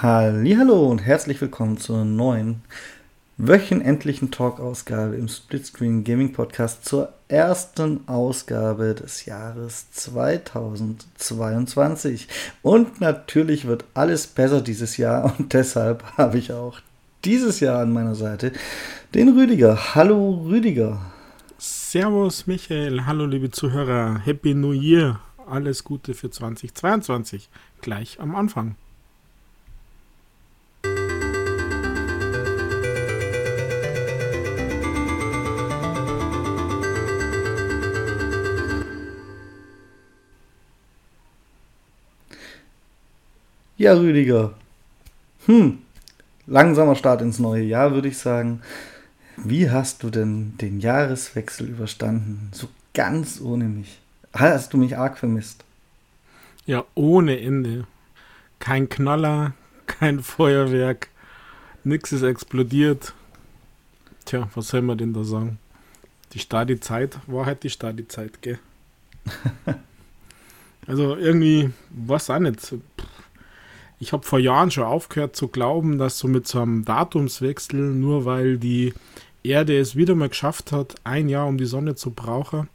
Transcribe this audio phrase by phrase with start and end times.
[0.00, 2.62] Hallo und herzlich willkommen zur neuen
[3.36, 12.28] wöchentlichen Talk-Ausgabe im Splitscreen Gaming Podcast zur ersten Ausgabe des Jahres 2022.
[12.62, 16.78] Und natürlich wird alles besser dieses Jahr und deshalb habe ich auch
[17.24, 18.52] dieses Jahr an meiner Seite
[19.14, 19.96] den Rüdiger.
[19.96, 21.00] Hallo Rüdiger.
[21.58, 25.18] Servus Michael, hallo liebe Zuhörer, Happy New Year,
[25.50, 27.48] alles Gute für 2022,
[27.80, 28.76] gleich am Anfang.
[43.78, 44.54] Ja, Rüdiger.
[45.46, 45.78] Hm,
[46.48, 48.60] langsamer Start ins neue Jahr, würde ich sagen.
[49.36, 52.50] Wie hast du denn den Jahreswechsel überstanden?
[52.52, 54.00] So ganz ohne mich.
[54.32, 55.62] Hast du mich arg vermisst?
[56.66, 57.86] Ja, ohne Ende.
[58.58, 59.54] Kein Knaller,
[59.86, 61.08] kein Feuerwerk,
[61.84, 63.14] nichts ist explodiert.
[64.24, 65.60] Tja, was soll man denn da sagen?
[66.32, 68.58] Die Stadi-Zeit war halt die Stadi-Zeit, gell?
[70.88, 72.74] also irgendwie, was auch nicht.
[74.00, 78.24] Ich habe vor Jahren schon aufgehört zu glauben, dass so mit so einem Datumswechsel, nur
[78.24, 78.94] weil die
[79.42, 82.68] Erde es wieder mal geschafft hat, ein Jahr um die Sonne zu brauchen,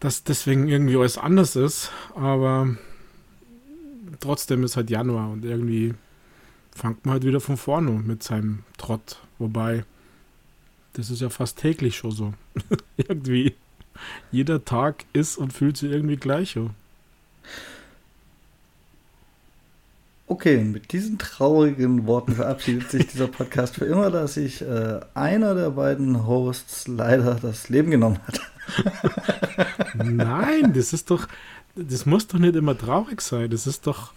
[0.00, 1.90] dass deswegen irgendwie alles anders ist.
[2.14, 2.76] Aber
[4.20, 5.94] trotzdem ist halt Januar und irgendwie
[6.74, 9.18] fängt man halt wieder von vorne mit seinem Trott.
[9.38, 9.84] Wobei,
[10.94, 12.34] das ist ja fast täglich schon so.
[12.96, 13.54] irgendwie.
[14.30, 16.52] Jeder Tag ist und fühlt sich irgendwie gleich.
[16.52, 16.70] So.
[20.28, 25.54] Okay, mit diesen traurigen Worten verabschiedet sich dieser Podcast für immer, dass sich äh, einer
[25.54, 28.40] der beiden Hosts leider das Leben genommen hat.
[29.94, 31.28] Nein, das ist doch,
[31.76, 33.50] das muss doch nicht immer traurig sein.
[33.50, 34.12] Das ist doch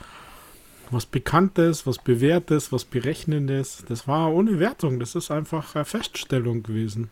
[0.89, 3.83] was Bekanntes, was Bewährtes, was Berechnendes.
[3.87, 4.99] Das war ohne Wertung.
[4.99, 7.11] Das ist einfach eine Feststellung gewesen.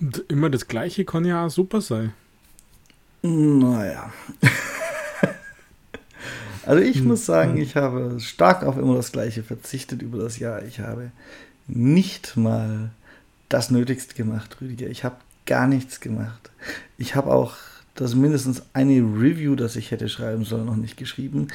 [0.00, 2.12] Und immer das Gleiche kann ja auch super sein.
[3.22, 4.12] Naja.
[6.66, 7.62] Also ich muss sagen, hm.
[7.62, 10.62] ich habe stark auf immer das Gleiche verzichtet über das Jahr.
[10.64, 11.12] Ich habe
[11.68, 12.90] nicht mal
[13.48, 14.88] das Nötigste gemacht, Rüdiger.
[14.88, 15.16] Ich habe
[15.46, 16.50] gar nichts gemacht.
[16.98, 17.54] Ich habe auch
[17.94, 21.48] das mindestens eine Review, das ich hätte schreiben sollen, noch nicht geschrieben.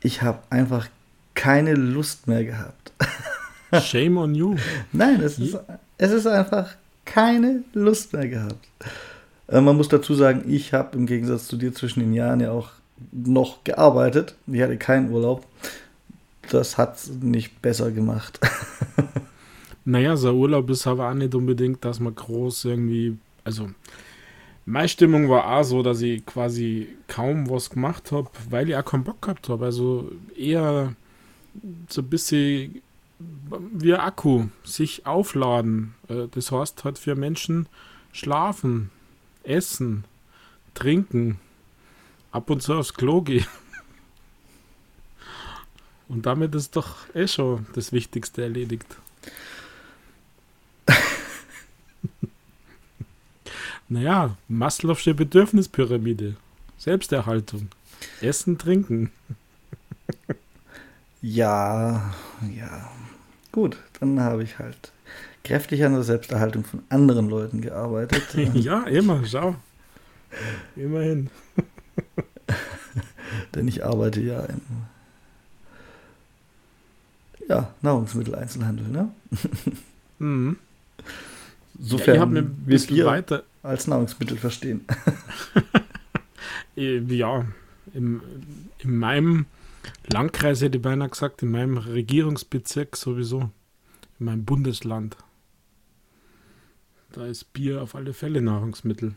[0.00, 0.88] Ich habe einfach
[1.34, 2.92] keine Lust mehr gehabt.
[3.82, 4.56] Shame on you.
[4.92, 5.58] Nein, es ist,
[5.98, 8.66] es ist einfach keine Lust mehr gehabt.
[9.48, 12.50] Äh, man muss dazu sagen, ich habe im Gegensatz zu dir zwischen den Jahren ja
[12.50, 12.70] auch
[13.12, 14.36] noch gearbeitet.
[14.46, 15.46] Ich hatte keinen Urlaub.
[16.50, 18.38] Das hat nicht besser gemacht.
[19.84, 23.16] naja, so Urlaub ist aber auch nicht unbedingt, dass man groß irgendwie.
[23.44, 23.70] Also,
[24.66, 28.84] meine Stimmung war auch so, dass ich quasi kaum was gemacht habe, weil ich auch
[28.84, 29.64] keinen Bock gehabt habe.
[29.66, 30.94] Also eher
[31.88, 32.82] so ein bisschen
[33.72, 35.94] wie Akku, sich aufladen.
[36.08, 37.68] Äh, das heißt halt für Menschen
[38.12, 38.90] schlafen,
[39.42, 40.04] essen,
[40.74, 41.38] trinken,
[42.34, 43.46] ab und zu aufs Klo gehen.
[46.08, 48.96] Und damit ist doch eh schon das Wichtigste erledigt.
[53.88, 56.36] naja, Maslow'sche Bedürfnispyramide.
[56.76, 57.68] Selbsterhaltung.
[58.20, 59.10] Essen, trinken.
[61.22, 62.12] ja,
[62.54, 62.90] ja.
[63.52, 64.92] Gut, dann habe ich halt
[65.44, 68.24] kräftig an der Selbsterhaltung von anderen Leuten gearbeitet.
[68.54, 69.54] ja, immer, schau.
[70.74, 71.30] Immerhin.
[73.54, 74.60] Denn ich arbeite ja im
[77.48, 79.10] ja, Nahrungsmitteleinzelhandel, ne?
[80.20, 80.58] Mhm.
[81.80, 84.84] Sofern ja, wir Bier weiter als Nahrungsmittel verstehen.
[86.76, 87.46] Äh, ja,
[87.92, 88.20] im,
[88.78, 89.46] in meinem
[90.08, 93.50] Landkreis hätte ich beinahe gesagt, in meinem Regierungsbezirk sowieso,
[94.18, 95.16] in meinem Bundesland.
[97.12, 99.14] Da ist Bier auf alle Fälle Nahrungsmittel.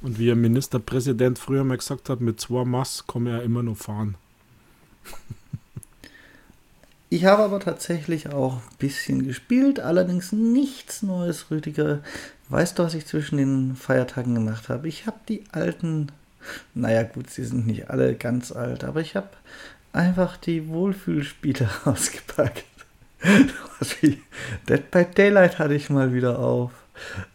[0.00, 3.76] Und wie ein Ministerpräsident früher mal gesagt hat, mit zwei Mass man ja immer noch
[3.76, 4.16] fahren.
[7.10, 12.00] Ich habe aber tatsächlich auch ein bisschen gespielt, allerdings nichts Neues, Rüdiger.
[12.50, 14.88] Weißt du, was ich zwischen den Feiertagen gemacht habe?
[14.88, 16.12] Ich habe die alten,
[16.74, 19.30] naja gut, sie sind nicht alle ganz alt, aber ich habe
[19.94, 22.64] einfach die Wohlfühlspiele ausgepackt.
[24.68, 26.72] Dead by Daylight hatte ich mal wieder auf.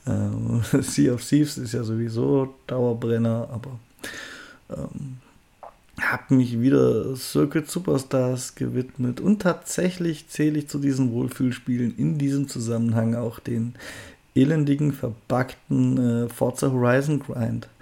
[0.07, 3.80] Ähm, sea of Thieves ist ja sowieso Dauerbrenner, aber
[4.69, 5.18] ähm,
[6.01, 12.48] habe mich wieder Circuit Superstars gewidmet und tatsächlich zähle ich zu diesen Wohlfühlspielen in diesem
[12.48, 13.75] Zusammenhang auch den
[14.36, 17.69] elendigen, verbuggten äh, Forza Horizon Grind.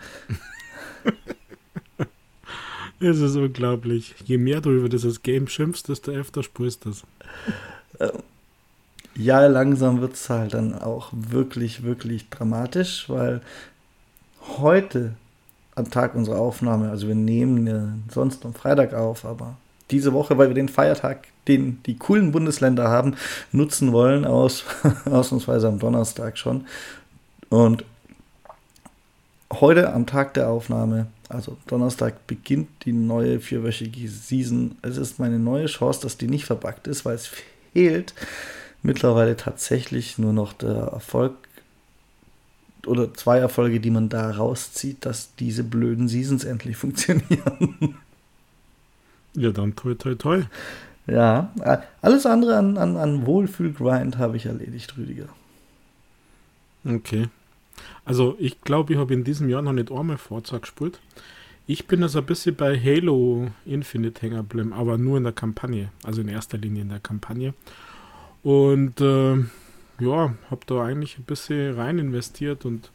[3.04, 4.14] Es ist unglaublich.
[4.26, 7.04] Je mehr du über dieses Game schimpfst, desto öfter spürst du es.
[9.16, 13.42] Ja, langsam wird es halt dann auch wirklich, wirklich dramatisch, weil
[14.58, 15.14] heute
[15.76, 19.56] am Tag unserer Aufnahme, also wir nehmen ja sonst am Freitag auf, aber
[19.90, 23.16] diese Woche, weil wir den Feiertag, den die coolen Bundesländer haben,
[23.52, 24.64] nutzen wollen, aus,
[25.06, 26.66] ausnahmsweise am Donnerstag schon.
[27.50, 27.84] Und
[29.52, 34.78] heute am Tag der Aufnahme, also Donnerstag, beginnt die neue vierwöchige Season.
[34.82, 37.28] Es ist meine neue Chance, dass die nicht verbuggt ist, weil es
[37.74, 38.14] fehlt
[38.84, 41.34] mittlerweile tatsächlich nur noch der Erfolg
[42.86, 47.96] oder zwei Erfolge, die man da rauszieht, dass diese blöden Seasons endlich funktionieren.
[49.34, 50.44] Ja, dann toi toi toi.
[51.08, 51.52] Ja,
[52.02, 55.30] alles andere an, an, an Wohlfühlgrind habe ich erledigt, Rüdiger.
[56.86, 57.28] Okay.
[58.06, 61.00] Also ich glaube, ich habe in diesem Jahr noch nicht einmal Forza gespielt.
[61.68, 65.90] Ich bin also ein bisschen bei Halo Infinite hängen geblieben, aber nur in der Kampagne.
[66.04, 67.54] Also in erster Linie in der Kampagne.
[68.44, 69.36] Und äh,
[70.00, 72.92] ja, habe da eigentlich ein bisschen rein investiert und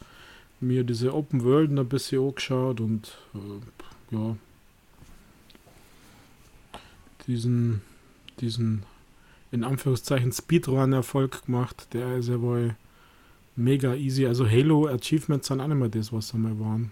[0.60, 4.36] mir diese Open World ein bisschen angeschaut und äh, ja,
[7.26, 7.82] diesen,
[8.40, 8.82] diesen
[9.50, 11.88] in Anführungszeichen Speedrun-Erfolg gemacht.
[11.92, 12.74] Der ist ja wohl
[13.54, 14.26] mega easy.
[14.26, 16.90] Also Halo Achievements sind auch nicht mehr das, was sie mal waren.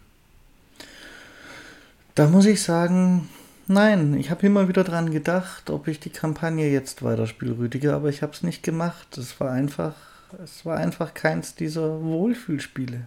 [2.15, 3.29] Da muss ich sagen,
[3.67, 8.09] nein, ich habe immer wieder dran gedacht, ob ich die Kampagne jetzt weiterspiele, Rüdiger, aber
[8.09, 9.19] ich habe es nicht gemacht.
[9.19, 9.95] Es war einfach,
[10.43, 13.07] es war einfach keins dieser Wohlfühlspiele.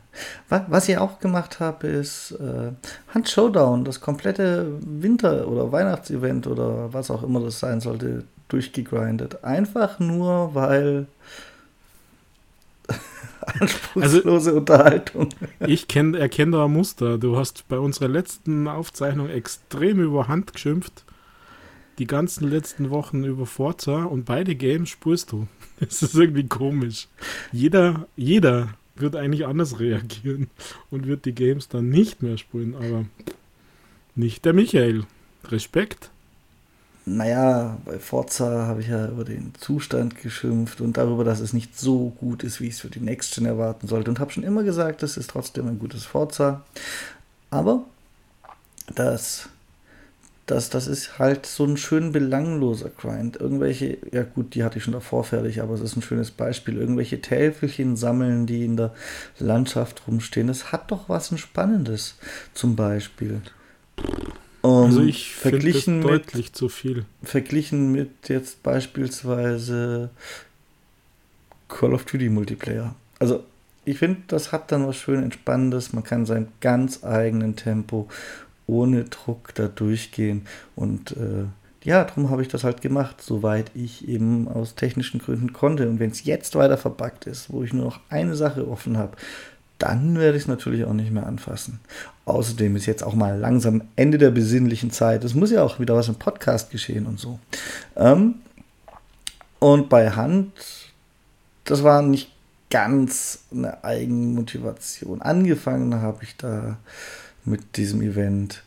[0.49, 2.71] Was, ich auch gemacht habe, ist äh,
[3.13, 9.43] Hunt Showdown, das komplette Winter- oder Weihnachtsevent oder was auch immer das sein sollte, durchgegrindet.
[9.43, 11.07] Einfach nur, weil
[13.47, 15.29] anspruchslose also, Unterhaltung.
[15.65, 17.17] Ich erkenne da ein Muster.
[17.17, 21.03] Du hast bei unserer letzten Aufzeichnung extrem über Hand geschimpft.
[21.99, 25.47] Die ganzen letzten Wochen über Forza und beide Games spürst du.
[25.79, 27.07] Das ist irgendwie komisch.
[27.51, 30.49] Jeder, jeder wird eigentlich anders reagieren
[30.89, 33.05] und wird die Games dann nicht mehr spielen, aber
[34.15, 35.05] nicht der Michael.
[35.49, 36.09] Respekt
[37.07, 41.79] naja, bei Forza habe ich ja über den Zustand geschimpft und darüber, dass es nicht
[41.79, 44.11] so gut ist, wie ich es für die Next Gen erwarten sollte.
[44.11, 46.65] Und habe schon immer gesagt, es ist trotzdem ein gutes Forza.
[47.49, 47.85] Aber
[48.93, 49.47] das,
[50.47, 53.37] das, das ist halt so ein schön belangloser Grind.
[53.37, 56.75] Irgendwelche, ja gut, die hatte ich schon davor fertig, aber es ist ein schönes Beispiel.
[56.77, 58.93] Irgendwelche Täfelchen sammeln, die in der
[59.39, 60.49] Landschaft rumstehen.
[60.49, 62.15] Es hat doch was Spannendes,
[62.53, 63.41] zum Beispiel.
[64.61, 67.05] Um, also ich verglichen das deutlich mit, zu viel.
[67.23, 70.09] Verglichen mit jetzt beispielsweise
[71.67, 72.95] Call of Duty Multiplayer.
[73.19, 73.43] Also
[73.85, 75.93] ich finde, das hat dann was schön Entspannendes.
[75.93, 78.07] Man kann sein ganz eigenen Tempo
[78.65, 80.45] ohne Druck da durchgehen.
[80.75, 81.45] Und äh,
[81.83, 85.87] ja, darum habe ich das halt gemacht, soweit ich eben aus technischen Gründen konnte.
[85.87, 89.15] Und wenn es jetzt weiter verbuggt ist, wo ich nur noch eine Sache offen habe,
[89.79, 91.79] dann werde ich es natürlich auch nicht mehr anfassen.
[92.25, 95.23] Außerdem ist jetzt auch mal langsam Ende der besinnlichen Zeit.
[95.23, 97.39] Es muss ja auch wieder was im Podcast geschehen und so.
[97.95, 98.35] Ähm,
[99.59, 100.51] und bei Hand,
[101.63, 102.31] das war nicht
[102.69, 105.21] ganz eine Eigenmotivation.
[105.21, 106.77] Angefangen habe ich da
[107.45, 108.63] mit diesem Event,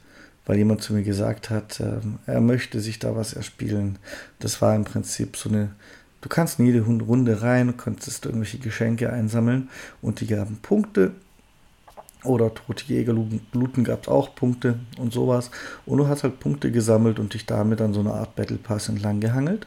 [0.46, 3.98] weil jemand zu mir gesagt hat, äh, er möchte sich da was erspielen.
[4.38, 5.70] Das war im Prinzip so eine
[6.20, 9.70] Du kannst in jede Runde rein, konntest irgendwelche Geschenke einsammeln
[10.02, 11.12] und die gaben Punkte.
[12.22, 15.50] Oder tote Jäger looten gab es auch Punkte und sowas.
[15.86, 18.90] Und du hast halt Punkte gesammelt und dich damit an so einer Art Battle Pass
[18.90, 19.66] entlang gehangelt.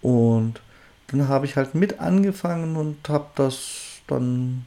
[0.00, 0.60] Und
[1.08, 4.66] dann habe ich halt mit angefangen und habe das dann,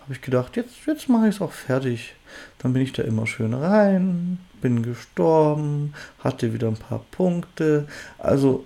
[0.00, 2.14] habe ich gedacht, jetzt, jetzt mache ich es auch fertig.
[2.58, 7.86] Dann bin ich da immer schön rein, bin gestorben, hatte wieder ein paar Punkte.
[8.18, 8.64] Also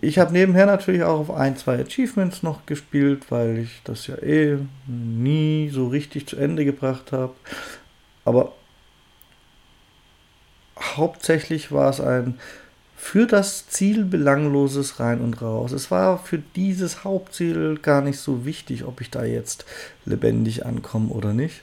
[0.00, 4.16] ich habe nebenher natürlich auch auf ein, zwei Achievements noch gespielt, weil ich das ja
[4.16, 7.34] eh nie so richtig zu Ende gebracht habe.
[8.24, 8.52] Aber
[10.78, 12.38] hauptsächlich war es ein
[12.96, 15.72] für das Ziel belangloses rein und raus.
[15.72, 19.66] Es war für dieses Hauptziel gar nicht so wichtig, ob ich da jetzt
[20.06, 21.62] lebendig ankomme oder nicht.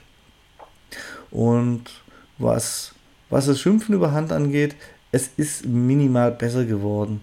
[1.32, 1.90] Und
[2.38, 2.94] was,
[3.32, 4.76] was das Schimpfen über Hand angeht,
[5.10, 7.22] es ist minimal besser geworden.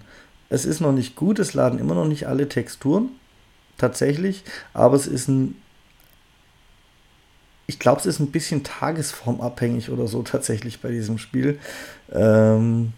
[0.50, 3.10] Es ist noch nicht gut, es laden immer noch nicht alle Texturen,
[3.78, 5.56] tatsächlich, aber es ist ein.
[7.68, 11.60] Ich glaube, es ist ein bisschen tagesformabhängig oder so tatsächlich bei diesem Spiel.
[12.12, 12.94] Ähm,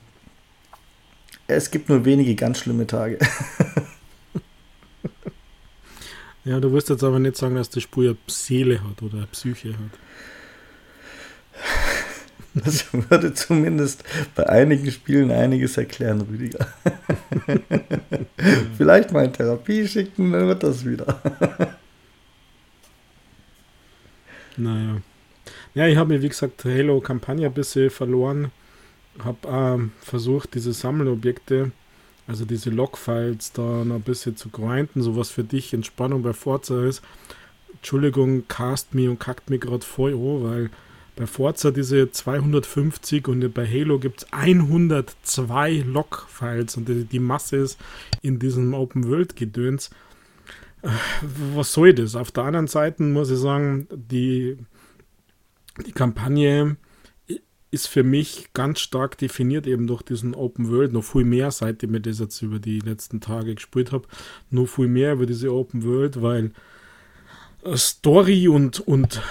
[1.48, 3.20] es gibt nur wenige ganz schlimme Tage.
[6.46, 9.74] ja, du wirst jetzt aber nicht sagen, dass die Spur ja Seele hat oder Psyche
[9.74, 10.00] hat.
[12.54, 14.04] Das würde zumindest
[14.36, 16.68] bei einigen Spielen einiges erklären, Rüdiger.
[18.78, 21.22] Vielleicht mal in Therapie schicken, dann wird das wieder.
[24.58, 25.02] naja.
[25.74, 28.52] Ja, ich habe mir, wie gesagt, Halo-Kampagne ein bisschen verloren.
[29.24, 31.72] Habe ähm, versucht, diese Sammelobjekte,
[32.28, 36.34] also diese Logfiles, da noch ein bisschen zu grinden, so was für dich Entspannung bei
[36.34, 37.02] Forza ist.
[37.74, 40.70] Entschuldigung, cast me und kackt mir gerade voll an, weil
[41.22, 47.58] bei Forza diese 250 und bei Halo gibt es 102 Log-Files und die, die, Masse
[47.58, 47.80] ist
[48.24, 49.92] in diesem Open-World-Gedöns.
[50.82, 50.90] Äh,
[51.54, 52.16] was soll das?
[52.16, 54.58] Auf der anderen Seite muss ich sagen, die,
[55.86, 56.78] die Kampagne
[57.70, 61.94] ist für mich ganz stark definiert eben durch diesen Open World, noch viel mehr, seitdem
[61.94, 64.08] ich das jetzt über die letzten Tage gespielt habe,
[64.50, 66.52] noch viel mehr über diese Open World, weil
[67.76, 69.22] Story und, und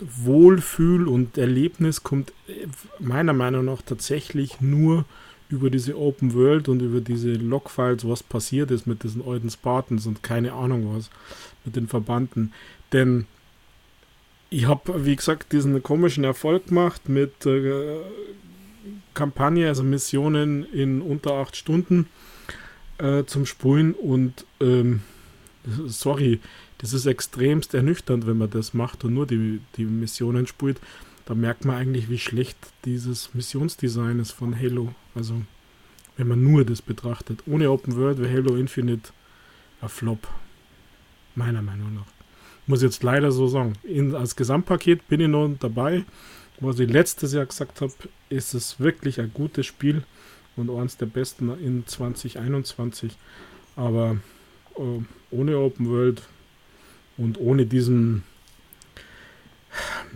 [0.00, 2.66] Wohlfühl und Erlebnis kommt äh,
[2.98, 5.04] meiner Meinung nach tatsächlich nur
[5.48, 10.06] über diese Open World und über diese Logfiles, was passiert ist mit diesen alten Spartans
[10.06, 11.10] und keine Ahnung was
[11.64, 12.52] mit den Verbanden.
[12.92, 13.26] Denn
[14.50, 17.98] ich habe, wie gesagt, diesen komischen Erfolg gemacht mit äh,
[19.14, 22.08] Kampagne, also Missionen in unter acht Stunden
[22.98, 25.00] äh, zum Spulen und ähm,
[25.86, 26.40] sorry,
[26.78, 30.80] das ist extremst ernüchternd, wenn man das macht und nur die, die Missionen spielt.
[31.24, 34.94] Da merkt man eigentlich, wie schlecht dieses Missionsdesign ist von Halo.
[35.14, 35.42] Also,
[36.16, 37.42] wenn man nur das betrachtet.
[37.46, 39.10] Ohne Open World wäre Halo Infinite
[39.80, 40.28] ein Flop.
[41.34, 42.06] Meiner Meinung nach.
[42.66, 43.74] Muss jetzt leider so sagen.
[43.82, 46.04] In, als Gesamtpaket bin ich noch dabei.
[46.60, 47.92] Was ich letztes Jahr gesagt habe,
[48.28, 50.04] ist es wirklich ein gutes Spiel
[50.56, 53.16] und eines der besten in 2021.
[53.76, 54.16] Aber
[54.76, 56.22] äh, ohne Open World
[57.18, 58.22] und ohne diesen,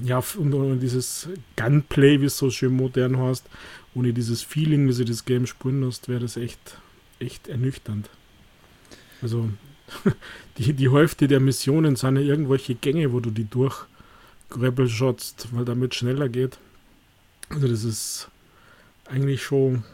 [0.02, 3.46] ja, und ohne dieses Gunplay, wie es so schön modern heißt,
[3.94, 6.78] ohne dieses Feeling, wie sie das Game spielen lässt, wäre das echt,
[7.18, 8.08] echt ernüchternd.
[9.22, 9.50] Also,
[10.58, 13.86] die, die Hälfte der Missionen sind ja irgendwelche Gänge, wo du die durch
[14.86, 16.58] shotst, weil damit schneller geht.
[17.48, 18.28] Also, das ist
[19.06, 19.84] eigentlich schon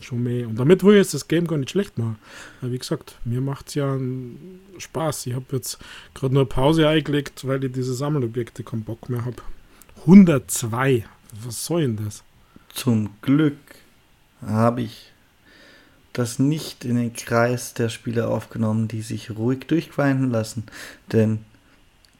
[0.00, 0.48] schon mehr.
[0.48, 2.18] Und damit will ich jetzt das Game gar nicht schlecht machen.
[2.60, 3.98] Aber wie gesagt, mir macht es ja
[4.78, 5.26] Spaß.
[5.26, 5.78] Ich habe jetzt
[6.14, 9.36] gerade nur Pause eingelegt, weil ich diese Sammelobjekte keinen Bock mehr habe.
[10.00, 11.04] 102.
[11.44, 12.22] Was soll denn das?
[12.72, 13.56] Zum Glück
[14.42, 15.12] habe ich
[16.12, 20.64] das nicht in den Kreis der Spieler aufgenommen, die sich ruhig durchgrinden lassen.
[21.12, 21.40] Denn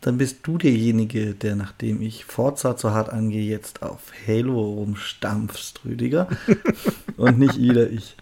[0.00, 5.80] dann bist du derjenige, der nachdem ich Forza zu hart angehe, jetzt auf Halo rumstampfst,
[5.84, 6.28] Rüdiger.
[7.16, 8.16] und nicht wieder ich.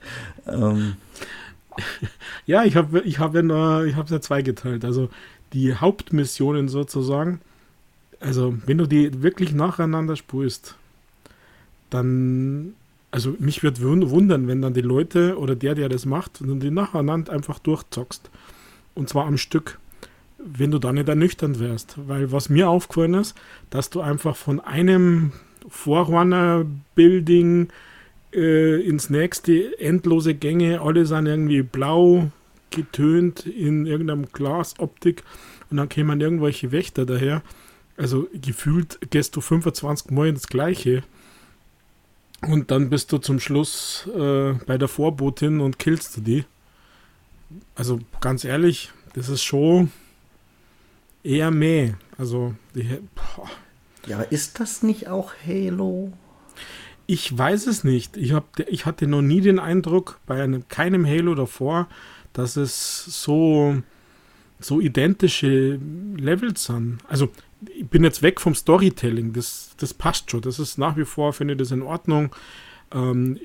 [0.46, 0.94] Ähm.
[2.44, 4.84] Ja, ich habe ich hab ja, ich hab ja zweigeteilt.
[4.84, 5.08] Also
[5.52, 7.40] die Hauptmissionen sozusagen.
[8.20, 10.76] Also, wenn du die wirklich nacheinander spulst,
[11.88, 12.74] dann,
[13.10, 16.70] also mich würde wundern, wenn dann die Leute oder der, der das macht, dann die
[16.70, 18.28] nacheinander einfach durchzockst.
[18.94, 19.78] Und zwar am Stück
[20.44, 21.96] wenn du da nicht ernüchternd wärst.
[22.08, 23.36] Weil was mir aufgefallen ist,
[23.70, 25.32] dass du einfach von einem
[25.68, 27.68] Forerunner-Building
[28.32, 32.30] äh, ins nächste endlose Gänge, alle sind irgendwie blau
[32.70, 35.22] getönt in irgendeinem Glasoptik
[35.70, 37.42] und dann kämen irgendwelche Wächter daher.
[37.96, 41.02] Also gefühlt gehst du 25 Mal ins Gleiche.
[42.40, 46.44] Und dann bist du zum Schluss äh, bei der Vorbotin und killst du die.
[47.74, 49.92] Also ganz ehrlich, das ist schon
[51.22, 51.94] eher mehr.
[52.18, 53.48] Also, die, boah.
[54.06, 56.12] Ja, aber ist das nicht auch Halo?
[57.12, 58.16] Ich weiß es nicht.
[58.16, 61.86] Ich, hab, ich hatte noch nie den Eindruck bei einem, keinem Halo davor,
[62.32, 63.82] dass es so,
[64.60, 65.78] so identische
[66.16, 67.00] Levels sind.
[67.06, 67.28] Also,
[67.76, 69.34] ich bin jetzt weg vom Storytelling.
[69.34, 70.40] Das, das passt schon.
[70.40, 72.34] Das ist nach wie vor, finde ich das in Ordnung
[72.92, 73.38] ähm,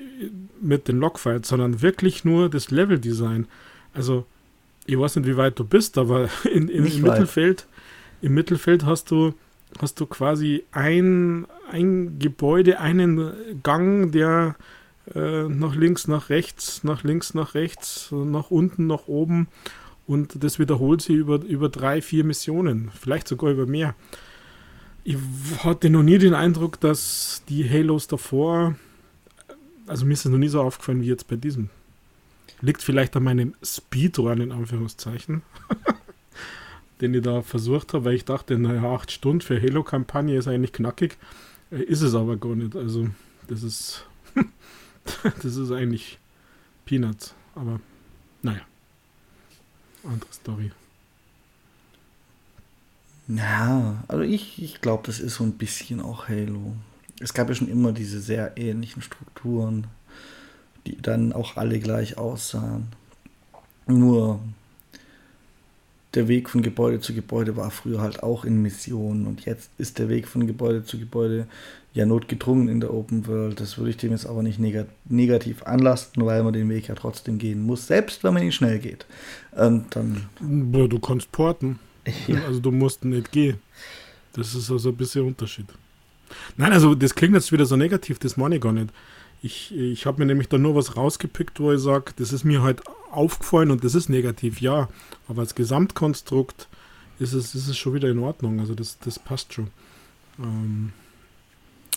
[0.62, 3.48] mit den Logfiles, sondern wirklich nur das Leveldesign.
[3.92, 4.24] Also,
[4.86, 7.66] ich weiß nicht, wie weit du bist, aber in, in im Mittelfeld,
[8.22, 9.34] im Mittelfeld hast du,
[9.78, 14.56] hast du quasi ein, ein Gebäude, einen Gang, der
[15.14, 19.48] äh, nach links, nach rechts, nach links, nach rechts, nach unten, nach oben
[20.08, 23.94] und das wiederholt sich über, über drei, vier Missionen, vielleicht sogar über mehr.
[25.04, 25.18] Ich
[25.62, 28.74] hatte noch nie den Eindruck, dass die Halos davor,
[29.86, 31.68] also mir ist es noch nie so aufgefallen wie jetzt bei diesem.
[32.62, 35.42] Liegt vielleicht an meinem Speedrun in Anführungszeichen,
[37.02, 40.72] den ich da versucht habe, weil ich dachte, naja, acht Stunden für Halo-Kampagne ist eigentlich
[40.72, 41.18] knackig.
[41.70, 42.74] Ist es aber gar nicht.
[42.74, 43.08] Also,
[43.46, 44.06] das ist,
[45.42, 46.18] das ist eigentlich
[46.84, 47.34] Peanuts.
[47.54, 47.80] Aber,
[48.42, 48.62] naja.
[50.04, 50.70] Andere Story.
[53.28, 56.74] Ja, also ich, ich glaube, das ist so ein bisschen auch Halo.
[57.20, 59.86] es gab ja schon immer diese sehr ähnlichen Strukturen,
[60.86, 62.88] die dann auch alle gleich aussahen.
[63.86, 64.40] Nur
[66.18, 70.00] der Weg von Gebäude zu Gebäude war früher halt auch in Missionen und jetzt ist
[70.00, 71.46] der Weg von Gebäude zu Gebäude
[71.94, 73.60] ja notgedrungen in der Open World.
[73.60, 77.38] Das würde ich dem jetzt aber nicht negativ anlasten, weil man den Weg ja trotzdem
[77.38, 79.06] gehen muss, selbst wenn man ihn schnell geht.
[79.52, 81.78] Und dann du kannst porten.
[82.26, 82.42] Ja.
[82.46, 83.58] Also du musst nicht gehen.
[84.32, 85.66] Das ist also ein bisschen Unterschied.
[86.56, 88.88] Nein, also das klingt jetzt wieder so negativ, das meine ich gar nicht.
[89.40, 92.62] Ich, ich habe mir nämlich da nur was rausgepickt, wo ich sage, das ist mir
[92.62, 94.88] halt aufgefallen und das ist negativ, ja.
[95.28, 96.68] Aber als Gesamtkonstrukt
[97.18, 98.60] ist es, ist es schon wieder in Ordnung.
[98.60, 99.68] Also das, das passt schon.
[100.38, 100.92] Ähm,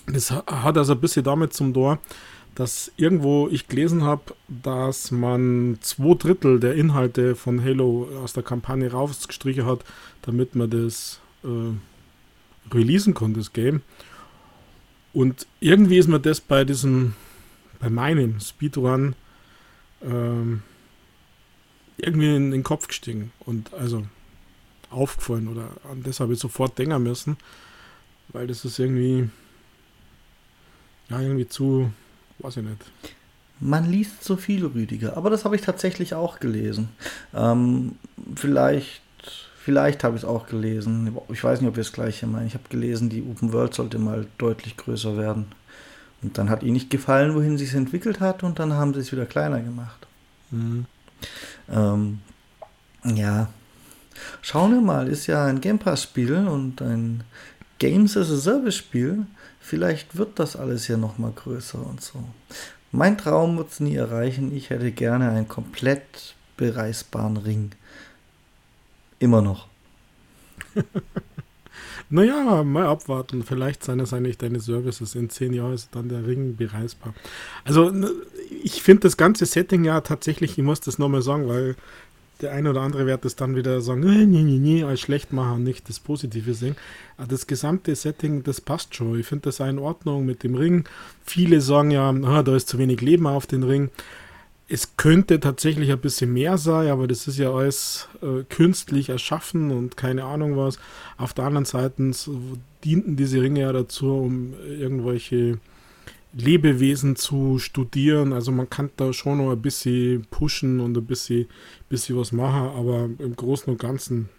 [0.07, 1.99] das hat also ein bisschen damit zum Tor,
[2.55, 8.43] dass irgendwo ich gelesen habe, dass man zwei Drittel der Inhalte von Halo aus der
[8.43, 9.85] Kampagne rausgestrichen hat,
[10.23, 13.81] damit man das äh, releasen konnte, das Game.
[15.13, 17.13] Und irgendwie ist mir das bei diesem,
[17.81, 19.15] bei meinem Speedrun
[20.01, 20.61] ähm,
[21.97, 24.05] irgendwie in den Kopf gestiegen und also
[24.89, 27.37] aufgefallen oder an das habe ich sofort denken müssen,
[28.29, 29.29] weil das ist irgendwie,
[31.09, 31.91] ja, irgendwie zu,
[32.39, 32.91] weiß ich nicht.
[33.59, 36.89] Man liest so viel, Rüdiger, aber das habe ich tatsächlich auch gelesen.
[37.33, 37.95] Ähm,
[38.35, 39.01] vielleicht
[39.63, 41.15] Vielleicht habe ich es auch gelesen.
[41.31, 42.47] Ich weiß nicht, ob wir es gleiche meinen.
[42.47, 45.45] Ich habe gelesen, die Open World sollte mal deutlich größer werden.
[46.23, 48.99] Und dann hat ihnen nicht gefallen, wohin sie es entwickelt hat, und dann haben sie
[48.99, 50.07] es wieder kleiner gemacht.
[50.51, 50.85] Mhm.
[51.69, 52.19] Ähm,
[53.03, 53.49] ja.
[54.41, 57.23] Schauen wir mal, ist ja ein Game Pass-Spiel und ein
[57.79, 59.25] Games as a Service-Spiel.
[59.59, 62.23] Vielleicht wird das alles ja nochmal größer und so.
[62.91, 64.55] Mein Traum wird es nie erreichen.
[64.55, 67.71] Ich hätte gerne einen komplett bereisbaren Ring.
[69.19, 69.67] Immer noch.
[72.11, 73.43] naja, mal abwarten.
[73.43, 75.15] Vielleicht seien es eigentlich deine Services.
[75.15, 77.13] In zehn Jahren ist dann der Ring bereisbar.
[77.63, 77.91] Also,
[78.63, 81.75] ich finde das ganze Setting ja tatsächlich, ich muss das nochmal sagen, weil
[82.41, 85.31] der eine oder andere wird das dann wieder sagen, nee, nee, nee, nee, als schlecht
[85.31, 86.75] machen, nicht das Positive sehen.
[87.17, 89.19] Aber das gesamte Setting, das passt schon.
[89.19, 90.85] Ich finde das in Ordnung mit dem Ring.
[91.23, 93.89] Viele sagen ja, ah, da ist zu wenig Leben auf den Ring.
[94.73, 99.69] Es könnte tatsächlich ein bisschen mehr sein, aber das ist ja alles äh, künstlich erschaffen
[99.69, 100.79] und keine Ahnung was.
[101.17, 102.09] Auf der anderen Seite
[102.85, 105.59] dienten diese Ringe ja dazu, um irgendwelche
[106.31, 108.31] Lebewesen zu studieren.
[108.31, 111.47] Also man kann da schon noch ein bisschen pushen und ein bisschen,
[111.89, 114.29] bisschen was machen, aber im Großen und Ganzen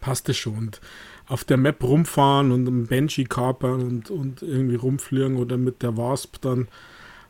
[0.00, 0.56] passt es schon.
[0.56, 0.80] Und
[1.26, 5.98] auf der Map rumfahren und einen Banshee kapern und, und irgendwie rumfliegen oder mit der
[5.98, 6.66] Wasp dann.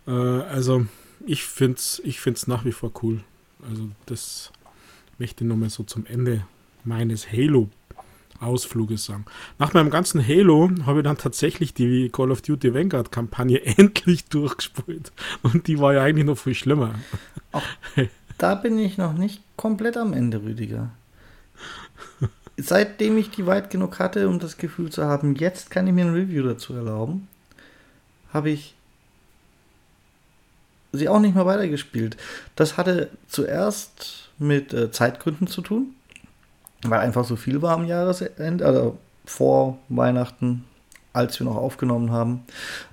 [0.07, 0.87] Äh, also
[1.27, 3.21] ich finde es ich find's nach wie vor cool.
[3.69, 4.53] Also das
[5.19, 6.47] möchte ich nochmal so zum Ende
[6.85, 9.25] meines Halo-Ausfluges sagen.
[9.59, 15.13] Nach meinem ganzen Halo habe ich dann tatsächlich die Call of Duty Vanguard-Kampagne endlich durchgespielt.
[15.43, 16.95] Und die war ja eigentlich noch viel schlimmer.
[17.53, 17.63] Auch
[18.39, 20.91] da bin ich noch nicht komplett am Ende, Rüdiger.
[22.57, 26.05] Seitdem ich die weit genug hatte, um das Gefühl zu haben, jetzt kann ich mir
[26.05, 27.29] ein Review dazu erlauben,
[28.33, 28.75] habe ich
[30.93, 32.17] sie auch nicht mehr weitergespielt.
[32.57, 35.95] Das hatte zuerst mit äh, Zeitgründen zu tun,
[36.83, 40.65] weil einfach so viel war am Jahresende, also vor Weihnachten,
[41.13, 42.45] als wir noch aufgenommen haben.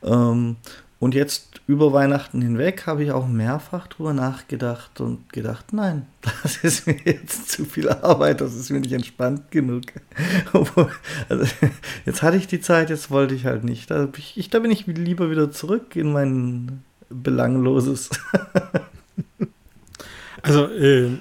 [0.04, 0.58] Ähm,
[1.00, 6.08] und jetzt über Weihnachten hinweg habe ich auch mehrfach drüber nachgedacht und gedacht, nein,
[6.44, 9.84] das ist mir jetzt zu viel Arbeit, das ist mir nicht entspannt genug.
[11.30, 11.46] also,
[12.06, 13.92] jetzt hatte ich die Zeit, jetzt wollte ich halt nicht.
[13.92, 16.84] Da, ich, da bin ich lieber wieder zurück in meinen
[17.24, 18.10] Belangloses.
[20.42, 21.12] also äh,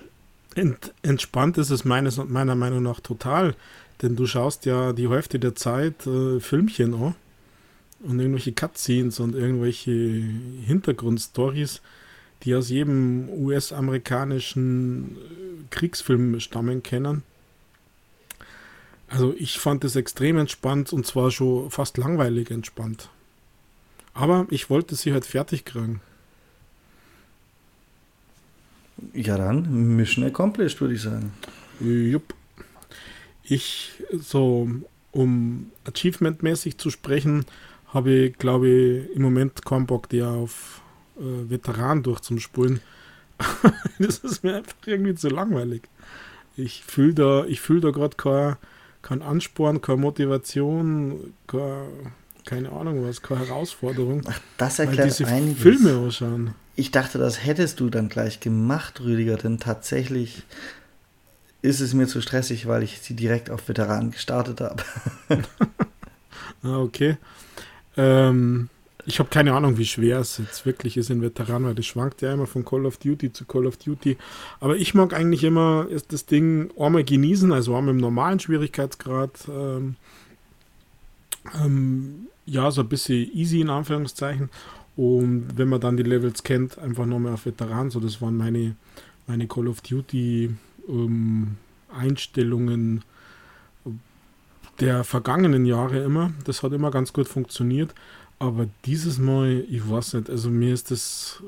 [0.54, 3.54] ent, entspannt ist es meines, meiner Meinung nach total,
[4.02, 7.14] denn du schaust ja die Hälfte der Zeit äh, Filmchen an
[8.00, 11.80] und irgendwelche Cutscenes und irgendwelche Hintergrundstories,
[12.42, 17.22] die aus jedem US-amerikanischen äh, Kriegsfilm stammen kennen.
[19.09, 23.11] Also ich fand es extrem entspannt und zwar schon fast langweilig entspannt.
[24.14, 26.00] Aber ich wollte sie halt fertig kriegen.
[29.12, 31.33] Ja, dann Mission accomplished, würde ich sagen.
[31.81, 32.35] Jupp.
[33.42, 34.68] Ich, so,
[35.12, 37.44] um achievement-mäßig zu sprechen,
[37.88, 40.81] habe ich, glaube ich, im Moment keinen Bock, die auf
[41.16, 42.81] äh, Veteran durchzuspulen.
[43.98, 45.83] das ist mir einfach irgendwie zu langweilig.
[46.57, 48.57] Ich fühle da, ich fühl da gerade kein,
[49.03, 52.12] kein Ansporn, keine Motivation, kein,
[52.44, 54.22] keine Ahnung was, keine Herausforderung.
[54.26, 55.62] Ach, das erklärt diese einiges.
[55.62, 56.54] Filme ausschauen.
[56.76, 60.42] Ich dachte, das hättest du dann gleich gemacht, Rüdiger, denn tatsächlich
[61.62, 64.83] ist es mir zu stressig, weil ich sie direkt auf Veteranen gestartet habe.
[66.62, 67.16] ah, okay.
[67.96, 68.68] Ähm,
[69.07, 72.22] ich habe keine Ahnung, wie schwer es jetzt wirklich ist in Veteran, weil das schwankt
[72.22, 74.16] ja immer von Call of Duty zu Call of Duty.
[74.61, 79.48] Aber ich mag eigentlich immer ist das Ding einmal genießen, also einmal im normalen Schwierigkeitsgrad.
[79.48, 79.96] Ähm,
[81.54, 84.50] ähm, ja, so ein bisschen easy in Anführungszeichen.
[84.96, 87.90] Und wenn man dann die Levels kennt, einfach nochmal auf Veteran.
[87.90, 88.76] So, das waren meine,
[89.26, 90.54] meine Call of Duty
[90.88, 91.57] ähm,
[91.92, 93.02] Einstellungen
[94.80, 96.33] der vergangenen Jahre immer.
[96.44, 97.94] Das hat immer ganz gut funktioniert.
[98.38, 101.42] Aber dieses Mal, ich weiß nicht, also mir ist das.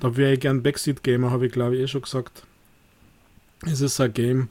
[0.00, 2.42] Da wäre ich gern Backseat-Gamer, habe ich glaube ich eh schon gesagt.
[3.66, 4.48] Es ist ein Game,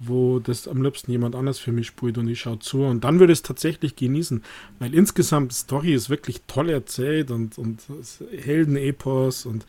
[0.00, 2.82] wo das am liebsten jemand anders für mich spielt und ich schaue zu.
[2.82, 4.42] Und dann würde ich es tatsächlich genießen,
[4.78, 7.82] weil insgesamt die Story ist wirklich toll erzählt und, und
[8.30, 9.66] Heldenepos und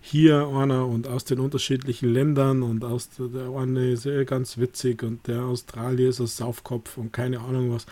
[0.00, 5.26] hier einer und aus den unterschiedlichen Ländern und aus der, eine ist ganz witzig und
[5.28, 7.86] der Australier ist ein Saufkopf und keine Ahnung was.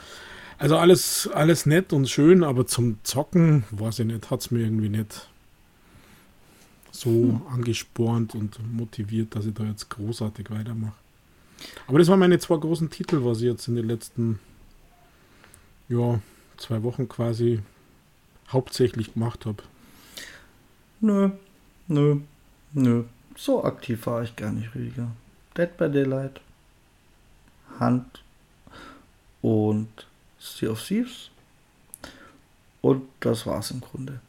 [0.59, 4.61] Also alles, alles nett und schön, aber zum Zocken, weiß ich nicht, hat es mir
[4.61, 5.29] irgendwie nicht
[6.91, 7.43] so hm.
[7.51, 10.93] angespornt und motiviert, dass ich da jetzt großartig weitermache.
[11.87, 14.39] Aber das waren meine zwei großen Titel, was ich jetzt in den letzten
[15.89, 16.21] ja,
[16.57, 17.61] zwei Wochen quasi
[18.49, 19.63] hauptsächlich gemacht habe.
[21.01, 21.31] Nö,
[21.89, 22.21] nö,
[22.73, 23.05] nö.
[23.37, 25.11] So aktiv war ich gar nicht, Rüdiger.
[25.57, 26.41] Dead by Daylight,
[27.79, 28.23] Hand
[29.43, 30.07] und
[30.39, 31.31] Sea of Thieves.
[32.83, 34.21] Und das war's im Grunde.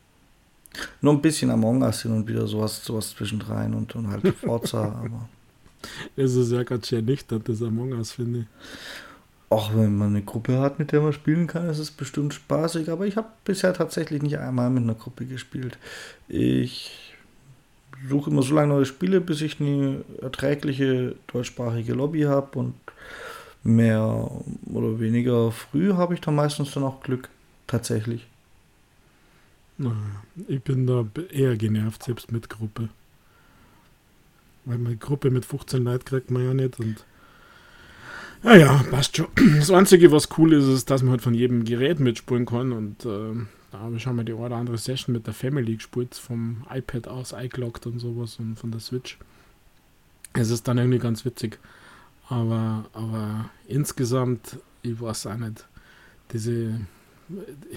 [1.01, 4.83] Nur ein bisschen Among Us hin und wieder sowas, sowas zwischendrein und, und halt Forza,
[4.83, 5.29] aber.
[6.15, 8.45] Es ist ja ganz schön nüchtern, das Among Us, finde ich.
[9.49, 12.89] Auch wenn man eine Gruppe hat, mit der man spielen kann, ist es bestimmt spaßig,
[12.89, 15.77] aber ich habe bisher tatsächlich nicht einmal mit einer Gruppe gespielt.
[16.29, 17.13] Ich
[18.07, 22.75] suche immer so lange neue Spiele, bis ich eine erträgliche deutschsprachige Lobby habe und
[23.63, 24.31] mehr
[24.71, 27.29] oder weniger früh habe ich da meistens dann auch Glück,
[27.67, 28.27] tatsächlich.
[30.47, 32.89] Ich bin da eher genervt, selbst mit Gruppe.
[34.65, 37.05] Weil meine Gruppe mit 15 Leuten kriegt man ja nicht und
[38.43, 39.27] naja, passt schon.
[39.57, 43.05] Das Einzige, was cool ist, ist, dass man halt von jedem Gerät mitspielen kann und
[43.05, 43.33] äh,
[43.71, 46.65] da habe ich schon mal die eine oder andere Session mit der Family gespielt, vom
[46.69, 49.17] iPad aus, iClocked und sowas und von der Switch.
[50.33, 51.59] Es ist dann irgendwie ganz witzig.
[52.29, 55.65] Aber, aber insgesamt, ich weiß auch nicht,
[56.31, 56.79] diese,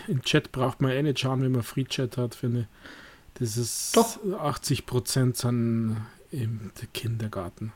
[0.09, 2.67] im Chat braucht man eh nicht schauen, wenn man Free Chat hat, finde ich.
[3.35, 4.19] Das ist Doch.
[4.33, 5.97] 80 Prozent sind
[6.35, 7.73] im Kindergarten.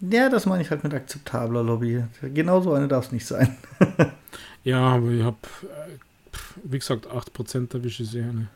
[0.00, 2.04] Ja, das meine ich halt mit akzeptabler Lobby.
[2.22, 3.56] Genauso eine darf es nicht sein.
[4.64, 5.98] ja, aber ich habe, äh,
[6.64, 8.32] wie gesagt, 8% erwische ich sehr.
[8.32, 8.48] Ne?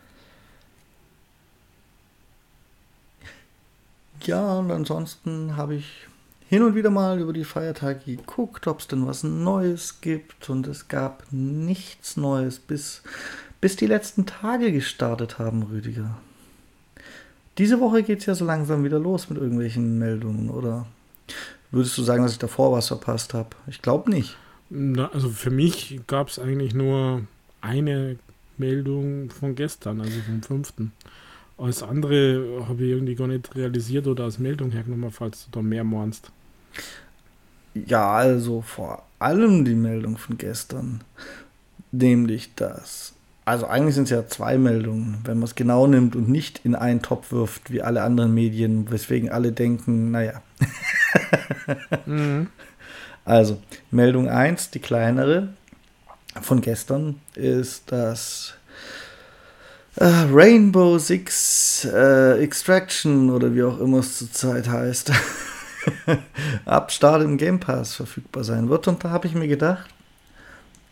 [4.24, 6.07] Ja, und ansonsten habe ich
[6.48, 10.50] hin und wieder mal über die Feiertage geguckt, ob es denn was Neues gibt.
[10.50, 13.02] Und es gab nichts Neues, bis,
[13.61, 16.18] bis die letzten Tage gestartet haben, Rüdiger.
[17.59, 20.87] Diese Woche geht es ja so langsam wieder los mit irgendwelchen Meldungen, oder?
[21.71, 23.51] Würdest du sagen, dass ich davor was verpasst habe?
[23.66, 24.37] Ich glaube nicht.
[24.71, 27.23] Na, also für mich gab es eigentlich nur
[27.61, 28.16] eine
[28.57, 30.73] Meldung von gestern, also vom 5.
[31.59, 35.62] Alles andere habe ich irgendwie gar nicht realisiert oder als Meldung hergenommen, falls du da
[35.62, 36.31] mehr meinst.
[37.75, 41.03] Ja, also vor allem die Meldung von gestern.
[41.90, 43.14] Nämlich das.
[43.48, 46.74] Also eigentlich sind es ja zwei Meldungen, wenn man es genau nimmt und nicht in
[46.74, 50.42] einen Topf wirft, wie alle anderen Medien, weswegen alle denken, naja.
[52.04, 52.48] mhm.
[53.24, 55.48] Also, Meldung 1, die kleinere
[56.42, 58.52] von gestern, ist das
[59.96, 65.11] äh, Rainbow Six äh, Extraction oder wie auch immer es zurzeit heißt.
[66.66, 68.87] ab Start im Game Pass verfügbar sein wird.
[68.88, 69.88] Und da habe ich mir gedacht,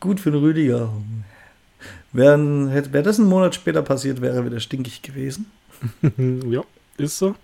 [0.01, 0.91] gut für den Rüdiger.
[2.17, 5.51] Wäre wär das einen Monat später passiert, wäre er wieder stinkig gewesen.
[6.51, 6.63] ja,
[6.97, 7.35] ist so.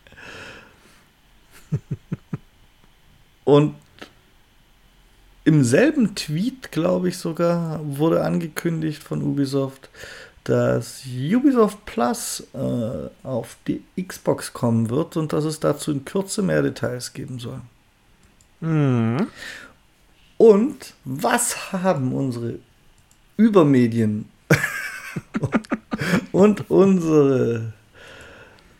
[3.44, 3.74] Und
[5.44, 9.90] im selben Tweet, glaube ich sogar, wurde angekündigt von Ubisoft,
[10.44, 16.40] dass Ubisoft Plus äh, auf die Xbox kommen wird und dass es dazu in Kürze
[16.40, 17.60] mehr Details geben soll.
[18.60, 19.26] Mhm.
[20.38, 22.58] Und was haben unsere
[23.36, 24.31] Übermedien
[26.32, 27.72] und unsere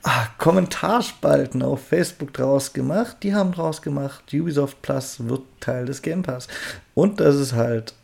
[0.03, 3.19] ah, Kommentarspalten auf Facebook draus gemacht?
[3.23, 6.49] Die haben draus gemacht, Ubisoft Plus wird Teil des Game Pass.
[6.95, 7.95] Und das ist halt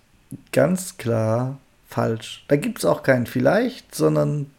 [0.53, 2.45] ganz klar falsch.
[2.49, 4.51] Da gibt es auch kein vielleicht, sondern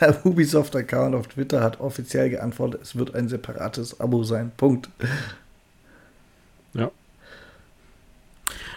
[0.00, 4.52] der Ubisoft-Account auf Twitter hat offiziell geantwortet, es wird ein separates Abo sein.
[4.56, 4.88] Punkt.
[6.74, 6.90] Ja.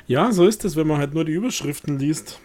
[0.08, 2.40] Ja, so ist es, wenn man halt nur die Überschriften liest.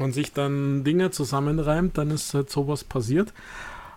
[0.00, 3.32] Und sich dann Dinge zusammenreimt, dann ist halt sowas passiert.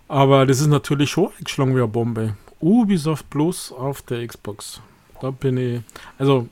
[0.08, 2.36] Aber das ist natürlich schon eingeschlagen wie eine Bombe.
[2.60, 4.80] Ubisoft Plus auf der Xbox.
[5.20, 5.82] Da bin ich.
[6.18, 6.48] Also.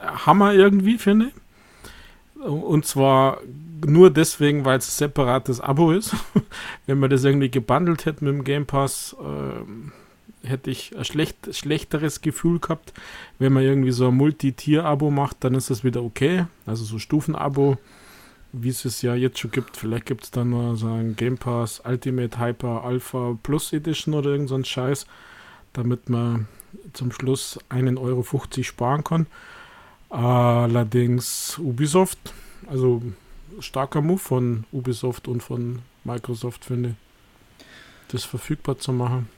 [0.00, 2.42] Hammer irgendwie, finde ich.
[2.42, 3.38] Und zwar
[3.86, 6.14] nur deswegen, weil es separates Abo ist.
[6.86, 9.64] Wenn man das irgendwie gebundelt hätte mit dem Game Pass, äh,
[10.42, 12.92] hätte ich ein schlecht, schlechteres Gefühl gehabt.
[13.38, 16.46] Wenn man irgendwie so ein Multi-Tier-Abo macht, dann ist das wieder okay.
[16.66, 17.78] Also so Stufen-Abo,
[18.52, 19.76] wie es es ja jetzt schon gibt.
[19.76, 24.30] Vielleicht gibt es dann nur so ein Game Pass Ultimate Hyper Alpha Plus Edition oder
[24.30, 25.06] irgend so ein Scheiß,
[25.72, 26.48] damit man
[26.92, 29.26] zum Schluss 1,50 Euro sparen kann.
[30.08, 32.18] Allerdings Ubisoft,
[32.66, 33.02] also
[33.60, 37.64] starker Move von Ubisoft und von Microsoft, finde ich,
[38.08, 39.28] das verfügbar zu machen.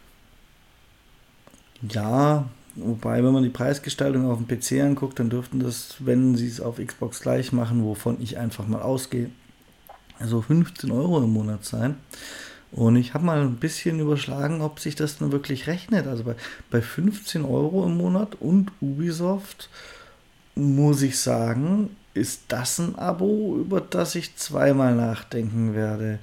[1.90, 6.46] Ja, wobei, wenn man die Preisgestaltung auf dem PC anguckt, dann dürften das, wenn sie
[6.46, 9.30] es auf Xbox gleich machen, wovon ich einfach mal ausgehe,
[10.18, 11.96] also 15 Euro im Monat sein.
[12.70, 16.06] Und ich habe mal ein bisschen überschlagen, ob sich das dann wirklich rechnet.
[16.06, 16.36] Also bei,
[16.70, 19.68] bei 15 Euro im Monat und Ubisoft
[20.54, 26.18] muss ich sagen, ist das ein Abo, über das ich zweimal nachdenken werde.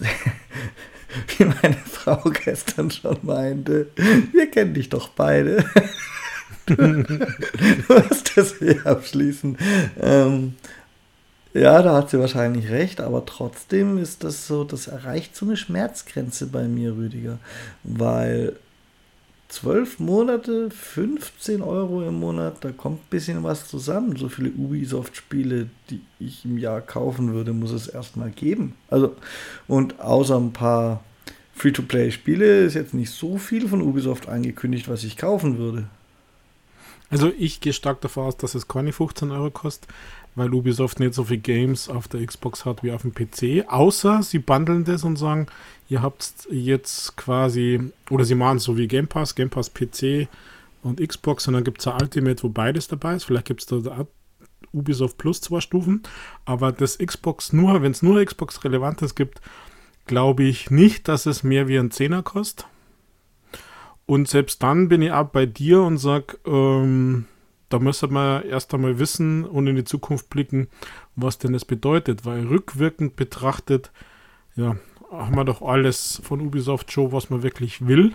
[1.38, 3.88] Wie meine Frau gestern schon meinte,
[4.32, 5.64] wir kennen dich doch beide.
[6.66, 9.58] du wirst das hier abschließen.
[10.00, 10.54] Ähm,
[11.52, 15.56] ja, da hat sie wahrscheinlich recht, aber trotzdem ist das so, das erreicht so eine
[15.56, 17.38] Schmerzgrenze bei mir, Rüdiger.
[17.84, 18.54] Weil
[19.48, 24.16] zwölf Monate, 15 Euro im Monat, da kommt ein bisschen was zusammen.
[24.16, 28.74] So viele Ubisoft-Spiele, die ich im Jahr kaufen würde, muss es erstmal geben.
[28.90, 29.14] Also,
[29.68, 31.04] und außer ein paar
[31.54, 35.84] Free-to-Play-Spiele ist jetzt nicht so viel von Ubisoft angekündigt, was ich kaufen würde.
[37.14, 39.88] Also ich gehe stark davon aus, dass es keine 15 Euro kostet,
[40.34, 44.24] weil Ubisoft nicht so viele Games auf der Xbox hat wie auf dem PC, außer
[44.24, 45.46] sie bundeln das und sagen,
[45.88, 50.26] ihr habt jetzt quasi, oder sie machen es so wie Game Pass, Game Pass PC
[50.82, 53.22] und Xbox und dann gibt es ein Ultimate, wo beides dabei ist.
[53.22, 54.06] Vielleicht gibt es da
[54.72, 56.02] Ubisoft Plus zwei Stufen,
[56.46, 59.40] aber das Xbox nur, wenn es nur Xbox Relevantes gibt,
[60.06, 62.66] glaube ich nicht, dass es mehr wie ein Zehner kostet.
[64.06, 67.26] Und selbst dann bin ich auch bei dir und sage, ähm,
[67.68, 70.68] da müsste man erst einmal wissen und in die Zukunft blicken,
[71.16, 73.90] was denn das bedeutet, weil rückwirkend betrachtet,
[74.56, 74.76] ja,
[75.10, 78.14] haben wir doch alles von Ubisoft schon, was man wirklich will.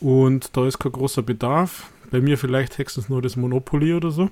[0.00, 1.90] Und da ist kein großer Bedarf.
[2.10, 4.30] Bei mir vielleicht höchstens nur das Monopoly oder so.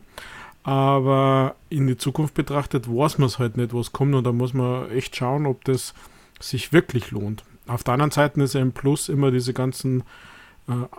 [0.62, 4.14] Aber in die Zukunft betrachtet weiß man es halt nicht, was kommt.
[4.14, 5.94] Und da muss man echt schauen, ob das
[6.38, 7.44] sich wirklich lohnt.
[7.66, 10.02] Auf der anderen Seite ist ja im Plus immer diese ganzen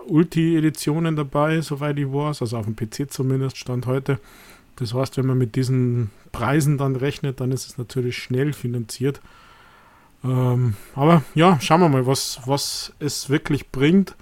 [0.08, 2.42] Ulti-Editionen dabei, soweit ich weiß.
[2.42, 4.20] Also auf dem PC zumindest, Stand heute.
[4.76, 9.22] Das heißt, wenn man mit diesen Preisen dann rechnet, dann ist es natürlich schnell finanziert.
[10.24, 14.16] Ähm, aber ja, schauen wir mal, was, was es wirklich bringt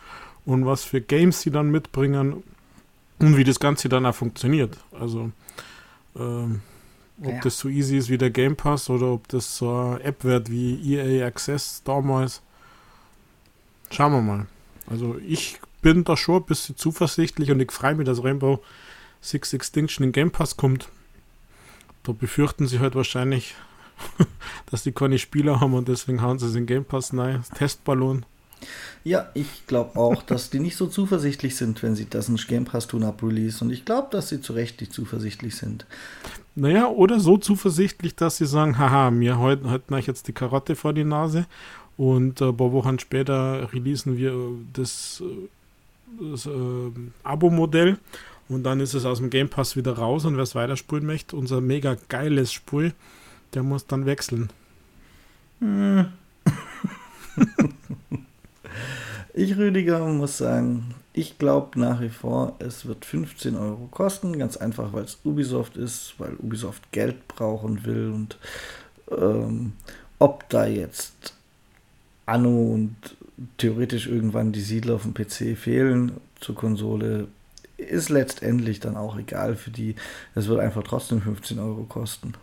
[0.45, 2.43] und was für Games sie dann mitbringen
[3.19, 4.77] und wie das Ganze dann auch funktioniert.
[4.91, 5.31] Also,
[6.15, 6.61] ähm,
[7.21, 7.39] ob ja.
[7.41, 10.49] das so easy ist wie der Game Pass oder ob das so eine App wird
[10.49, 12.41] wie EA Access damals.
[13.91, 14.47] Schauen wir mal.
[14.89, 18.61] Also, ich bin da schon ein bisschen zuversichtlich und ich freue mich, dass Rainbow
[19.21, 20.89] Six Extinction in Game Pass kommt.
[22.03, 23.55] Da befürchten sie halt wahrscheinlich,
[24.71, 27.43] dass die keine Spieler haben und deswegen hauen sie es in Game Pass rein.
[27.55, 28.25] Testballon.
[29.05, 32.65] Ja, ich glaube auch, dass die nicht so zuversichtlich sind, wenn sie das in Game
[32.65, 33.63] Pass tun ab Release.
[33.63, 35.85] Und ich glaube, dass sie zu Recht nicht zuversichtlich sind.
[36.55, 40.75] Naja, oder so zuversichtlich, dass sie sagen, haha, mir halten halt euch jetzt die Karotte
[40.75, 41.45] vor die Nase
[41.99, 44.33] und äh, ein paar Wochen später releasen wir
[44.71, 46.91] das, äh, das äh,
[47.23, 47.97] Abo-Modell
[48.47, 51.35] und dann ist es aus dem Game Pass wieder raus und wer es weiterspulen möchte,
[51.35, 52.93] unser mega geiles Spul,
[53.53, 54.49] der muss dann wechseln.
[59.35, 64.37] Ich, Rüdiger, muss sagen, ich glaube nach wie vor, es wird 15 Euro kosten.
[64.37, 68.37] Ganz einfach, weil es Ubisoft ist, weil Ubisoft Geld brauchen will und
[69.11, 69.73] ähm,
[70.17, 71.35] ob da jetzt
[72.29, 72.95] Anno und
[73.57, 77.27] theoretisch irgendwann die Siedler auf dem PC fehlen zur Konsole,
[77.77, 79.95] ist letztendlich dann auch egal für die.
[80.35, 82.33] Es wird einfach trotzdem 15 Euro kosten.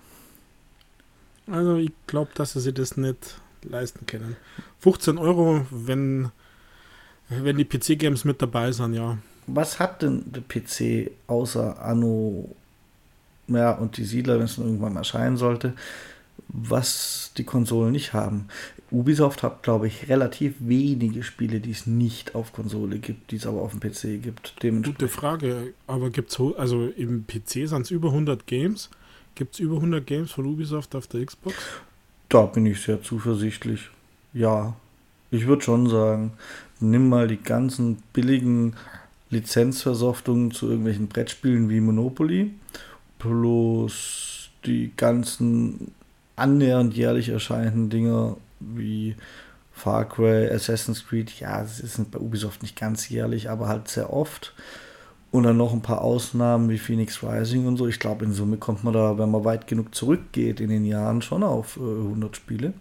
[1.50, 4.36] Also ich glaube, dass sie sich das nicht leisten können.
[4.80, 6.30] 15 Euro, wenn,
[7.28, 9.18] wenn die PC-Games mit dabei sind, ja.
[9.46, 12.56] Was hat denn der PC außer Anno
[13.48, 15.74] ja, und die Siedler, wenn es irgendwann erscheinen sollte,
[16.48, 18.48] was die Konsolen nicht haben?
[18.98, 23.46] Ubisoft hat, glaube ich, relativ wenige Spiele, die es nicht auf Konsole gibt, die es
[23.46, 24.54] aber auf dem PC gibt.
[24.60, 28.90] Gute Frage, aber gibt es, also im PC sind es über 100 Games
[29.36, 31.54] Gibt es über 100 Games von Ubisoft auf der Xbox?
[32.30, 33.90] Da bin ich sehr zuversichtlich.
[34.32, 34.74] Ja,
[35.30, 36.32] ich würde schon sagen,
[36.80, 38.74] nimm mal die ganzen billigen
[39.28, 42.50] Lizenzversoftungen zu irgendwelchen Brettspielen wie Monopoly
[43.18, 45.92] plus die ganzen
[46.36, 49.16] annähernd jährlich erscheinenden Dinger wie
[49.72, 51.38] Far Cry, Assassin's Creed.
[51.38, 54.54] Ja, es ist bei Ubisoft nicht ganz jährlich, aber halt sehr oft.
[55.30, 57.86] Und dann noch ein paar Ausnahmen wie Phoenix Rising und so.
[57.86, 61.20] Ich glaube, in Summe kommt man da, wenn man weit genug zurückgeht in den Jahren,
[61.20, 62.72] schon auf äh, 100 Spiele.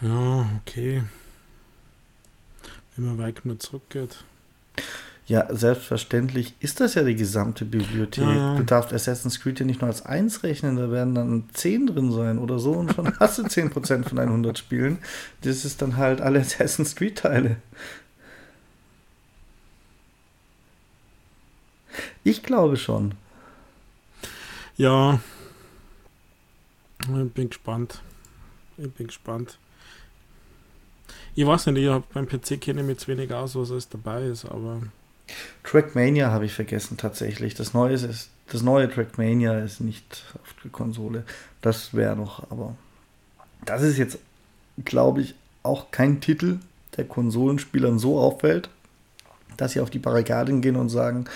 [0.00, 1.02] Ja, okay.
[2.94, 4.24] Wenn man weit genug zurückgeht.
[5.28, 8.24] Ja, selbstverständlich ist das ja die gesamte Bibliothek.
[8.24, 8.56] Ja.
[8.56, 12.10] Du darfst Assassin's Creed ja nicht nur als 1 rechnen, da werden dann 10 drin
[12.10, 14.98] sein oder so und schon hast du 10% von deinen 100 Spielen.
[15.42, 17.58] Das ist dann halt alle Assassin's Creed-Teile.
[22.24, 23.12] Ich glaube schon.
[24.78, 25.20] Ja.
[27.02, 28.00] Ich bin gespannt.
[28.78, 29.58] Ich bin gespannt.
[31.34, 33.90] Ich weiß nicht, ich habe beim PC kenne ich mich zu wenig aus, was alles
[33.90, 34.80] dabei ist, aber.
[35.64, 37.54] Trackmania habe ich vergessen tatsächlich.
[37.54, 41.24] Das neue ist, das neue Trackmania ist nicht auf der Konsole.
[41.60, 42.76] Das wäre noch, aber
[43.64, 44.18] das ist jetzt,
[44.84, 46.58] glaube ich, auch kein Titel,
[46.96, 48.70] der Konsolenspielern so auffällt,
[49.56, 51.26] dass sie auf die Barrikaden gehen und sagen,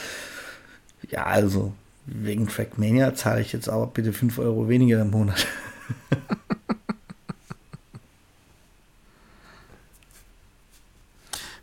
[1.10, 1.74] ja, also
[2.06, 5.46] wegen Trackmania zahle ich jetzt aber bitte 5 Euro weniger im Monat.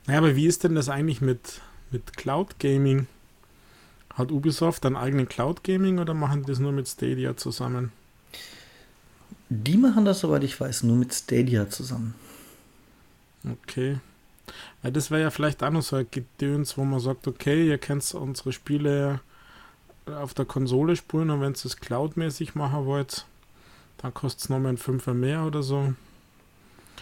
[0.07, 3.07] naja, aber wie ist denn das eigentlich mit, mit Cloud Gaming?
[4.13, 7.91] Hat Ubisoft einen eigenen Cloud Gaming oder machen die das nur mit Stadia zusammen?
[9.49, 12.13] Die machen das, soweit ich weiß, nur mit Stadia zusammen.
[13.49, 13.99] Okay.
[14.81, 17.77] Weil das wäre ja vielleicht auch noch so ein Gedöns, wo man sagt, okay, ihr
[17.77, 19.21] kennt unsere Spiele
[20.05, 23.25] auf der Konsole spulen und wenn ihr es cloudmäßig machen wollt,
[23.97, 25.93] dann kostet es nochmal ein Fünfer mehr oder so.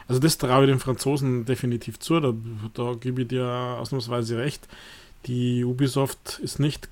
[0.08, 2.34] Also das traue ich den Franzosen definitiv zu, da,
[2.74, 4.67] da gebe ich dir ausnahmsweise recht.
[5.26, 6.89] Die Ubisoft ist nicht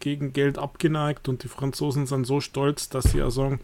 [0.00, 3.60] gegen Geld abgeneigt und die Franzosen sind so stolz, dass sie ja sagen,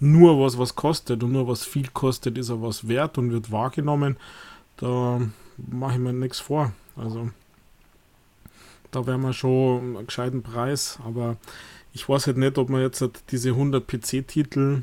[0.00, 3.52] nur was was kostet und nur was viel kostet, ist er was wert und wird
[3.52, 4.16] wahrgenommen.
[4.76, 5.20] Da
[5.56, 6.72] mache ich mir nichts vor.
[6.96, 7.30] Also
[8.90, 11.36] da wären wir schon einen gescheiten Preis, aber
[11.92, 14.82] ich weiß halt nicht, ob man jetzt diese 100 PC-Titel,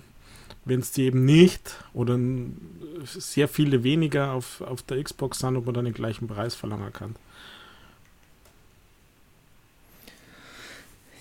[0.66, 2.18] wenn es die eben nicht oder
[3.06, 6.94] sehr viele weniger auf, auf der Xbox sind, ob man dann den gleichen Preis verlangen
[6.94, 7.16] kann.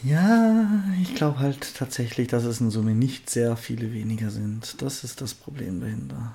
[0.04, 0.66] Ja,
[1.00, 4.82] ich glaube halt tatsächlich, dass es in Summe nicht sehr viele weniger sind.
[4.82, 6.34] Das ist das Problem dahinter.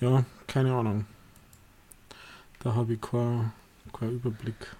[0.00, 1.06] Ja, keine Ahnung.
[2.60, 3.52] Da habe ich keinen
[3.92, 4.76] kein Überblick.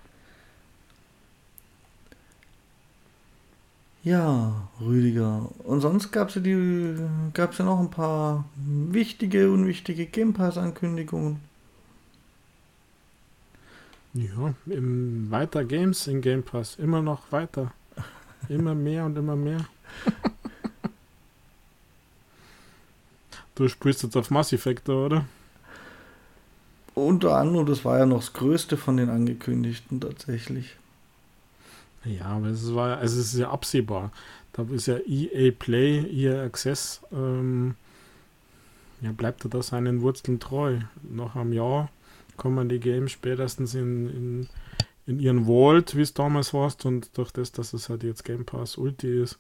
[4.03, 5.51] Ja, Rüdiger.
[5.65, 6.97] Und sonst gab es ja, die,
[7.35, 11.41] gab's ja noch ein paar wichtige, unwichtige Game Pass-Ankündigungen.
[14.15, 16.77] Ja, im weiter Games in Game Pass.
[16.77, 17.73] Immer noch weiter.
[18.49, 19.67] Immer mehr und immer mehr.
[23.55, 25.27] du spielst jetzt auf Mass Effect, oder?
[26.95, 30.77] Unter anderem, das war ja noch das größte von den angekündigten tatsächlich.
[32.05, 34.11] Ja, aber es war, also es ist ja absehbar.
[34.53, 37.75] Da ist ja EA Play, EA Access, ähm,
[39.01, 40.79] ja, bleibt er da seinen Wurzeln treu.
[41.03, 41.91] Noch am Jahr
[42.37, 44.49] kommen die Games spätestens in, in,
[45.07, 48.45] in ihren Vault, wie es damals war, und durch das, dass es halt jetzt Game
[48.45, 49.39] Pass Ulti ist,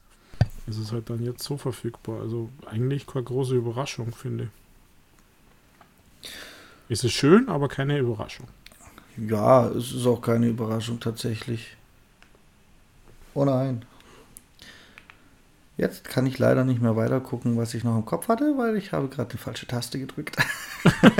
[0.66, 2.20] ist es halt dann jetzt so verfügbar.
[2.20, 4.44] Also eigentlich keine große Überraschung, finde
[6.22, 6.30] ich.
[6.88, 8.48] Es ist schön, aber keine Überraschung.
[9.16, 11.76] Ja, es ist auch keine Überraschung tatsächlich.
[13.40, 13.84] Oh nein.
[15.78, 18.76] Jetzt kann ich leider nicht mehr weiter gucken, was ich noch im Kopf hatte, weil
[18.76, 20.36] ich habe gerade die falsche Taste gedrückt.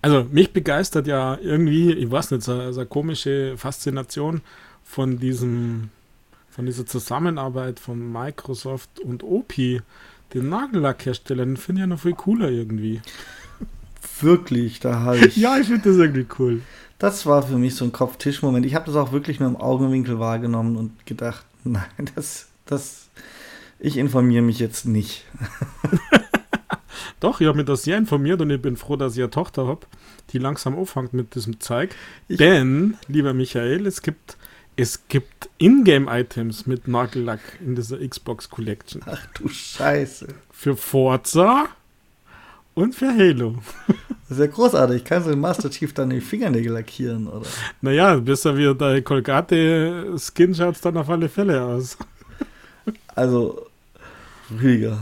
[0.00, 4.40] also mich begeistert ja irgendwie, ich weiß nicht, so, eine komische Faszination
[4.84, 5.90] von diesem,
[6.50, 9.82] von dieser Zusammenarbeit von Microsoft und OP den
[10.48, 13.02] Nagellackhersteller, den finde ich ja noch viel cooler irgendwie.
[14.20, 15.36] Wirklich, da habe ich.
[15.36, 16.60] ja, ich finde das irgendwie cool.
[16.98, 18.64] Das war für mich so ein Kopftisch-Moment.
[18.66, 23.08] Ich habe das auch wirklich nur im Augenwinkel wahrgenommen und gedacht, nein, das, das,
[23.78, 25.24] ich informiere mich jetzt nicht.
[27.20, 29.66] Doch, ich habe mich das sehr informiert und ich bin froh, dass ich eine Tochter
[29.66, 29.86] habe,
[30.30, 31.94] die langsam aufhängt mit diesem Zeug.
[32.28, 34.36] Ich Denn, lieber Michael, es gibt
[34.76, 39.02] es gibt Ingame-Items mit Nagellack in dieser Xbox Collection.
[39.06, 40.26] Ach du Scheiße.
[40.50, 41.68] Für Forza
[42.74, 43.56] und für Halo.
[44.28, 45.04] Das ist ja großartig.
[45.04, 47.46] Kannst du den Master Chief dann die Fingernägel lackieren, oder?
[47.80, 51.96] Naja, besser wie der Colgate-Skin schaut es dann auf alle Fälle aus.
[53.14, 53.66] Also,
[54.50, 54.98] Rüdiger.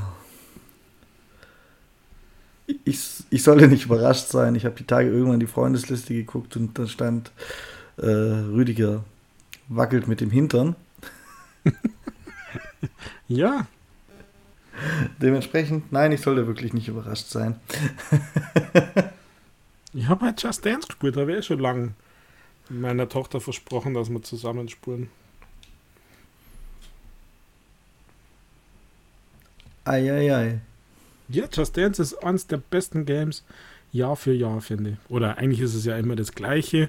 [2.85, 4.55] Ich, ich solle nicht überrascht sein.
[4.55, 7.33] Ich habe die Tage irgendwann die Freundesliste geguckt und da stand
[7.97, 9.05] äh, Rüdiger
[9.69, 10.77] wackelt mit dem Hintern.
[13.29, 13.67] ja.
[15.23, 17.61] Dementsprechend, nein, ich sollte wirklich nicht überrascht sein.
[19.93, 21.95] ich habe halt Just Dance gespielt, da wäre ich schon lange
[22.69, 25.09] meiner Tochter versprochen, dass wir zusammen spuren.
[29.85, 30.61] Eieiei.
[31.29, 33.45] Ja, Just Dance ist eines der besten Games
[33.93, 35.11] Jahr für Jahr, finde ich.
[35.11, 36.89] Oder eigentlich ist es ja immer das gleiche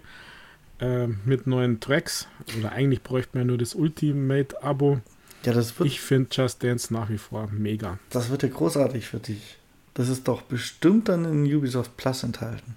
[0.80, 2.28] äh, mit neuen Tracks.
[2.58, 5.02] Oder eigentlich bräuchte man nur das Ultimate-Abo.
[5.46, 5.88] Ja, das wird.
[5.88, 8.00] Ich finde Just Dance nach wie vor mega.
[8.10, 9.58] Das wird ja großartig für dich.
[9.94, 12.76] Das ist doch bestimmt dann in Ubisoft Plus enthalten.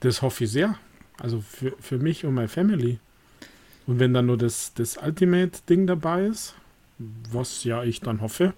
[0.00, 0.76] Das hoffe ich sehr.
[1.18, 2.98] Also für, für mich und meine Family.
[3.86, 6.54] Und wenn dann nur das, das Ultimate-Ding dabei ist,
[7.30, 8.52] was ja ich dann hoffe.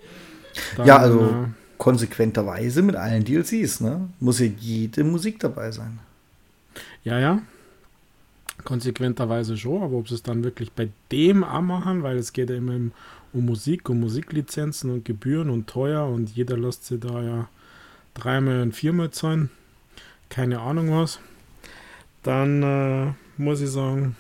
[0.77, 4.09] Dann, ja, also äh, konsequenterweise mit allen DLCs, ne?
[4.21, 5.99] Muss ja jede Musik dabei sein.
[7.05, 7.43] Ja, ja.
[8.65, 12.51] Konsequenterweise schon, aber ob sie es dann wirklich bei dem auch machen, weil es geht
[12.51, 12.91] ja immer
[13.33, 17.49] um Musik, um Musiklizenzen und Gebühren und teuer und jeder lässt sie da ja
[18.15, 19.51] dreimal und viermal zahlen.
[20.29, 21.21] Keine Ahnung was.
[22.23, 24.17] Dann äh, muss ich sagen,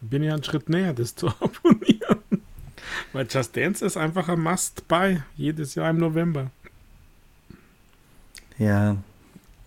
[0.00, 2.20] bin ich einen Schritt näher, das zu abonnieren.
[3.12, 6.50] Weil Just Dance ist einfach ein Must-Buy jedes Jahr im November.
[8.58, 8.96] Ja,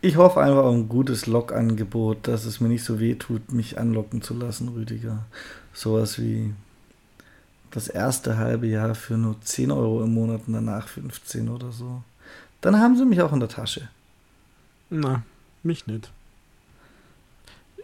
[0.02, 3.78] ich hoffe einfach auf ein gutes Log-Angebot, dass es mir nicht so weh tut, mich
[3.78, 5.26] anlocken zu lassen, Rüdiger.
[5.74, 6.54] Sowas wie
[7.72, 12.02] das erste halbe Jahr für nur 10 Euro im Monat und danach 15 oder so.
[12.62, 13.90] Dann haben sie mich auch in der Tasche.
[14.90, 15.24] Na,
[15.64, 16.12] mich nicht.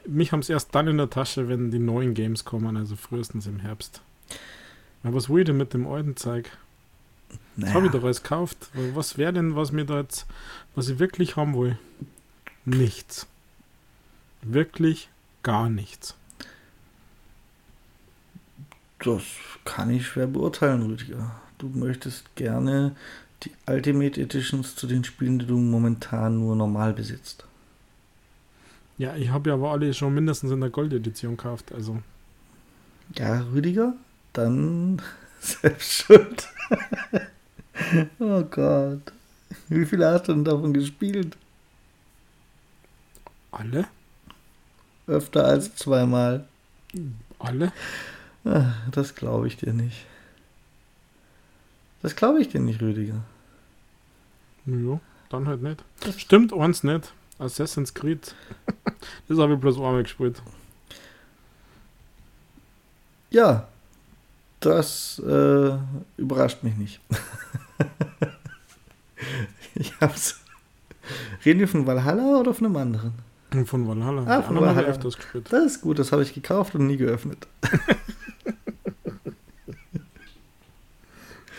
[0.07, 3.47] Mich haben sie erst dann in der Tasche, wenn die neuen Games kommen, also frühestens
[3.47, 4.01] im Herbst.
[5.03, 6.49] Ja, was will ich denn mit dem alten Zeug?
[7.58, 7.74] Naja.
[7.74, 8.70] Habe ich doch alles gekauft.
[8.93, 10.26] Was wäre denn, was mir da jetzt,
[10.76, 11.78] was ich wirklich haben will?
[12.66, 13.28] Nichts.
[14.41, 15.10] Wirklich
[15.43, 16.16] gar nichts.
[18.99, 19.24] Das
[19.64, 21.32] kann ich schwer beurteilen, Rüdiger.
[21.58, 22.95] Du möchtest gerne
[23.43, 27.45] die Ultimate Editions zu den Spielen, die du momentan nur normal besitzt.
[28.97, 32.01] Ja, ich habe ja aber alle schon mindestens in der Gold-Edition gekauft, also.
[33.16, 33.93] Ja, Rüdiger,
[34.34, 35.01] dann
[35.39, 36.47] selbst schuld.
[38.19, 39.13] Oh Gott.
[39.69, 41.38] Wie viele hast du denn davon gespielt?
[43.51, 43.86] Alle?
[45.07, 46.47] Öfter als zweimal.
[47.39, 47.71] Alle?
[48.43, 50.05] Ach, das glaube ich dir nicht.
[52.01, 53.23] Das glaube ich dir nicht, Rüdiger.
[54.65, 54.99] Ja,
[55.30, 55.84] dann halt nicht.
[56.17, 57.13] Stimmt uns nicht.
[57.39, 58.36] Assassin's Creed.
[59.28, 60.41] das habe ich bloß einmal gespielt.
[63.32, 63.67] Ja,
[64.59, 65.78] das äh,
[66.17, 67.01] überrascht mich nicht.
[69.76, 70.41] ich hab's.
[71.43, 73.13] Reden wir von Valhalla oder von einem anderen?
[73.65, 74.23] Von Valhalla.
[74.26, 74.91] Ah, von Valhalla.
[74.97, 75.17] Das,
[75.49, 77.47] das ist gut, das habe ich gekauft und nie geöffnet.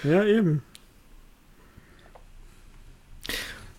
[0.03, 0.63] ja, eben.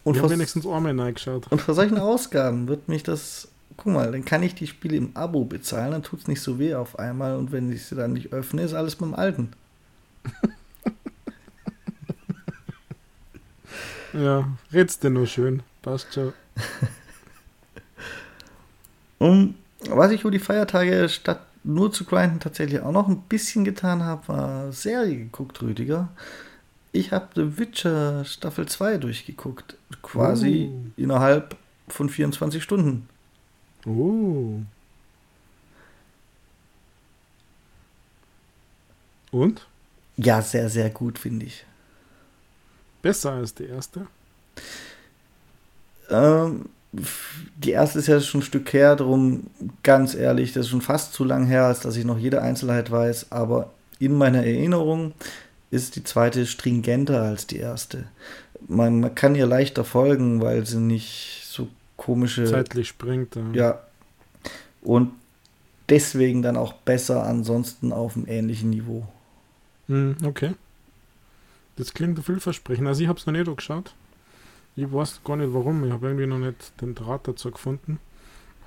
[0.03, 1.51] Und ich habe wenigstens Orme reingeschaut.
[1.51, 5.15] Und vor solchen Ausgaben wird mich das guck mal, dann kann ich die Spiele im
[5.15, 8.13] Abo bezahlen, dann tut es nicht so weh auf einmal und wenn ich sie dann
[8.13, 9.51] nicht öffne, ist alles beim Alten.
[14.13, 15.63] ja, redst du nur schön.
[15.81, 16.33] Passt schon.
[19.19, 19.55] um,
[19.89, 24.03] was ich über die Feiertage statt nur zu grinden tatsächlich auch noch ein bisschen getan
[24.03, 26.09] habe, war Serie geguckt, Rüdiger.
[26.93, 29.75] Ich habe The Witcher Staffel 2 durchgeguckt.
[30.01, 30.91] Quasi uh.
[30.95, 31.57] innerhalb
[31.89, 33.09] von 24 Stunden.
[33.85, 34.61] Oh.
[39.31, 39.67] Und?
[40.15, 41.65] Ja, sehr, sehr gut, finde ich.
[43.01, 44.07] Besser als die erste?
[46.09, 46.65] Ähm,
[47.57, 49.47] die erste ist ja schon ein Stück her, darum
[49.83, 52.91] ganz ehrlich, das ist schon fast zu lang her, als dass ich noch jede Einzelheit
[52.91, 55.13] weiß, aber in meiner Erinnerung
[55.69, 58.05] ist die zweite stringenter als die erste.
[58.67, 61.67] Man, man kann ihr leichter folgen, weil sie nicht so
[61.97, 62.45] komische.
[62.45, 63.35] Zeitlich springt.
[63.35, 63.51] Ja.
[63.53, 63.79] ja.
[64.81, 65.11] Und
[65.89, 69.05] deswegen dann auch besser ansonsten auf einem ähnlichen Niveau.
[69.87, 70.51] Hm, okay.
[71.77, 72.87] Das klingt vielversprechend.
[72.87, 73.93] Also ich habe es noch nicht geschaut.
[74.75, 75.85] Ich weiß gar nicht warum.
[75.85, 77.99] Ich habe irgendwie noch nicht den Draht dazu gefunden.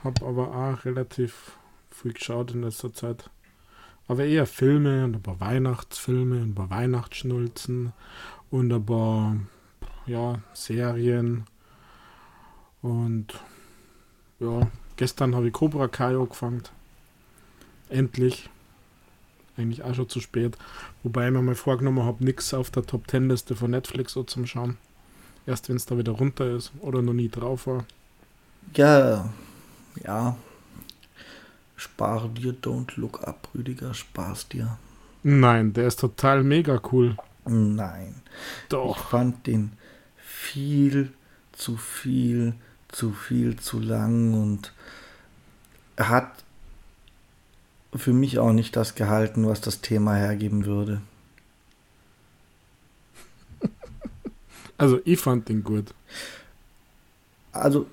[0.02, 1.58] Habe aber auch relativ
[1.90, 3.28] viel geschaut in letzter Zeit.
[4.08, 7.92] Aber eher Filme und ein paar Weihnachtsfilme und ein paar Weihnachtsschnulzen
[8.50, 9.36] und ein paar
[10.06, 11.44] ja, Serien.
[12.82, 13.38] Und
[14.38, 16.62] ja, gestern habe ich Cobra Kai angefangen.
[17.88, 18.48] Endlich.
[19.60, 20.56] Eigentlich auch schon zu spät.
[21.02, 24.22] Wobei ich mir mal vorgenommen habe, nichts auf der Top 10 Liste von Netflix so
[24.22, 24.78] zum Schauen.
[25.46, 27.84] Erst wenn es da wieder runter ist oder noch nie drauf war.
[28.74, 29.28] Ja,
[30.02, 30.36] ja.
[31.76, 34.78] Spare dir, don't look up, Rüdiger, spar's dir.
[35.22, 37.16] Nein, der ist total mega cool.
[37.44, 38.14] Nein.
[38.70, 38.96] Doch.
[38.96, 39.72] Ich fand den
[40.16, 41.12] viel
[41.52, 42.54] zu viel,
[42.88, 44.72] zu viel zu lang und
[45.98, 46.44] hat
[47.94, 51.00] für mich auch nicht das gehalten, was das Thema hergeben würde.
[54.78, 55.92] Also ich fand den gut.
[57.52, 57.86] Also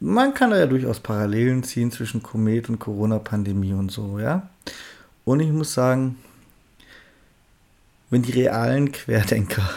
[0.00, 4.48] man kann da ja durchaus Parallelen ziehen zwischen Komet und Corona-Pandemie und so, ja.
[5.24, 6.18] Und ich muss sagen,
[8.10, 9.68] wenn die realen Querdenker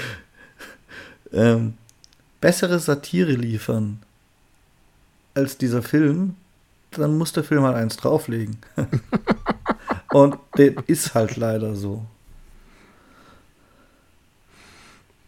[1.32, 1.74] ähm,
[2.40, 4.02] bessere Satire liefern
[5.34, 6.36] als dieser Film,
[6.98, 8.58] dann muss der Film halt eins drauflegen.
[10.12, 12.04] und das ist halt leider so.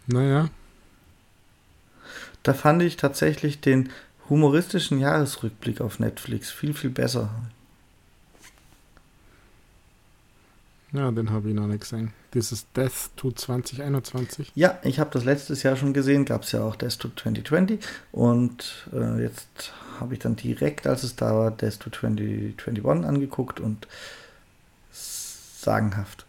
[0.06, 0.48] Naja.
[2.42, 3.90] Da fand ich tatsächlich den
[4.28, 7.30] humoristischen Jahresrückblick auf Netflix viel, viel besser.
[10.95, 12.12] Ja, den habe ich noch nicht gesehen.
[12.34, 14.53] Dieses Death to 2021.
[14.55, 17.80] Ja, ich habe das letztes Jahr schon gesehen, gab es ja auch Death to 2020
[18.12, 23.59] und äh, jetzt habe ich dann direkt, als es da war, Death to 2021 angeguckt
[23.59, 23.88] und
[24.92, 26.26] sagenhaft.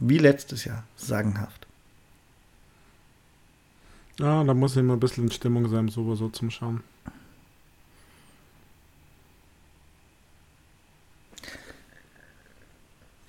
[0.00, 1.68] Wie letztes Jahr, sagenhaft.
[4.18, 6.82] Ja, da muss ich immer ein bisschen in Stimmung sein, sowieso zum Schauen.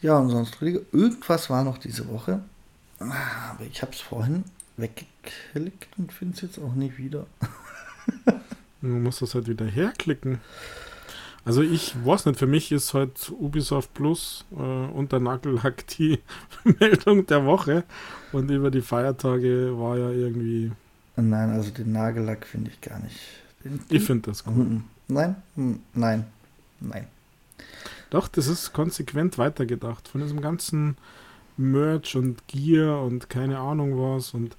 [0.01, 2.41] Ja, und sonst, irgendwas war noch diese Woche.
[2.99, 4.43] Aber ich habe es vorhin
[4.77, 7.25] weggeklickt und finde es jetzt auch nicht wieder.
[8.81, 10.39] du musst das halt wieder herklicken.
[11.45, 16.19] Also ich weiß nicht, für mich ist halt Ubisoft Plus äh, und der Nagellack die
[16.79, 17.85] Meldung der Woche.
[18.33, 20.71] Und über die Feiertage war ja irgendwie.
[21.15, 23.17] Nein, also den Nagellack finde ich gar nicht.
[23.63, 24.81] Den, ich finde das cool.
[25.07, 25.35] Nein,
[25.93, 26.25] nein,
[26.81, 27.07] nein.
[28.09, 30.07] Doch, das ist konsequent weitergedacht.
[30.07, 30.97] Von diesem ganzen
[31.57, 34.55] Merch und Gear und keine Ahnung was und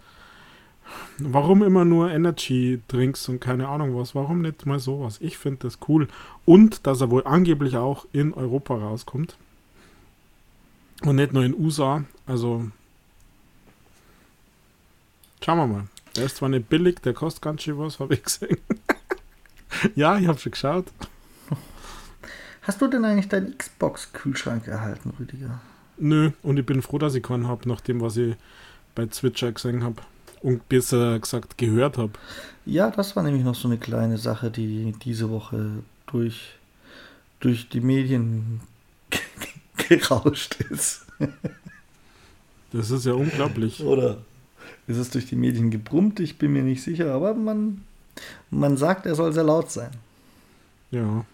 [1.19, 4.15] warum immer nur Energy Drinks und keine Ahnung was?
[4.15, 5.19] Warum nicht mal sowas?
[5.21, 6.09] Ich finde das cool.
[6.45, 9.37] Und dass er wohl angeblich auch in Europa rauskommt.
[11.03, 12.05] Und nicht nur in USA.
[12.27, 12.71] Also
[15.45, 15.85] schauen wir mal.
[16.17, 18.59] Der ist zwar nicht billig, der kostet ganz schön was, habe ich gesehen.
[19.95, 20.87] ja, ich habe schon geschaut.
[22.69, 25.59] Hast du denn eigentlich deinen Xbox-Kühlschrank erhalten, Rüdiger?
[25.97, 28.37] Nö, und ich bin froh, dass ich keinen habe, nach dem, was ich
[28.95, 30.03] bei Twitcher gesehen habe.
[30.43, 32.13] Und besser gesagt gehört habe.
[32.67, 36.59] Ja, das war nämlich noch so eine kleine Sache, die diese Woche durch,
[37.41, 38.61] durch die Medien
[39.89, 41.07] gerauscht ist.
[42.71, 43.81] Das ist ja unglaublich.
[43.83, 44.19] Oder
[44.87, 46.21] ist es durch die Medien gebrummt?
[46.21, 47.83] Ich bin mir nicht sicher, aber man,
[48.51, 49.91] man sagt, er soll sehr laut sein.
[50.91, 51.25] Ja,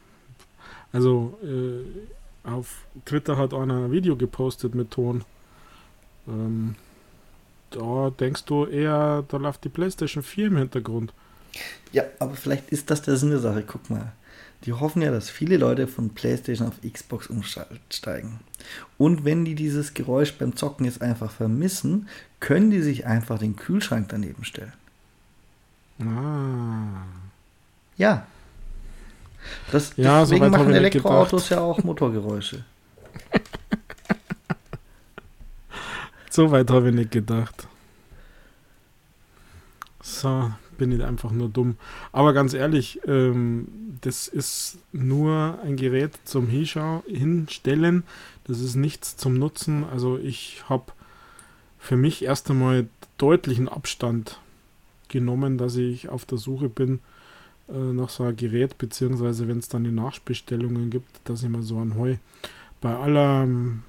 [0.95, 5.25] also äh, auf Twitter hat einer ein Video gepostet mit Ton.
[6.29, 6.77] Ähm,
[7.71, 11.13] da denkst du eher, da läuft die PlayStation 4 im Hintergrund.
[11.93, 13.65] Ja, aber vielleicht ist das der Sinn der Sache.
[13.67, 14.13] Guck mal.
[14.65, 18.39] Die hoffen ja, dass viele Leute von PlayStation auf Xbox umsteigen.
[18.97, 23.57] Und wenn die dieses Geräusch beim Zocken jetzt einfach vermissen, können die sich einfach den
[23.57, 24.73] Kühlschrank daneben stellen.
[25.99, 27.05] Ah.
[27.97, 28.27] Ja,
[29.71, 32.65] das, ja, deswegen machen Elektroautos ja auch Motorgeräusche.
[36.31, 37.69] so weit habe ich nicht gedacht.
[40.03, 41.77] So, bin ich einfach nur dumm.
[42.13, 43.69] Aber ganz ehrlich, ähm,
[44.01, 48.05] das ist nur ein Gerät zum Hinschau hinstellen.
[48.45, 49.85] Das ist nichts zum Nutzen.
[49.85, 50.93] Also ich habe
[51.79, 52.87] für mich erst einmal
[53.19, 54.41] deutlichen Abstand
[55.09, 57.01] genommen, dass ich auf der Suche bin
[57.69, 61.63] äh, nach so ein Gerät, beziehungsweise wenn es dann die Nachbestellungen gibt, dass ich mal
[61.63, 62.17] so ein Heu
[62.81, 63.83] bei aller ähm,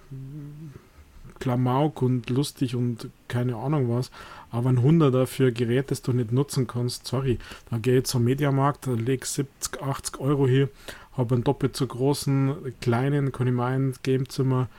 [1.39, 4.09] Klamauk und lustig und keine Ahnung was,
[4.51, 7.38] aber ein Hunderter für Gerät, das du nicht nutzen kannst, sorry,
[7.69, 10.69] da gehe ich zum Mediamarkt, leg 70, 80 Euro hier,
[11.17, 14.69] habe einen doppelt so großen, kleinen, kann ich mein Gamezimmer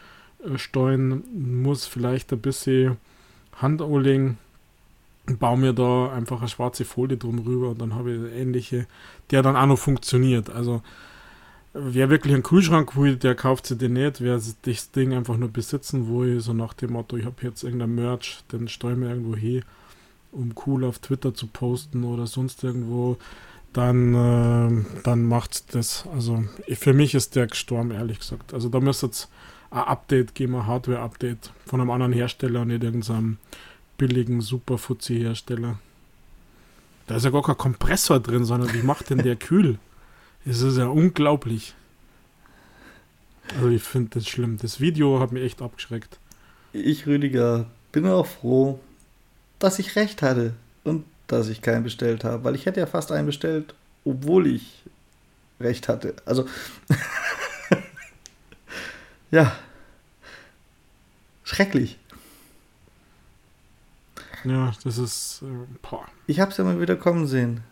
[0.45, 2.97] äh, steuern, muss vielleicht ein bisschen
[3.53, 4.39] Hand anlegen,
[5.27, 8.87] baue mir da einfach eine schwarze Folie drum rüber und dann habe ich ähnliche,
[9.31, 10.51] der dann auch noch funktioniert.
[10.51, 10.83] Also
[11.73, 14.21] wer wirklich einen Kühlschrank will, der kauft sich den nicht.
[14.21, 17.95] Wer das Ding einfach nur besitzen will, so nach dem Motto, ich habe jetzt irgendein
[17.95, 19.63] Merch, den stelle ich mir irgendwo hin,
[20.33, 23.19] um cool auf Twitter zu posten oder sonst irgendwo,
[23.73, 26.07] dann, äh, dann macht das.
[26.13, 28.55] Also für mich ist der gestorben, ehrlich gesagt.
[28.55, 29.29] Also da müsste jetzt
[29.71, 33.39] ein Update geben, ein Hardware-Update von einem anderen Hersteller und nicht irgendeinem
[33.97, 35.79] billigen Super-Fuzzi-Hersteller.
[37.07, 39.79] Da ist ja gar kein Kompressor drin, sondern wie macht denn der kühl?
[40.45, 41.75] Es ist ja unglaublich.
[43.55, 44.59] Also ich finde das schlimm.
[44.61, 46.19] Das Video hat mich echt abgeschreckt.
[46.73, 48.81] Ich, Rüdiger, bin auch froh,
[49.59, 53.13] dass ich recht hatte und dass ich keinen bestellt habe, weil ich hätte ja fast
[53.13, 53.75] einen bestellt,
[54.05, 54.83] obwohl ich
[55.61, 56.15] recht hatte.
[56.25, 56.47] Also
[59.31, 59.57] ja,
[61.45, 61.99] schrecklich.
[64.47, 65.43] Ja, das ist.
[65.43, 65.97] Äh.
[66.27, 67.63] Ich habe es ja mal wieder kommen sehen.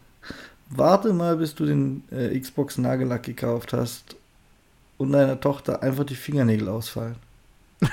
[0.71, 4.17] Warte mal, bis du den äh, Xbox Nagellack gekauft hast
[4.99, 7.17] und deiner Tochter einfach die Fingernägel ausfallen.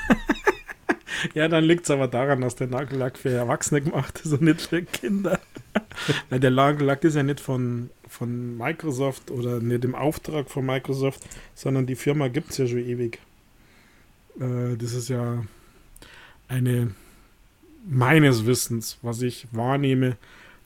[1.33, 4.61] ja, dann liegt es aber daran, dass der Nagellack für Erwachsene gemacht ist und nicht
[4.61, 5.39] für Kinder.
[6.29, 11.21] Weil der Nagellack ist ja nicht von, von Microsoft oder nicht im Auftrag von Microsoft,
[11.53, 13.19] sondern die Firma gibt es ja schon ewig.
[14.39, 15.43] Äh, das ist ja
[16.47, 16.95] eine
[17.85, 20.17] meines Wissens, was ich wahrnehme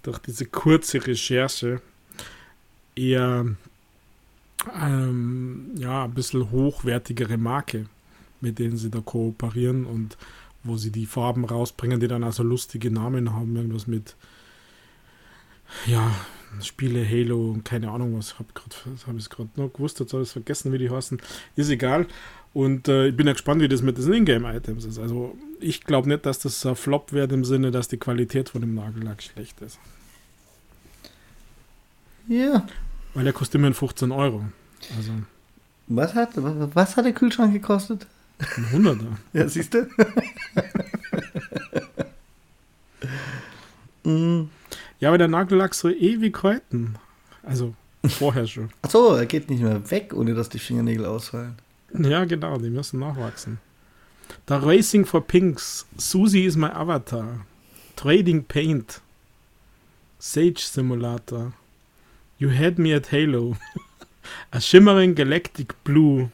[0.04, 1.82] durch diese kurze Recherche,
[2.96, 3.46] eher
[4.82, 7.88] ähm, ja, ein bisschen hochwertigere Marke,
[8.42, 10.18] mit denen sie da kooperieren und
[10.64, 14.16] wo sie die Farben rausbringen, die dann also lustige Namen haben, irgendwas mit
[15.86, 16.12] ja,
[16.62, 18.50] Spiele, Halo und keine Ahnung was, habe
[19.08, 21.22] hab ich gerade noch gewusst, jetzt habe ich vergessen, wie die heißen,
[21.56, 22.08] ist egal.
[22.54, 24.98] Und äh, ich bin ja gespannt, wie das mit den Ingame-Items ist.
[24.98, 28.62] Also ich glaube nicht, dass das ein Flop wird im Sinne, dass die Qualität von
[28.62, 29.80] dem Nagellack schlecht ist.
[32.28, 32.66] Ja.
[33.14, 34.46] Weil der kostet immerhin 15 Euro.
[34.98, 35.12] Also.
[35.88, 38.08] Was hat, was hat der Kühlschrank gekostet?
[38.58, 39.18] Ein Hunderter.
[39.34, 39.88] ja, siehst du?
[44.10, 44.50] mm.
[45.00, 46.96] Ja, aber der Nagellack soll ewig halten.
[47.44, 47.76] Also
[48.08, 48.70] vorher schon.
[48.82, 51.56] Achso, er geht nicht mehr weg, ohne dass die Fingernägel ausfallen.
[51.98, 53.60] Ja, genau, die müssen nachwachsen.
[54.48, 55.86] The Racing for Pinks.
[55.98, 57.48] Susie is my avatar.
[57.96, 59.00] Trading Paint.
[60.20, 61.54] Sage Simulator.
[62.38, 63.58] You had me at Halo.
[64.54, 66.30] A shimmering galactic blue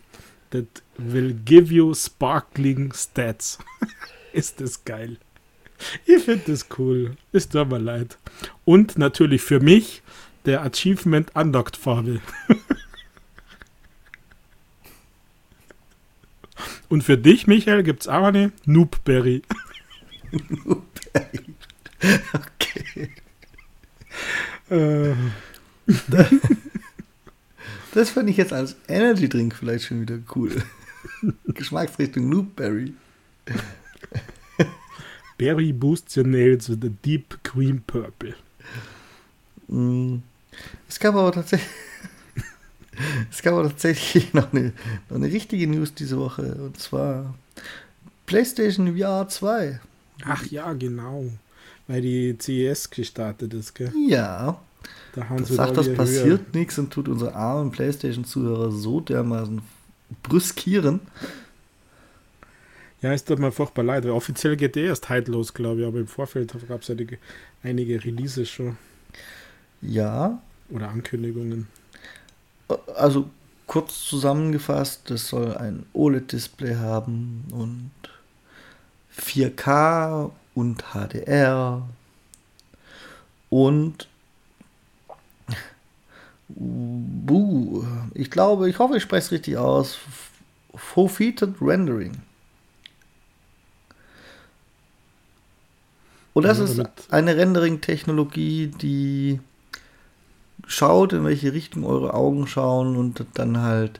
[0.49, 3.57] that will give you sparkling stats.
[4.33, 5.15] Ist das geil.
[6.05, 7.15] Ich finde das cool.
[7.31, 8.17] Ist tut mir leid.
[8.65, 10.01] Und natürlich für mich
[10.43, 12.19] der Achievement Unlocked Farbe.
[16.91, 19.43] Und für dich, Michael, gibt es auch eine Noobberry.
[20.65, 21.55] Noobberry.
[22.33, 23.09] Okay.
[24.69, 25.13] Äh.
[27.93, 30.63] Das fand ich jetzt als Energy Drink vielleicht schon wieder cool.
[31.47, 32.93] Geschmacksrichtung Noobberry.
[35.37, 38.35] Berry boosts your nails with a deep cream purple.
[39.67, 40.17] Mm.
[40.87, 41.69] Es gab aber tatsächlich
[43.29, 44.73] es gab aber tatsächlich noch eine,
[45.09, 47.35] noch eine richtige News diese Woche und zwar
[48.25, 49.79] PlayStation VR 2.
[50.25, 51.25] Ach ja, genau.
[51.87, 53.91] Weil die CES gestartet ist, gell?
[54.07, 54.61] Ja.
[55.13, 59.61] Da haben das sie sagt, das passiert nichts und tut unsere armen PlayStation-Zuhörer so dermaßen
[60.23, 61.01] brüskieren.
[63.01, 65.87] Ja, ist doch mal furchtbar leid, weil offiziell geht der erst heute los, glaube ich,
[65.87, 67.17] aber im Vorfeld gab es ja die,
[67.63, 68.77] einige Releases schon.
[69.81, 70.41] Ja.
[70.69, 71.67] Oder Ankündigungen.
[72.95, 73.29] Also
[73.67, 77.91] kurz zusammengefasst, das soll ein OLED-Display haben und
[79.17, 81.83] 4K und HDR
[83.49, 84.07] und
[86.49, 89.97] Buh, ich glaube, ich hoffe, ich spreche es richtig aus.
[90.75, 92.21] Full-Featured Rendering.
[96.33, 99.39] Und das ja, ist eine Rendering-Technologie, die
[100.67, 103.99] schaut, in welche Richtung eure Augen schauen und dann halt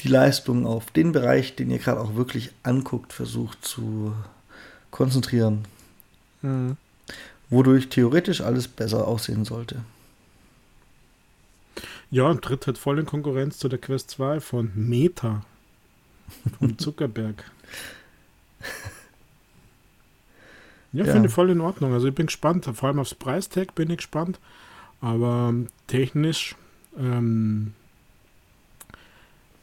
[0.00, 4.14] die Leistung auf den Bereich, den ihr gerade auch wirklich anguckt, versucht zu
[4.90, 5.64] konzentrieren.
[6.42, 6.76] Mhm.
[7.48, 9.82] Wodurch theoretisch alles besser aussehen sollte.
[12.10, 15.44] Ja, und tritt halt voll in Konkurrenz zu der Quest 2 von Meta.
[16.58, 17.44] Von Zuckerberg.
[20.92, 21.12] Ja, ja.
[21.12, 21.92] finde ich voll in Ordnung.
[21.92, 22.64] Also ich bin gespannt.
[22.72, 24.40] Vor allem aufs Preistag bin ich gespannt.
[25.06, 25.54] Aber
[25.86, 26.56] technisch
[26.98, 27.74] ähm,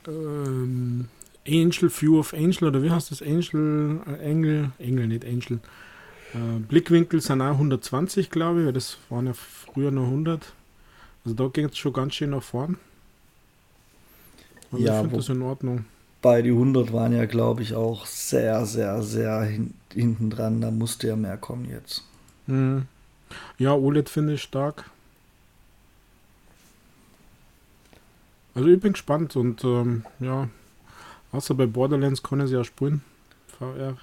[0.08, 1.10] ähm,
[1.46, 3.22] Angel, View of Angel oder wie heißt das?
[3.22, 5.60] Angel, äh, Engel, Engel, nicht Angel.
[6.34, 10.54] Äh, Blickwinkel sind auch 120, glaube ich, weil das waren ja früher nur 100.
[11.26, 12.78] Also da ging es schon ganz schön nach vorn.
[14.72, 15.84] Also ja, ich finde das in Ordnung.
[16.22, 20.62] Bei die 100 waren ja, glaube ich, auch sehr, sehr, sehr hin, hinten dran.
[20.62, 22.06] Da musste ja mehr kommen jetzt.
[22.48, 22.84] Mhm.
[23.58, 24.90] Ja, OLED finde ich stark.
[28.56, 30.48] Also ich bin gespannt und ähm, ja,
[31.32, 33.02] außer bei Borderlands können sie ja spielen.
[33.58, 33.98] VR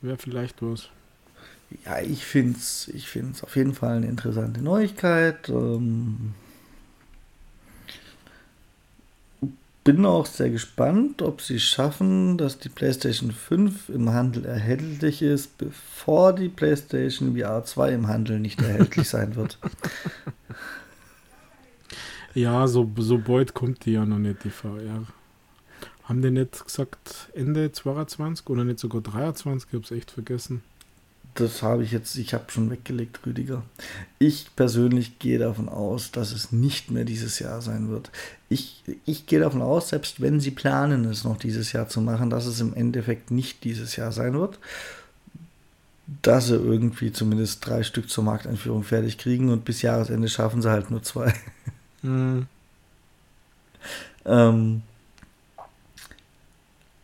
[0.00, 0.88] wäre vielleicht was.
[1.84, 5.48] Ja, ich finde es ich find's auf jeden Fall eine interessante Neuigkeit.
[5.48, 6.34] Ähm,
[9.86, 15.58] bin auch sehr gespannt, ob sie schaffen, dass die PlayStation 5 im Handel erhältlich ist,
[15.58, 19.58] bevor die PlayStation VR 2 im Handel nicht erhältlich sein wird.
[22.36, 25.06] Ja, so, so bald kommt die ja noch nicht, die VR.
[26.04, 29.68] Haben die nicht gesagt Ende 22 oder nicht sogar 23?
[29.68, 30.62] Ich habe es echt vergessen
[31.40, 33.62] das habe ich jetzt, ich habe schon weggelegt, Rüdiger.
[34.18, 38.10] Ich persönlich gehe davon aus, dass es nicht mehr dieses Jahr sein wird.
[38.48, 42.30] Ich, ich gehe davon aus, selbst wenn sie planen, es noch dieses Jahr zu machen,
[42.30, 44.58] dass es im Endeffekt nicht dieses Jahr sein wird.
[46.22, 50.70] Dass sie irgendwie zumindest drei Stück zur Markteinführung fertig kriegen und bis Jahresende schaffen sie
[50.70, 51.34] halt nur zwei.
[52.06, 52.46] Mhm.
[54.24, 54.82] ähm,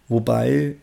[0.09, 0.77] wobei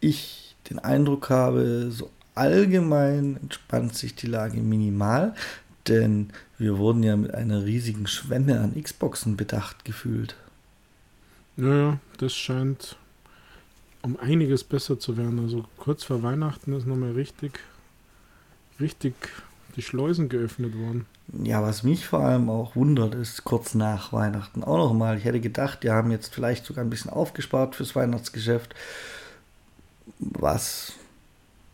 [0.00, 5.34] ich den Eindruck habe, so allgemein entspannt sich die Lage minimal,
[5.88, 10.36] denn wir wurden ja mit einer riesigen Schwemme an Xboxen bedacht gefühlt.
[11.56, 12.96] Naja, das scheint
[14.02, 15.40] um einiges besser zu werden.
[15.40, 17.58] Also kurz vor Weihnachten ist nochmal richtig,
[18.78, 19.14] richtig
[19.74, 21.06] die Schleusen geöffnet worden.
[21.32, 25.18] Ja, was mich vor allem auch wundert, ist kurz nach Weihnachten auch nochmal.
[25.18, 28.74] Ich hätte gedacht, die haben jetzt vielleicht sogar ein bisschen aufgespart fürs Weihnachtsgeschäft,
[30.18, 30.92] was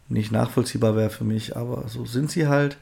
[0.08, 2.78] nicht nachvollziehbar wäre für mich, aber so sind sie halt.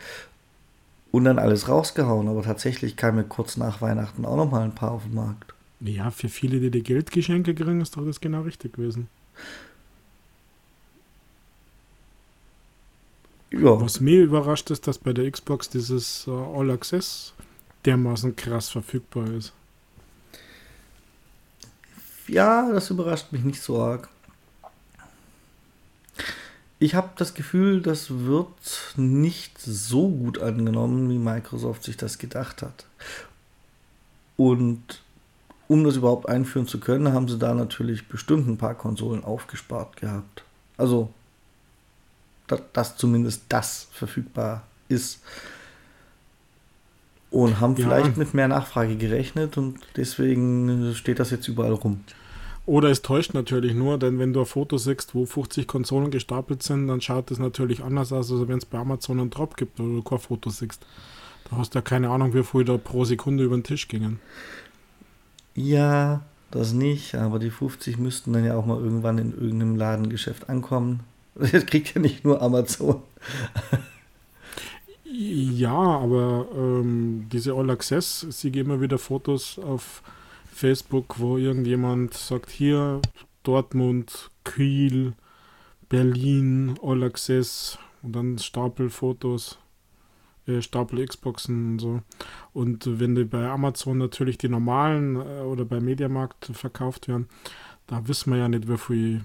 [1.12, 4.75] Und dann alles rausgehauen, aber tatsächlich kam mir kurz nach Weihnachten auch noch mal ein
[4.77, 5.55] paar auf den Markt.
[5.81, 9.09] Ja, für viele, die die Geldgeschenke kriegen, ist doch das genau richtig gewesen.
[13.53, 13.81] Ja.
[13.81, 17.33] Was mir überrascht ist, dass bei der Xbox dieses uh, All Access
[17.85, 19.53] dermaßen krass verfügbar ist.
[22.29, 24.09] Ja, das überrascht mich nicht so arg
[26.83, 32.63] ich habe das Gefühl, das wird nicht so gut angenommen, wie Microsoft sich das gedacht
[32.63, 32.87] hat.
[34.39, 35.03] Und
[35.69, 39.99] um das überhaupt einführen zu können, haben sie da natürlich bestimmt ein paar Konsolen aufgespart
[39.99, 40.43] gehabt.
[40.79, 41.11] Also,
[42.73, 45.21] dass, zumindest das verfügbar ist.
[47.31, 47.87] Und haben ja.
[47.87, 52.01] vielleicht mit mehr Nachfrage gerechnet und deswegen steht das jetzt überall rum.
[52.67, 56.63] Oder es täuscht natürlich nur, denn wenn du ein Foto siehst, wo 50 Konsolen gestapelt
[56.63, 59.81] sind, dann schaut es natürlich anders aus, als wenn es bei Amazon einen Drop gibt
[59.81, 60.85] oder du kein Foto siehst.
[61.49, 64.21] Da hast du ja keine Ahnung, wie viel da pro Sekunde über den Tisch gingen.
[65.55, 70.49] Ja, das nicht, aber die 50 müssten dann ja auch mal irgendwann in irgendeinem Ladengeschäft
[70.49, 71.01] ankommen.
[71.53, 73.03] Das kriegt ja nicht nur Amazon.
[75.05, 80.03] ja, aber ähm, diese All Access, sie geben immer wieder Fotos auf
[80.53, 83.01] Facebook, wo irgendjemand sagt, hier
[83.43, 85.14] Dortmund, Kiel,
[85.88, 89.59] Berlin, All Access und dann Stapel Fotos,
[90.47, 92.03] äh, Stapel Xboxen und so.
[92.53, 97.28] Und wenn die bei Amazon natürlich die normalen äh, oder bei Mediamarkt verkauft werden,
[97.86, 99.20] da wissen wir ja nicht, wie viel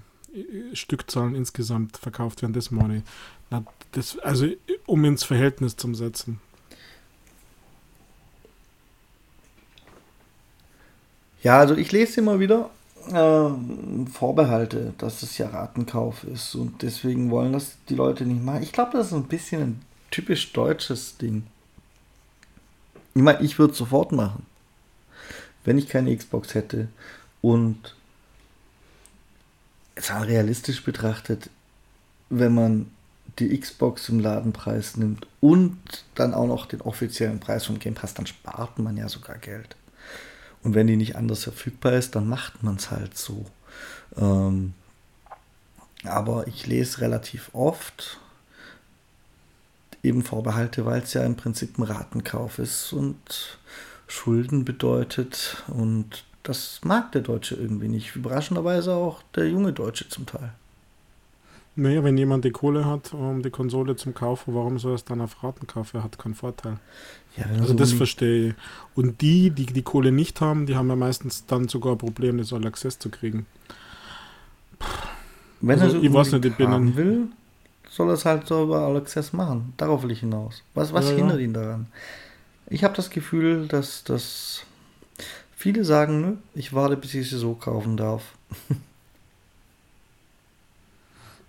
[0.74, 2.54] Stückzahlen insgesamt verkauft werden.
[2.54, 3.04] Das meine ich.
[3.50, 4.48] Na, das, also
[4.86, 6.40] um ins Verhältnis zu setzen.
[11.44, 12.72] Ja, also ich lese immer wieder
[13.12, 18.64] äh, Vorbehalte, dass es ja Ratenkauf ist und deswegen wollen das die Leute nicht machen.
[18.64, 21.44] Ich glaube, das ist ein bisschen ein typisch deutsches Ding.
[23.14, 24.46] Ich meine, ich würde sofort machen,
[25.64, 26.88] wenn ich keine Xbox hätte
[27.42, 27.96] und
[29.96, 31.50] jetzt mal realistisch betrachtet,
[32.30, 32.92] wenn man
[33.40, 35.78] die Xbox im Ladenpreis nimmt und
[36.16, 39.76] dann auch noch den offiziellen Preis vom Game Pass, dann spart man ja sogar Geld.
[40.64, 43.46] Und wenn die nicht anders verfügbar ist, dann macht man es halt so.
[44.18, 44.74] Ähm,
[46.04, 48.20] aber ich lese relativ oft
[50.04, 53.60] eben Vorbehalte, weil es ja im Prinzip ein Ratenkauf ist und
[54.08, 55.64] Schulden bedeutet.
[55.68, 58.16] Und das mag der Deutsche irgendwie nicht.
[58.16, 60.54] Überraschenderweise auch der junge Deutsche zum Teil.
[61.76, 65.04] Naja, wenn jemand die Kohle hat, um die Konsole zum kaufen, warum soll er es
[65.04, 65.98] dann auf Raten kaufen?
[65.98, 66.78] Er hat keinen Vorteil.
[67.36, 68.56] Ja, also so das verstehe ich.
[68.96, 72.38] Und die, die die Kohle nicht haben, die haben ja meistens dann sogar ein Problem,
[72.38, 73.46] das All Access zu kriegen.
[75.60, 77.28] Wenn also, er so ich weiß nicht, ich bin will,
[77.90, 79.74] soll er es halt so über All Access machen.
[79.76, 80.64] Darauf will ich hinaus.
[80.76, 81.44] Was, was ja, hindert ja.
[81.44, 81.88] ihn daran?
[82.68, 84.66] Ich habe das Gefühl, dass das
[85.66, 88.38] Viele sagen, nö, ich warte, bis ich sie so kaufen darf.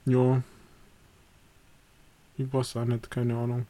[0.06, 0.42] ja.
[2.38, 3.66] Ich weiß auch nicht, keine Ahnung.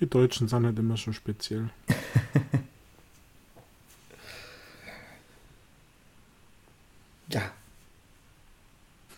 [0.00, 1.70] Die Deutschen sind halt immer schon speziell.
[7.30, 7.50] ja.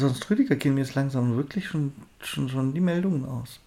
[0.02, 3.60] Sonst, Rüdiger, gehen mir jetzt langsam wirklich schon, schon, schon die Meldungen aus.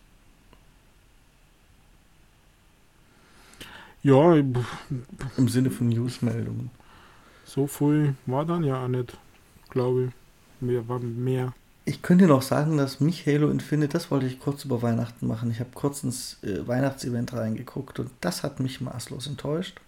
[4.04, 6.72] Ja, im Sinne von News-Meldungen.
[7.46, 9.18] So viel war dann ja auch nicht,
[9.70, 10.12] glaube ich.
[10.62, 11.54] Mehr war mehr.
[11.86, 15.50] Ich könnte noch sagen, dass mich Halo Infinite, das wollte ich kurz über Weihnachten machen.
[15.52, 19.80] Ich habe kurz ins äh, Weihnachtsevent reingeguckt und das hat mich maßlos enttäuscht.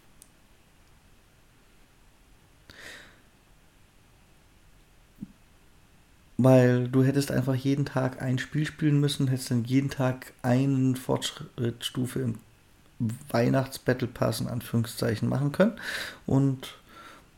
[6.38, 10.96] Weil du hättest einfach jeden Tag ein Spiel spielen müssen, hättest dann jeden Tag eine
[10.96, 12.36] Fortschrittsstufe im
[13.30, 15.74] Weihnachts-Battle Pass in Anführungszeichen machen können.
[16.26, 16.76] Und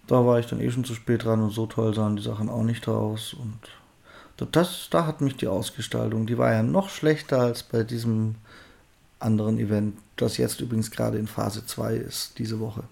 [0.07, 2.49] da war ich dann eh schon zu spät dran und so toll sahen die Sachen
[2.49, 3.33] auch nicht aus.
[3.33, 3.59] Und
[4.51, 8.35] das, da hat mich die Ausgestaltung, die war ja noch schlechter als bei diesem
[9.19, 12.83] anderen Event, das jetzt übrigens gerade in Phase 2 ist, diese Woche.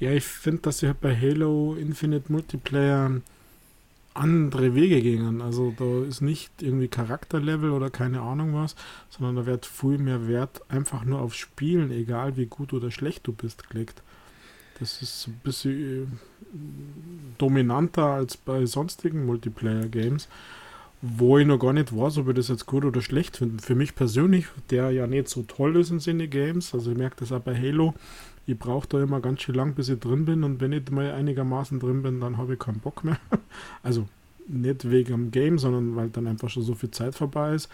[0.00, 3.20] Ja, ich finde, dass sie bei Halo Infinite Multiplayer
[4.14, 5.42] andere Wege gingen.
[5.42, 8.76] Also da ist nicht irgendwie Charakterlevel oder keine Ahnung was,
[9.10, 13.26] sondern da wird viel mehr Wert einfach nur auf Spielen, egal wie gut oder schlecht
[13.26, 14.02] du bist, gelegt.
[14.78, 16.06] Das ist ein bisschen äh,
[17.38, 20.28] dominanter als bei sonstigen Multiplayer-Games,
[21.00, 23.62] wo ich noch gar nicht weiß, ob ich das jetzt gut oder schlecht finde.
[23.62, 27.16] Für mich persönlich, der ja nicht so toll ist in Sinne Games, also ich merke
[27.20, 27.94] das auch bei Halo,
[28.46, 31.12] ich brauche da immer ganz schön lang, bis ich drin bin und wenn ich mal
[31.12, 33.18] einigermaßen drin bin, dann habe ich keinen Bock mehr.
[33.82, 34.06] Also
[34.46, 37.70] nicht wegen dem Game, sondern weil dann einfach schon so viel Zeit vorbei ist.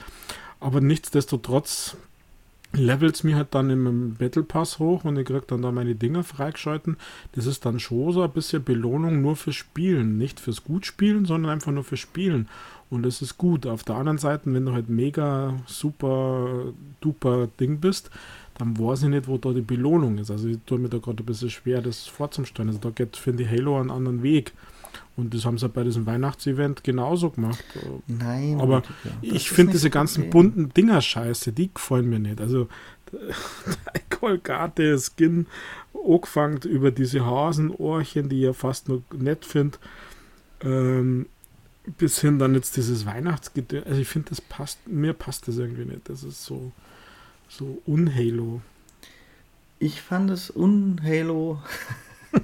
[0.60, 1.96] Aber nichtsdestotrotz
[2.72, 5.94] levelt es mir halt dann im Battle Pass hoch und ich kriege dann da meine
[5.94, 6.96] Dinger freigeschalten.
[7.32, 10.18] Das ist dann schon so ein bisschen Belohnung nur fürs Spielen.
[10.18, 12.48] Nicht fürs Gutspielen, sondern einfach nur fürs Spielen.
[12.88, 13.66] Und das ist gut.
[13.66, 18.10] Auf der anderen Seite, wenn du halt mega super duper Ding bist,
[18.61, 20.30] dann weiß ich nicht, wo da die Belohnung ist.
[20.30, 22.68] Also ich tue mir da gerade ein bisschen schwer, das vorzustellen.
[22.68, 24.52] Also da geht, finde ich, Halo einen anderen Weg.
[25.16, 27.64] Und das haben sie bei diesem Weihnachtsevent genauso gemacht.
[28.06, 28.61] Nein.
[28.61, 28.82] Aber
[29.22, 30.52] ich finde diese ganzen Problem.
[30.52, 32.40] bunten Dinger scheiße, die gefallen mir nicht.
[32.40, 32.68] Also
[33.12, 35.46] der Kolgate Skin
[35.94, 39.78] angefangen über diese Hasenohrchen, die ich ja fast nur nett finde.
[40.62, 41.26] Ähm,
[41.96, 43.86] bis hin dann jetzt dieses Weihnachtsgedöns.
[43.86, 46.08] Also ich finde, das passt, mir passt das irgendwie nicht.
[46.08, 46.72] Das ist so,
[47.51, 48.62] so un-Halo.
[49.78, 51.61] Ich fand es un-Halo.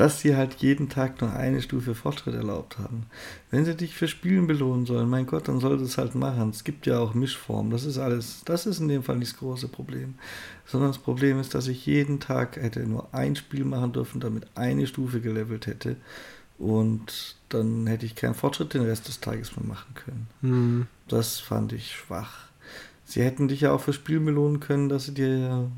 [0.00, 3.04] dass sie halt jeden Tag nur eine Stufe Fortschritt erlaubt haben.
[3.50, 6.48] Wenn sie dich für Spielen belohnen sollen, mein Gott, dann sollte es halt machen.
[6.48, 7.70] Es gibt ja auch Mischformen.
[7.70, 10.14] Das ist alles, das ist in dem Fall nicht das große Problem.
[10.64, 14.46] Sondern das Problem ist, dass ich jeden Tag hätte nur ein Spiel machen dürfen, damit
[14.54, 15.96] eine Stufe gelevelt hätte.
[16.58, 20.26] Und dann hätte ich keinen Fortschritt den Rest des Tages mehr machen können.
[20.40, 20.86] Mhm.
[21.08, 22.49] Das fand ich schwach.
[23.10, 25.68] Sie hätten dich ja auch für Spiel belohnen können, dass sie dir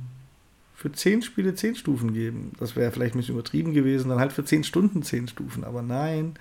[0.77, 2.53] für zehn Spiele zehn Stufen geben.
[2.61, 5.81] Das wäre vielleicht ein bisschen übertrieben gewesen, dann halt für zehn Stunden zehn Stufen, aber
[5.81, 6.35] nein.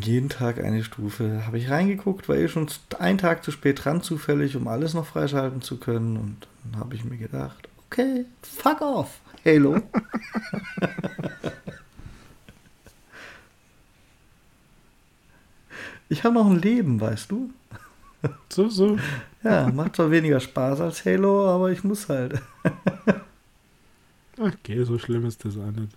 [0.00, 1.46] Jeden Tag eine Stufe.
[1.46, 2.66] Habe ich reingeguckt, war eh schon
[2.98, 6.16] einen Tag zu spät dran, zufällig, um alles noch freischalten zu können.
[6.16, 9.76] Und dann habe ich mir gedacht, okay, fuck off, Halo.
[16.08, 17.50] ich habe noch ein Leben, weißt du?
[18.48, 18.98] So, so.
[19.42, 22.40] Ja, macht zwar weniger Spaß als Halo, aber ich muss halt.
[24.38, 25.96] Okay, so schlimm ist das auch nicht.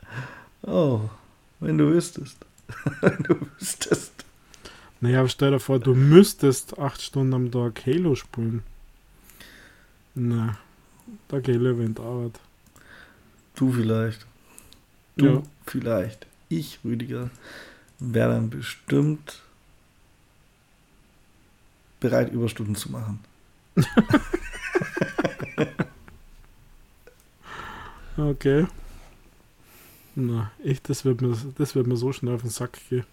[0.62, 1.02] Oh,
[1.60, 2.38] wenn du wüsstest.
[3.02, 4.14] wenn du wüsstest.
[5.02, 8.64] Naja, stell dir vor, du müsstest acht Stunden am Tag Halo spielen.
[10.16, 10.58] Na,
[11.28, 12.40] da geht die Arbeit.
[13.56, 14.26] Du vielleicht.
[15.18, 15.44] Du ja.
[15.66, 16.26] vielleicht.
[16.48, 17.30] Ich, Rüdiger,
[18.00, 19.42] wäre dann bestimmt
[22.00, 23.20] bereit, Überstunden zu machen.
[28.18, 28.68] okay.
[30.16, 33.06] Na, ich, das wird mir, das wird mir so schnell auf den Sack gehen.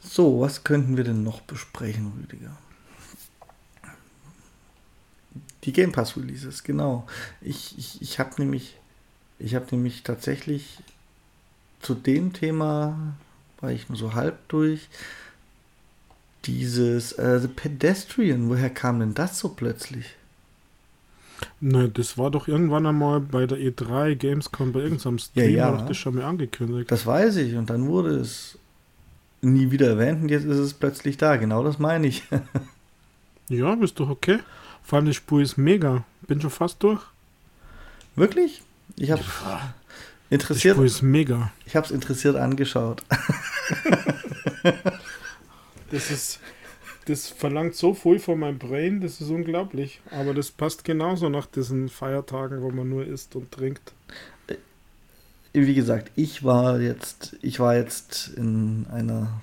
[0.00, 2.56] So, was könnten wir denn noch besprechen, Rüdiger?
[5.64, 7.06] Die Game Pass Releases, genau.
[7.40, 8.76] Ich, ich, ich habe nämlich,
[9.38, 10.78] ich habe nämlich tatsächlich
[11.82, 12.96] zu dem Thema
[13.60, 14.88] war ich nur so halb durch.
[16.44, 20.06] dieses äh, The Pedestrian, woher kam denn das so plötzlich?
[21.60, 25.78] Ne, das war doch irgendwann einmal bei der E3 Gamescom bei irgendeinem Stream, Ja, ja.
[25.78, 26.90] war das schon mal angekündigt.
[26.90, 28.58] Das weiß ich und dann wurde es
[29.40, 31.36] nie wieder erwähnt und jetzt ist es plötzlich da.
[31.36, 32.22] Genau das meine ich.
[33.48, 34.38] Ja, ist doch okay.
[34.82, 36.04] Vor allem das Spiel ist mega.
[36.22, 37.02] Bin schon fast durch.
[38.16, 38.62] Wirklich?
[38.96, 39.22] Ich habe
[40.32, 41.52] interessiert, ist mega.
[41.66, 43.02] ich habe es interessiert angeschaut.
[45.92, 46.40] Das ist.
[47.06, 50.00] Das verlangt so viel von meinem Brain, das ist unglaublich.
[50.12, 53.92] Aber das passt genauso nach diesen Feiertagen, wo man nur isst und trinkt.
[55.52, 59.40] Wie gesagt, ich war jetzt, ich war jetzt in einer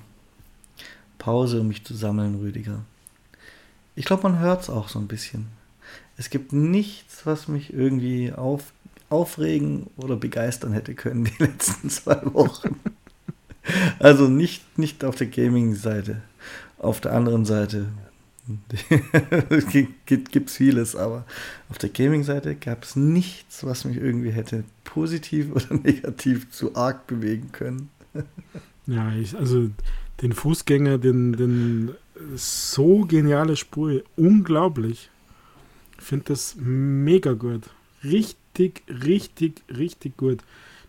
[1.18, 2.86] Pause, um mich zu sammeln, Rüdiger.
[3.94, 5.48] Ich glaube, man hört es auch so ein bisschen.
[6.16, 8.72] Es gibt nichts, was mich irgendwie auf,
[9.10, 12.80] aufregen oder begeistern hätte können die letzten zwei Wochen.
[14.00, 16.22] Also nicht, nicht auf der Gaming-Seite.
[16.78, 17.88] Auf der anderen Seite
[20.06, 21.26] gibt es vieles, aber
[21.70, 27.06] auf der Gaming-Seite gab es nichts, was mich irgendwie hätte positiv oder negativ zu arg
[27.08, 27.90] bewegen können.
[28.88, 29.70] Ja, ich, also
[30.22, 31.92] den Fußgänger, den, den
[32.36, 35.10] so geniale Spur, unglaublich.
[35.98, 37.64] Ich finde das mega gut.
[38.58, 40.40] Richtig, richtig, richtig gut.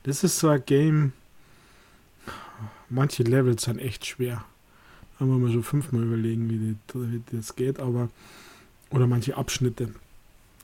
[0.03, 1.13] Das ist so ein Game.
[2.89, 4.45] Manche Levels sind echt schwer.
[5.19, 8.09] Da wir mal schon fünfmal überlegen, wie, die, wie das geht, aber.
[8.91, 9.95] Oder manche Abschnitte.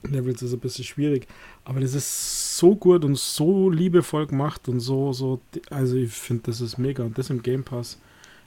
[0.03, 1.29] Levels ist ein bisschen schwierig.
[1.65, 5.41] Aber das ist so gut und so liebevoll gemacht und so, so.
[5.71, 7.05] Also ich finde, das ist mega.
[7.05, 7.99] Und das im Game Pass.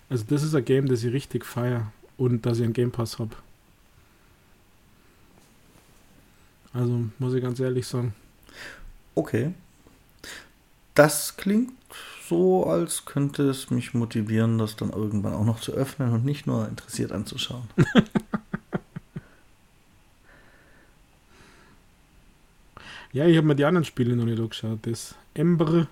[0.09, 3.19] Also das ist ein Game, das ich richtig feiere und dass ich einen Game Pass
[3.19, 3.35] habe.
[6.73, 8.13] Also muss ich ganz ehrlich sagen.
[9.19, 9.51] Okay.
[10.95, 11.73] Das klingt
[12.29, 16.47] so, als könnte es mich motivieren, das dann irgendwann auch noch zu öffnen und nicht
[16.47, 17.63] nur interessiert anzuschauen.
[23.11, 24.79] Ja, ich habe mir die anderen Spiele noch nicht angeschaut.
[24.83, 25.87] Das Ember,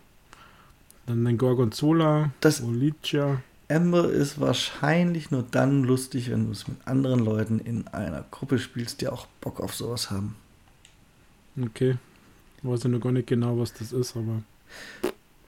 [1.07, 3.41] dann den Gorgonzola, Das- Olicia.
[3.69, 8.59] Ember ist wahrscheinlich nur dann lustig, wenn du es mit anderen Leuten in einer Gruppe
[8.59, 10.35] spielst, die auch Bock auf sowas haben.
[11.61, 11.97] Okay.
[12.63, 14.41] Weiß ich noch gar nicht genau, was das ist, aber.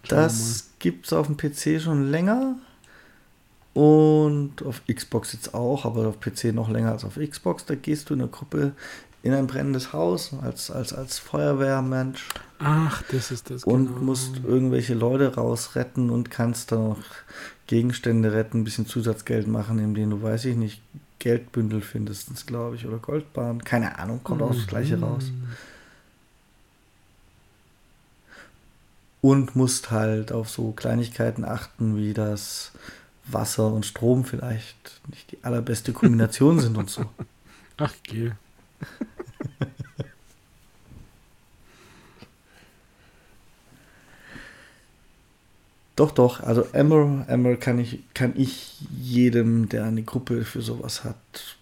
[0.07, 2.55] Das gibt es auf dem PC schon länger
[3.73, 7.65] und auf Xbox jetzt auch, aber auf PC noch länger als auf Xbox.
[7.65, 8.73] Da gehst du in einer Gruppe
[9.21, 12.25] in ein brennendes Haus als, als, als Feuerwehrmensch.
[12.59, 13.63] Ach, das ist das.
[13.65, 13.99] und genau.
[13.99, 16.99] musst irgendwelche Leute rausretten und kannst dann noch
[17.67, 20.81] Gegenstände retten, ein bisschen Zusatzgeld machen, indem du, weiß ich nicht,
[21.19, 23.63] Geldbündel findest, glaube ich, oder Goldbahn.
[23.63, 25.03] Keine Ahnung, kommt auch das gleiche Mhm.
[25.03, 25.31] raus.
[29.21, 32.71] Und musst halt auf so Kleinigkeiten achten, wie das
[33.25, 37.05] Wasser und Strom vielleicht nicht die allerbeste Kombination sind und so.
[37.77, 38.31] Ach, geh.
[45.99, 51.03] Doch, doch, also Emmer, Emmer kann ich, kann ich jedem, der eine Gruppe für sowas
[51.03, 51.57] hat,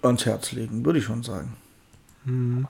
[0.00, 1.56] ans Herz legen, würde ich schon sagen.
[2.24, 2.68] Hm.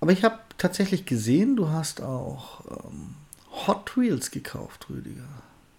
[0.00, 3.14] Aber ich habe tatsächlich gesehen, du hast auch ähm,
[3.66, 5.28] Hot Wheels gekauft, Rüdiger.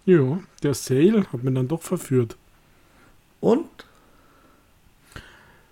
[0.04, 2.36] Ja, der Sale hat mich dann doch verführt.
[3.40, 3.68] Und,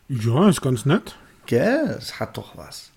[0.08, 1.16] Ja, ist ganz nett.
[1.46, 2.90] gell, es hat doch was.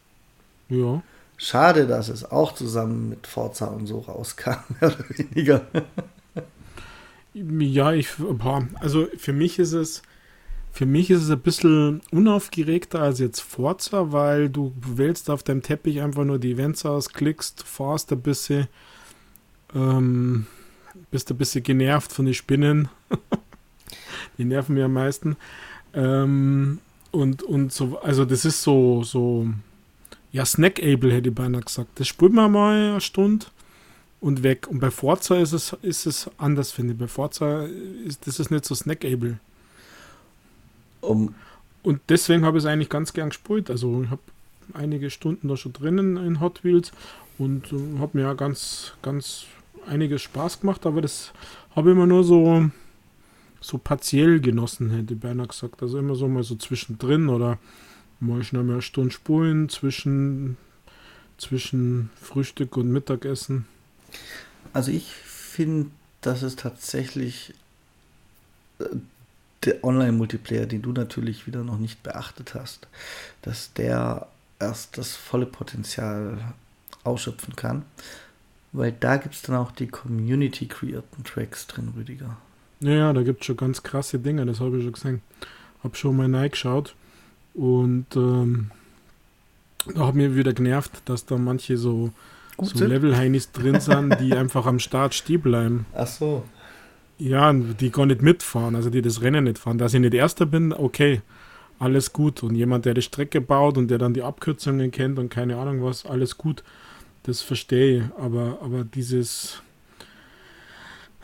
[0.69, 1.01] Ja.
[1.37, 5.61] Schade, dass es auch zusammen mit Forza und so rauskam, mehr oder weniger.
[7.33, 8.09] Ja, ich,
[8.79, 10.01] also für mich ist es,
[10.71, 15.61] für mich ist es ein bisschen unaufgeregter als jetzt Forza, weil du wählst auf deinem
[15.61, 18.67] Teppich einfach nur die Events aus, klickst, fahrst ein bisschen,
[19.75, 20.47] ähm,
[21.11, 22.89] bist ein bisschen genervt von den Spinnen.
[24.37, 25.35] die nerven mir am meisten.
[25.93, 26.79] Ähm,
[27.11, 29.47] und, und so, also das ist so, so,
[30.31, 31.99] ja, Snackable hätte ich beinahe gesagt.
[31.99, 33.47] Das spielt man mal eine Stunde
[34.21, 34.67] und weg.
[34.69, 36.99] Und bei Forza ist es, ist es anders, finde ich.
[36.99, 37.65] Bei Forza
[38.05, 39.39] ist das ist nicht so snackable.
[41.01, 41.35] Um,
[41.83, 43.69] Und deswegen habe ich es eigentlich ganz gern gespielt.
[43.69, 44.21] Also ich habe
[44.73, 46.91] einige Stunden da schon drinnen in Hot Wheels
[47.37, 49.45] und äh, habe mir ja ganz, ganz
[49.87, 51.33] einiges Spaß gemacht, aber das
[51.75, 52.69] habe ich immer nur so,
[53.59, 55.81] so partiell genossen, hätte beinahe gesagt.
[55.81, 57.57] Also immer so mal so zwischendrin oder
[58.19, 60.57] mal schnell mal eine Stunde spulen zwischen,
[61.37, 63.65] zwischen Frühstück und Mittagessen.
[64.73, 65.89] also ich finde,
[66.21, 67.53] dass es tatsächlich
[68.79, 68.85] äh,
[69.63, 72.87] der Online-Multiplayer, den du natürlich wieder noch nicht beachtet hast,
[73.41, 74.27] dass der
[74.59, 76.53] erst das volle Potenzial
[77.03, 77.83] ausschöpfen kann.
[78.71, 82.37] Weil da gibt es dann auch die Community-kreierten Tracks drin, Rüdiger.
[82.79, 85.21] Ja, ja, da gibt es schon ganz krasse Dinge, das habe ich schon gesehen.
[85.83, 86.95] Habe schon mal reingeschaut
[87.53, 88.71] und ähm,
[89.93, 92.11] da hat mir wieder genervt, dass da manche so,
[92.59, 95.85] so Level-Heinis drin sind, die einfach am Start stehen bleiben.
[95.93, 96.43] Ach so.
[97.23, 99.77] Ja, die gar nicht mitfahren, also die das Rennen nicht fahren.
[99.77, 101.21] Dass ich nicht Erster bin, okay,
[101.77, 102.41] alles gut.
[102.41, 105.83] Und jemand, der die Strecke baut und der dann die Abkürzungen kennt und keine Ahnung
[105.83, 106.63] was, alles gut.
[107.21, 108.03] Das verstehe ich.
[108.17, 109.61] Aber, aber dieses,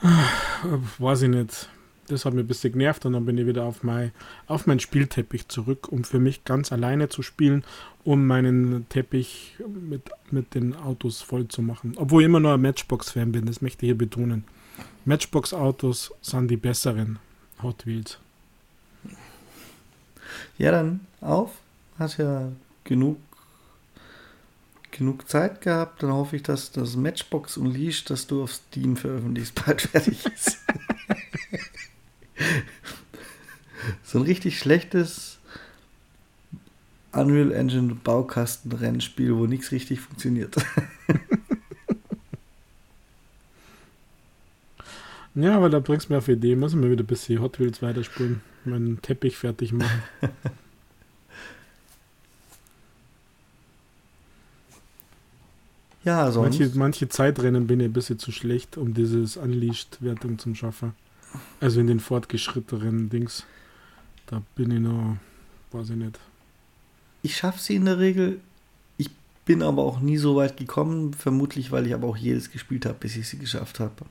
[0.04, 0.08] äh,
[1.00, 1.68] weiß ich nicht.
[2.10, 4.12] Das hat mich ein bisschen genervt und dann bin ich wieder auf, mein,
[4.46, 7.64] auf meinen Spielteppich zurück, um für mich ganz alleine zu spielen,
[8.04, 11.96] um meinen Teppich mit, mit den Autos voll zu machen.
[11.98, 14.46] Obwohl ich immer noch ein Matchbox-Fan bin, das möchte ich hier betonen.
[15.08, 17.18] Matchbox-Autos sind die besseren
[17.64, 18.18] Hot Wheels.
[20.58, 21.54] Ja, dann auf.
[21.98, 22.52] Hast ja
[22.84, 23.18] genug,
[24.92, 26.04] genug Zeit gehabt.
[26.04, 30.58] Dann hoffe ich, dass das Matchbox Unleashed, das du auf Steam veröffentlichst, bald fertig ist.
[34.04, 35.38] so ein richtig schlechtes
[37.14, 40.58] Unreal Engine Baukasten-Rennspiel, wo nichts richtig funktioniert.
[45.38, 47.84] Ja, aber da bringst du mir auf Idee, müssen wir wieder ein bisschen Hot Wheels
[47.84, 50.02] weiterspulen, meinen Teppich fertig machen.
[56.04, 56.60] ja, sonst.
[56.60, 60.94] Manche, manche Zeitrennen bin ich ein bisschen zu schlecht, um dieses Unleashed-Wertung zu schaffen.
[61.60, 63.46] Also in den fortgeschrittenen Dings.
[64.26, 65.18] Da bin ich noch,
[65.72, 66.18] weiß ich nicht.
[67.22, 68.40] Ich schaffe sie in der Regel.
[68.98, 69.12] Ich
[69.46, 72.98] bin aber auch nie so weit gekommen, vermutlich, weil ich aber auch jedes gespielt habe,
[73.00, 74.04] bis ich sie geschafft habe.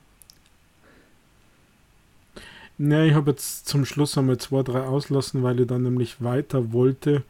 [2.79, 6.73] Ne, ich habe jetzt zum Schluss einmal zwei, drei auslassen, weil ich dann nämlich weiter
[6.73, 7.23] wollte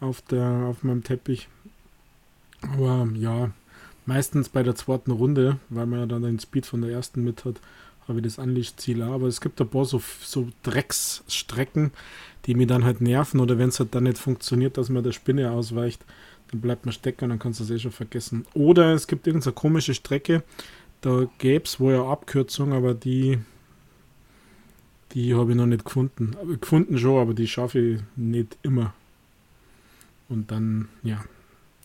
[0.00, 1.48] auf, der, auf meinem Teppich.
[2.62, 3.50] Aber ja,
[4.06, 7.44] meistens bei der zweiten Runde, weil man ja dann den Speed von der ersten mit
[7.44, 7.56] hat,
[8.06, 9.02] habe ich das Anlichtziel.
[9.02, 11.90] Aber es gibt ein paar so, so Drecksstrecken,
[12.46, 15.12] die mir dann halt nerven oder wenn es halt dann nicht funktioniert, dass man der
[15.12, 16.04] Spinne ausweicht,
[16.52, 18.46] dann bleibt man stecken und dann kannst du es eh schon vergessen.
[18.54, 20.44] Oder es gibt irgendeine komische Strecke,
[21.00, 23.40] da gäbe es wohl eine Abkürzung, aber die
[25.14, 26.36] die habe ich noch nicht gefunden.
[26.40, 28.94] Aber gefunden schon, aber die schaffe ich nicht immer.
[30.28, 31.22] Und dann, ja,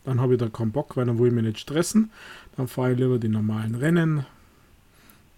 [0.04, 2.10] dann habe ich da keinen Bock, weil dann will ich mich nicht stressen.
[2.56, 4.24] Dann fahre ich lieber die normalen Rennen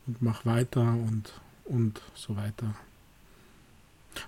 [0.07, 1.33] und mache weiter und,
[1.65, 2.75] und so weiter.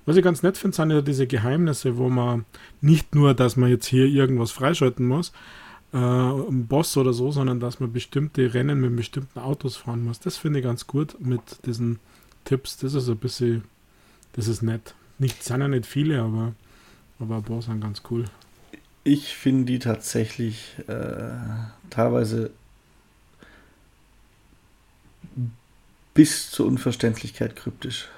[0.04, 2.44] Was ich ganz nett finde, sind ja diese Geheimnisse, wo man
[2.80, 5.32] nicht nur, dass man jetzt hier irgendwas freischalten muss,
[5.92, 10.20] äh, ein Boss oder so, sondern dass man bestimmte Rennen mit bestimmten Autos fahren muss.
[10.20, 11.98] Das finde ich ganz gut mit diesen
[12.44, 13.64] Tipps, das ist ein bisschen,
[14.32, 14.94] das ist nett.
[15.18, 16.54] Nicht, sind ja nicht viele, aber,
[17.18, 18.24] aber ein paar sind ganz cool.
[19.04, 21.32] Ich finde die tatsächlich äh,
[21.90, 22.50] teilweise
[26.14, 28.08] bis zur Unverständlichkeit kryptisch.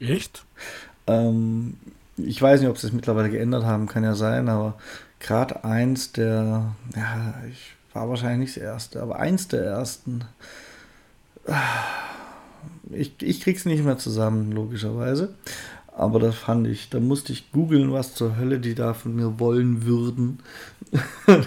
[0.00, 0.44] Echt?
[1.06, 1.76] Ähm,
[2.16, 4.78] ich weiß nicht, ob sie es mittlerweile geändert haben, kann ja sein, aber
[5.20, 10.24] gerade eins der, ja, ich war wahrscheinlich nicht das erste, aber eins der ersten.
[11.46, 11.52] Äh,
[12.94, 15.34] ich, ich krieg's nicht mehr zusammen, logischerweise.
[15.96, 19.38] Aber das fand ich, da musste ich googeln, was zur Hölle die da von mir
[19.38, 20.40] wollen würden.
[21.26, 21.44] und,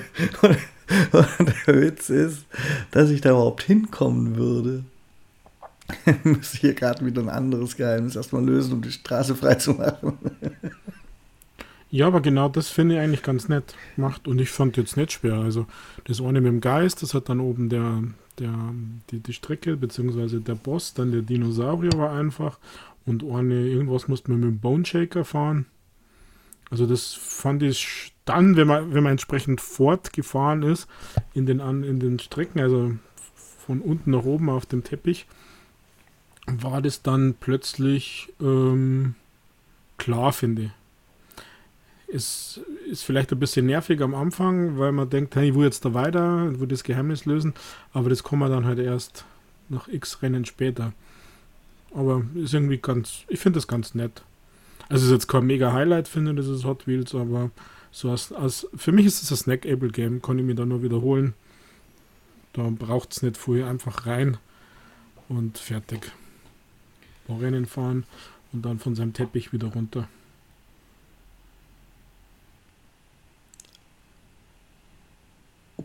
[1.67, 2.45] der Witz ist,
[2.91, 4.83] dass ich da überhaupt hinkommen würde.
[6.05, 9.73] Ich muss hier gerade wieder ein anderes Geheimnis erstmal lösen, um die Straße frei zu
[9.73, 10.17] machen.
[11.89, 14.27] Ja, aber genau das finde ich eigentlich ganz nett gemacht.
[14.27, 15.35] Und ich fand jetzt nicht schwer.
[15.35, 15.67] Also
[16.05, 18.03] das eine mit dem Geist, das hat dann oben der,
[18.39, 18.53] der,
[19.09, 22.59] die, die Strecke, beziehungsweise der Boss, dann der Dinosaurier war einfach
[23.05, 25.65] und eine, irgendwas musste man mit dem Bone Shaker fahren.
[26.69, 30.87] Also das fand ich dann, wenn man, wenn man entsprechend fortgefahren ist
[31.33, 32.91] in den, in den Strecken, also
[33.65, 35.25] von unten nach oben auf dem Teppich,
[36.45, 39.15] war das dann plötzlich ähm,
[39.97, 40.71] klar, finde ich.
[42.11, 45.83] Es ist vielleicht ein bisschen nervig am Anfang, weil man denkt, hey, ich will jetzt
[45.83, 47.53] da weiter, ich will das Geheimnis lösen,
[47.91, 49.25] aber das kann man dann halt erst
[49.69, 50.93] nach x Rennen später.
[51.93, 54.23] Aber ist irgendwie ganz, ich finde das ganz nett.
[54.89, 57.51] Also ist jetzt kein mega Highlight, finde ich, ist Hot Wheels, aber
[57.91, 60.83] so als, als für mich ist es ein Snackable Game, kann ich mir dann nur
[60.83, 61.33] wiederholen.
[62.53, 64.37] Da braucht es nicht vorher einfach rein
[65.27, 66.11] und fertig.
[67.29, 68.05] Rennen fahren
[68.53, 70.07] und dann von seinem Teppich wieder runter.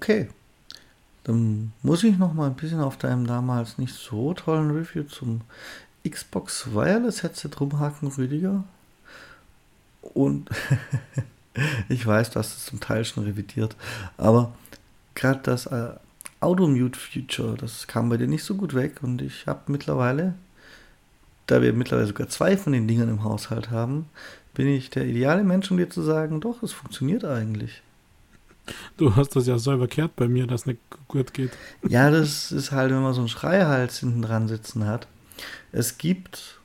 [0.02, 0.28] Okay.
[1.22, 5.42] Dann muss ich noch mal ein bisschen auf deinem damals nicht so tollen Review zum
[6.04, 8.64] Xbox Wireless Headset rumhaken, Rüdiger.
[10.02, 10.50] Und
[11.88, 13.76] ich weiß, du hast es zum Teil schon revidiert,
[14.16, 14.52] aber
[15.14, 15.90] gerade das äh,
[16.40, 20.34] Auto-Mute-Feature, das kam bei dir nicht so gut weg und ich habe mittlerweile,
[21.46, 24.06] da wir mittlerweile sogar zwei von den Dingern im Haushalt haben,
[24.52, 27.82] bin ich der ideale Mensch, um dir zu sagen, doch, es funktioniert eigentlich.
[28.96, 31.50] Du hast das ja selber kehrt bei mir, dass nicht gut geht.
[31.88, 35.08] Ja, das ist halt, wenn man so einen Schreihals hinten dran sitzen hat.
[35.72, 36.60] Es gibt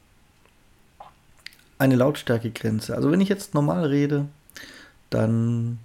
[1.80, 2.95] eine Lautstärkegrenze.
[2.95, 4.28] Also wenn ich jetzt normal rede,
[5.10, 5.80] dann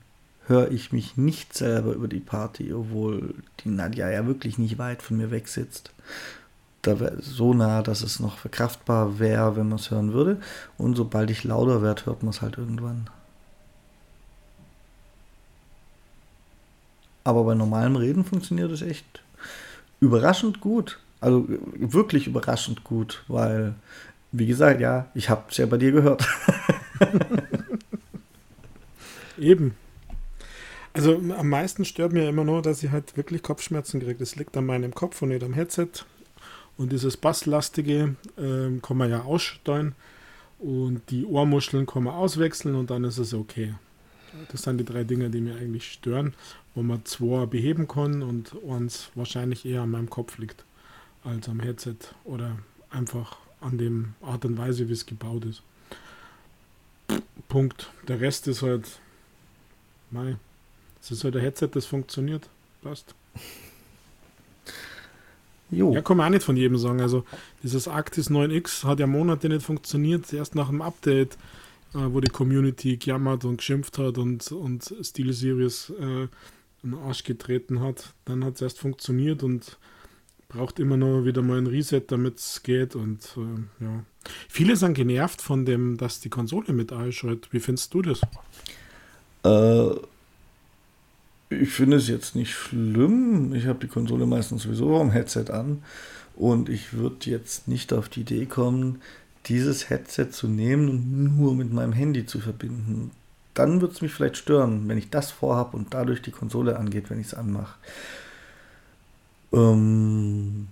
[0.46, 5.02] höre ich mich nicht selber über die Party, obwohl die Nadja ja wirklich nicht weit
[5.02, 5.92] von mir weg sitzt.
[6.82, 10.40] Da so nah, dass es noch verkraftbar wäre, wenn man es hören würde.
[10.78, 13.08] Und sobald ich lauter werde, hört man es halt irgendwann.
[17.24, 19.22] Aber bei normalem Reden funktioniert es echt
[20.00, 20.98] überraschend gut.
[21.20, 23.74] Also wirklich überraschend gut, weil,
[24.32, 26.26] wie gesagt, ja, ich habe es ja bei dir gehört.
[29.38, 29.74] Eben.
[30.94, 34.16] Also am meisten stört mir immer nur, dass ich halt wirklich Kopfschmerzen kriege.
[34.16, 35.88] Das liegt an meinem Kopf und nicht am Headset.
[36.76, 39.94] Und dieses Basslastige äh, kann man ja aussteuern.
[40.58, 43.74] Und die Ohrmuscheln kann man auswechseln und dann ist es okay.
[44.50, 46.34] Das sind die drei Dinge, die mir eigentlich stören,
[46.74, 50.64] wo man zwei beheben kann und eins wahrscheinlich eher an meinem Kopf liegt
[51.24, 52.58] als am Headset oder
[52.90, 55.62] einfach an dem Art und Weise, wie es gebaut ist.
[57.48, 57.90] Punkt.
[58.08, 59.00] Der Rest ist halt,
[60.10, 60.36] mei,
[61.00, 62.48] es ist halt ein Headset, das funktioniert.
[62.82, 63.14] Passt.
[65.70, 65.94] Jo.
[65.94, 67.00] Ja, kann man auch nicht von jedem sagen.
[67.00, 67.24] Also,
[67.62, 70.32] dieses Actis 9X hat ja Monate nicht funktioniert.
[70.32, 71.34] Erst nach dem Update,
[71.94, 76.28] äh, wo die Community gejammert und geschimpft hat und, und SteelSeries äh,
[76.82, 78.14] einen Arsch getreten hat.
[78.24, 79.78] Dann hat es erst funktioniert und
[80.48, 82.94] braucht immer noch wieder mal ein Reset, damit es geht.
[82.94, 84.04] Und äh, ja.
[84.48, 87.52] Viele sind genervt von dem, dass die Konsole mit einschaltet.
[87.52, 88.20] Wie findest du das?
[89.44, 89.94] Äh,
[91.50, 93.54] ich finde es jetzt nicht schlimm.
[93.54, 95.82] Ich habe die Konsole meistens sowieso am Headset an.
[96.34, 99.02] Und ich würde jetzt nicht auf die Idee kommen,
[99.46, 103.10] dieses Headset zu nehmen und nur mit meinem Handy zu verbinden.
[103.54, 107.10] Dann würde es mich vielleicht stören, wenn ich das vorhabe und dadurch die Konsole angeht,
[107.10, 107.74] wenn ich es anmache.
[109.52, 110.68] Ähm,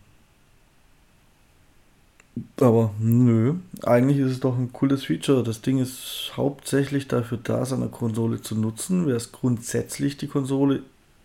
[2.58, 5.42] aber nö, eigentlich ist es doch ein cooles Feature.
[5.42, 9.06] Das Ding ist hauptsächlich dafür da, seine Konsole zu nutzen.
[9.06, 10.82] Wer es grundsätzlich die Konsole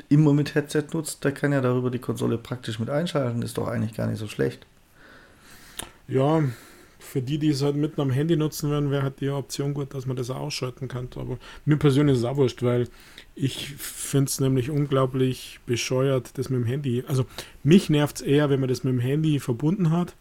[0.10, 3.42] immer mit Headset nutzt, der kann ja darüber die Konsole praktisch mit einschalten.
[3.42, 4.66] Ist doch eigentlich gar nicht so schlecht.
[6.08, 6.44] Ja,
[7.06, 9.94] für die, die es halt mitten am Handy nutzen werden, wäre halt die Option gut,
[9.94, 11.08] dass man das ausschalten kann.
[11.16, 12.88] Aber mir persönlich ist es auch wurscht, weil
[13.36, 17.04] ich finde es nämlich unglaublich bescheuert, das mit dem Handy.
[17.08, 17.26] Also
[17.64, 20.16] mich nervt es eher, wenn man das mit dem Handy verbunden hat,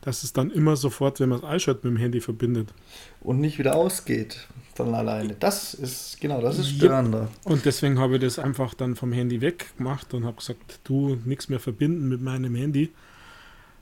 [0.00, 2.72] dass es dann immer sofort, wenn man es einschaltet, mit dem Handy verbindet.
[3.20, 5.34] Und nicht wieder ausgeht von alleine.
[5.38, 7.28] Das ist, genau, das ist störender.
[7.44, 11.48] Und deswegen habe ich das einfach dann vom Handy weggemacht und habe gesagt, du, nichts
[11.48, 12.90] mehr verbinden mit meinem Handy.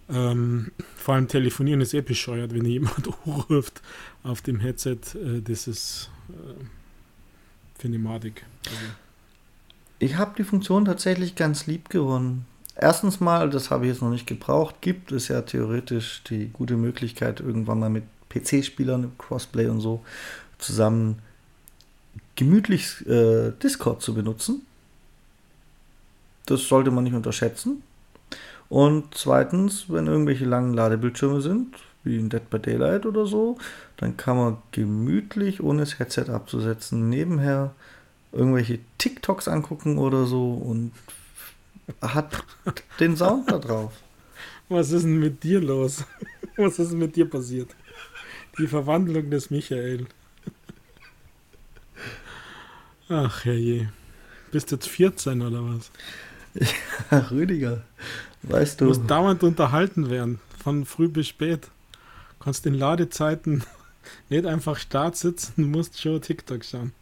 [0.08, 3.80] Ähm, vor allem telefonieren ist eh bescheuert, wenn jemand ruft
[4.22, 4.98] auf dem Headset.
[5.14, 8.44] Äh, das ist, äh, madig.
[8.66, 8.78] Also.
[9.98, 12.46] Ich habe die Funktion tatsächlich ganz lieb gewonnen.
[12.76, 16.76] Erstens mal, das habe ich jetzt noch nicht gebraucht, gibt es ja theoretisch die gute
[16.76, 20.02] Möglichkeit, irgendwann mal mit PC-Spielern, Crossplay und so,
[20.58, 21.20] zusammen
[22.34, 24.66] gemütlich äh, Discord zu benutzen.
[26.46, 27.82] Das sollte man nicht unterschätzen.
[28.68, 33.58] Und zweitens, wenn irgendwelche langen Ladebildschirme sind, wie in Dead by Daylight oder so,
[33.96, 37.74] dann kann man gemütlich, ohne das Headset abzusetzen, nebenher
[38.32, 40.92] irgendwelche TikToks angucken oder so und
[42.00, 42.44] hat
[43.00, 43.92] den Sound da drauf.
[44.68, 46.04] Was ist denn mit dir los?
[46.56, 47.70] Was ist mit dir passiert?
[48.58, 50.06] Die Verwandlung des Michael.
[53.08, 53.92] Ach herrje.
[54.50, 55.90] Bist du jetzt 14 oder was?
[57.10, 57.82] Ja, Rüdiger.
[58.48, 58.84] Weißt du.
[58.84, 61.68] Du musst dauernd unterhalten werden, von früh bis spät.
[62.40, 63.64] Kannst in Ladezeiten
[64.28, 66.92] nicht einfach Start sitzen, musst schon TikTok schauen.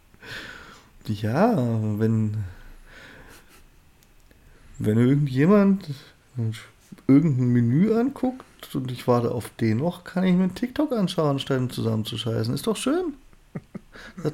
[1.05, 1.57] Ja,
[1.99, 2.45] wenn,
[4.79, 5.89] wenn irgendjemand
[7.07, 11.59] irgendein Menü anguckt und ich warte auf den noch, kann ich mir TikTok anschauen, statt
[11.59, 12.53] ihn zusammenzuscheißen.
[12.53, 13.13] Ist doch schön.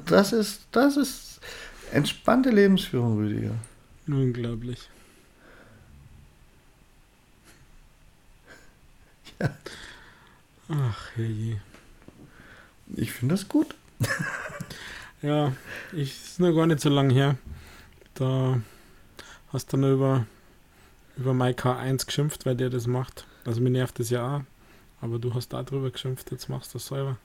[0.06, 1.40] Das ist, das ist
[1.92, 3.54] entspannte Lebensführung, Rüdiger.
[4.06, 4.88] Unglaublich.
[10.68, 11.60] Ach, herrje.
[12.94, 13.74] Ich finde das gut.
[15.22, 15.52] ja,
[15.92, 17.36] ich ist noch gar nicht so lange her.
[18.14, 18.60] Da
[19.52, 20.26] hast du dann über,
[21.16, 23.26] über K 1 geschimpft, weil der das macht.
[23.44, 24.40] Also mir nervt das ja auch.
[25.00, 27.16] Aber du hast da drüber geschimpft, jetzt machst du das selber.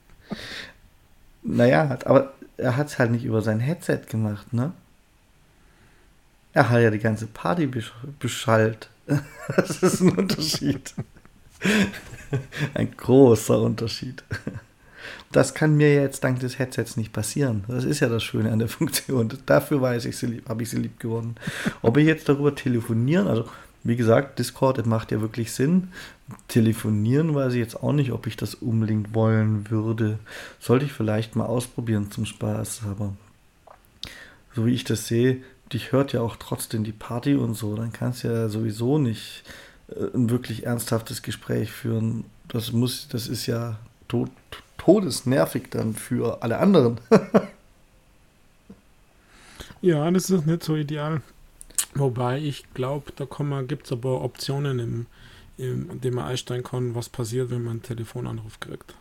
[1.42, 4.72] Naja, aber er hat es halt nicht über sein Headset gemacht, ne?
[6.52, 7.70] Er hat ja die ganze Party
[8.18, 8.88] beschallt.
[9.56, 10.92] Das ist ein Unterschied.
[12.74, 14.22] Ein großer Unterschied.
[15.32, 17.64] Das kann mir jetzt dank des Headsets nicht passieren.
[17.68, 19.32] Das ist ja das Schöne an der Funktion.
[19.46, 20.16] Dafür weiß ich
[20.48, 21.36] habe ich sie lieb gewonnen.
[21.82, 23.46] Ob ich jetzt darüber telefonieren, also
[23.84, 25.88] wie gesagt, Discord macht ja wirklich Sinn.
[26.48, 30.18] Telefonieren weiß ich jetzt auch nicht, ob ich das unbedingt wollen würde.
[30.58, 33.14] Sollte ich vielleicht mal ausprobieren zum Spaß, aber
[34.54, 35.42] so wie ich das sehe,
[35.72, 39.44] dich hört ja auch trotzdem die Party und so, dann kannst du ja sowieso nicht
[39.88, 42.24] ein wirklich ernsthaftes Gespräch führen.
[42.48, 44.30] Das muss, das ist ja tot,
[44.78, 46.98] todesnervig dann für alle anderen.
[49.80, 51.22] ja, das ist nicht so ideal.
[51.94, 53.26] Wobei ich glaube, da
[53.62, 55.06] gibt es aber Optionen, im,
[55.56, 58.94] im, in denen man einstellen kann, was passiert, wenn man einen Telefonanruf kriegt.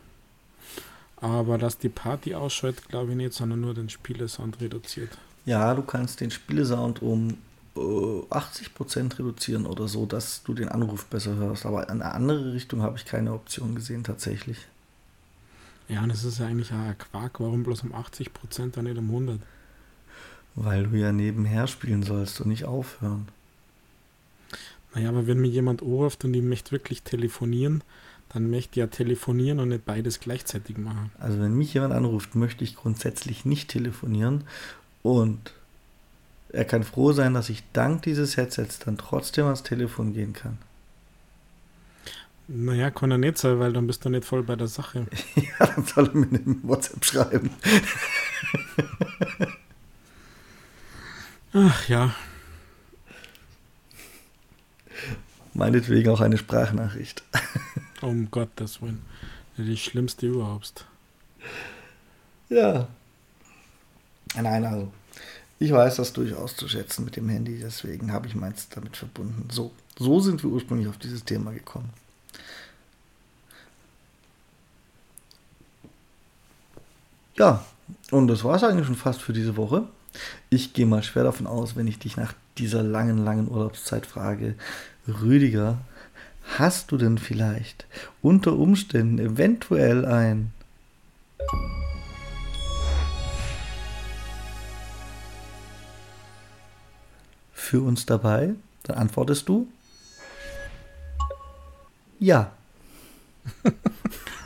[1.17, 5.17] Aber dass die Party ausschaltet, glaube ich nicht, sondern nur den Spielesound reduziert.
[5.45, 7.37] Ja, du kannst den Spielesound um
[7.75, 11.65] äh, 80% reduzieren oder so, dass du den Anruf besser hörst.
[11.65, 14.57] Aber in eine andere Richtung habe ich keine Option gesehen tatsächlich.
[15.87, 17.39] Ja, und das ist ja eigentlich ein Quark.
[17.39, 19.39] Warum bloß um 80% dann nicht um 100?
[20.55, 23.27] Weil du ja nebenher spielen sollst und nicht aufhören.
[24.93, 27.83] Naja, aber wenn mir jemand anruft und ich möchte wirklich telefonieren,
[28.29, 31.11] dann möchte ich ja telefonieren und nicht beides gleichzeitig machen.
[31.19, 34.45] Also wenn mich jemand anruft, möchte ich grundsätzlich nicht telefonieren
[35.03, 35.53] und
[36.49, 40.57] er kann froh sein, dass ich dank dieses Headsets dann trotzdem ans Telefon gehen kann.
[42.47, 45.07] Naja, kann er nicht sein, weil dann bist du nicht voll bei der Sache.
[45.35, 47.49] ja, dann soll er mir eine WhatsApp schreiben.
[51.53, 52.13] Ach ja.
[55.53, 57.23] Meinetwegen auch eine Sprachnachricht.
[58.01, 59.01] um Gottes Willen.
[59.57, 60.85] Die schlimmste überhaupt.
[62.49, 62.89] Ja.
[64.35, 64.91] Nein, also.
[65.57, 69.47] Ich weiß das durchaus zu schätzen mit dem Handy, deswegen habe ich meins damit verbunden.
[69.51, 71.89] So, so sind wir ursprünglich auf dieses Thema gekommen.
[77.37, 77.65] Ja,
[78.11, 79.87] und das war es eigentlich schon fast für diese Woche.
[80.49, 84.55] Ich gehe mal schwer davon aus, wenn ich dich nach dieser langen, langen Urlaubszeit frage,
[85.07, 85.77] Rüdiger,
[86.57, 87.85] hast du denn vielleicht
[88.21, 90.51] unter Umständen eventuell ein
[97.65, 98.55] für uns dabei?
[98.83, 99.67] Dann antwortest du
[102.19, 102.51] ja.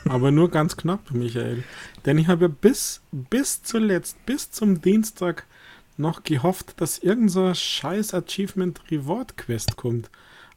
[0.05, 1.63] Aber nur ganz knapp, Michael.
[2.05, 5.45] Denn ich habe bis, bis zuletzt, bis zum Dienstag
[5.97, 10.09] noch gehofft, dass irgendein scheiß Achievement Reward Quest kommt.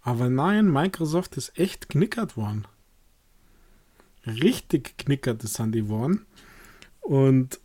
[0.02, 2.66] Aber nein, Microsoft ist echt knickert worden.
[4.26, 6.24] Richtig knickert ist an die worden.
[7.00, 7.60] Und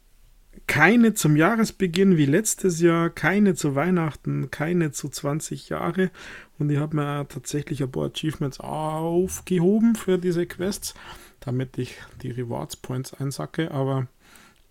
[0.67, 6.11] keine zum Jahresbeginn wie letztes Jahr, keine zu Weihnachten, keine zu 20 Jahre.
[6.59, 10.93] Und ich habe mir tatsächlich ein paar Achievements aufgehoben für diese Quests,
[11.39, 14.07] damit ich die Rewards Points einsacke, aber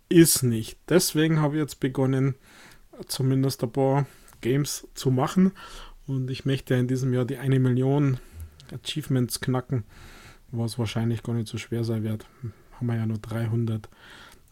[0.09, 0.78] ist nicht.
[0.89, 2.35] Deswegen habe ich jetzt begonnen,
[3.09, 4.06] zumindest ein paar
[4.40, 5.52] Games zu machen.
[6.06, 8.18] Und ich möchte in diesem Jahr die eine Million
[8.73, 9.85] Achievements knacken,
[10.52, 12.27] was wahrscheinlich gar nicht so schwer sein wird.
[12.73, 13.20] Haben wir ja nur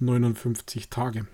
[0.01, 1.27] 359 Tage.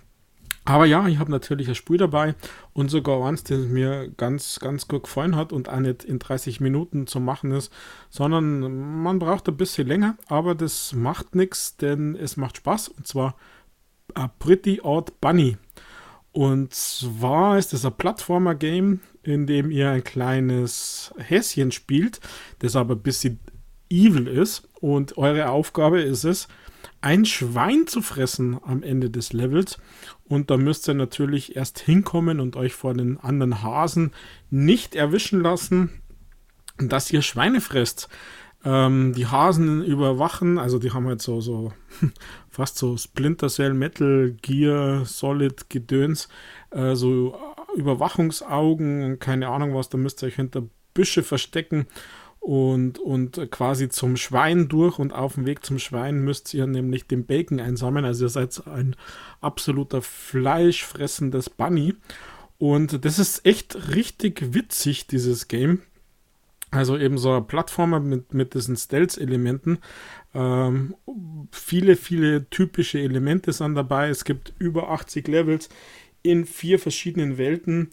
[0.65, 2.35] Aber ja, ich habe natürlich ein Spiel dabei
[2.75, 6.61] und sogar eins, das mir ganz, ganz gut gefallen hat und auch nicht in 30
[6.61, 7.73] Minuten zu machen ist,
[8.11, 13.07] sondern man braucht ein bisschen länger, aber das macht nichts, denn es macht Spaß und
[13.07, 13.37] zwar
[14.15, 15.57] A Pretty Odd Bunny.
[16.33, 22.21] Und zwar ist es ein Plattformer-Game, in dem ihr ein kleines Häschen spielt,
[22.61, 23.41] das aber ein bisschen
[23.89, 24.69] evil ist.
[24.81, 26.49] Und eure Aufgabe ist es,
[27.01, 29.79] ein Schwein zu fressen am Ende des Levels.
[30.25, 34.13] Und da müsst ihr natürlich erst hinkommen und euch vor den anderen Hasen
[34.51, 35.91] nicht erwischen lassen,
[36.79, 38.09] dass ihr Schweine fresst.
[38.63, 41.73] Ähm, die Hasen überwachen, also die haben halt so, so
[42.51, 46.29] fast so Splinter Cell, Metal, Gear, Solid, Gedöns,
[46.71, 47.39] äh, so
[47.75, 51.87] Überwachungsaugen, keine Ahnung was, da müsst ihr euch hinter Büsche verstecken
[52.41, 57.07] und, und quasi zum Schwein durch und auf dem Weg zum Schwein müsst ihr nämlich
[57.07, 58.07] den Bacon einsammeln.
[58.07, 58.97] Also ihr seid ein
[59.41, 61.95] absoluter fleischfressendes Bunny.
[62.59, 65.83] Und das ist echt richtig witzig, dieses Game.
[66.71, 69.79] Also eben so ein Plattformer mit, mit diesen Stealth-Elementen.
[70.35, 70.95] Ähm,
[71.51, 74.09] viele, viele typische Elemente sind dabei.
[74.09, 75.69] Es gibt über 80 Levels
[76.23, 77.91] in vier verschiedenen Welten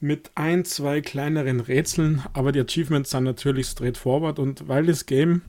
[0.00, 2.22] mit ein, zwei kleineren Rätseln.
[2.32, 4.38] Aber die Achievements sind natürlich straightforward.
[4.38, 5.42] Und weil das Game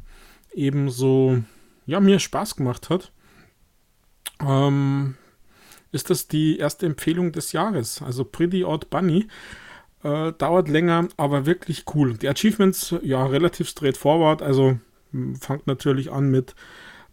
[0.54, 1.42] eben so,
[1.86, 3.12] ja, mir Spaß gemacht hat,
[4.40, 5.16] ähm,
[5.92, 8.02] ist das die erste Empfehlung des Jahres.
[8.02, 9.28] Also Pretty Odd Bunny
[10.04, 12.18] Äh, dauert länger, aber wirklich cool.
[12.18, 14.42] Die Achievements, ja, relativ straightforward.
[14.42, 14.80] Also
[15.40, 16.56] fangt natürlich an mit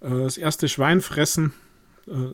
[0.01, 1.53] äh, das erste Schwein fressen,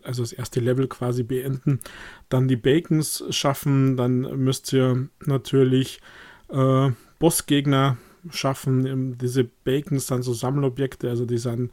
[0.03, 1.81] also das erste Level quasi beenden.
[2.29, 3.97] Dann die Bacons schaffen.
[3.97, 6.01] Dann müsst ihr natürlich
[6.49, 7.97] äh, Bossgegner
[8.31, 9.19] schaffen.
[9.19, 11.71] Diese Bacons sind so Sammelobjekte, also die sind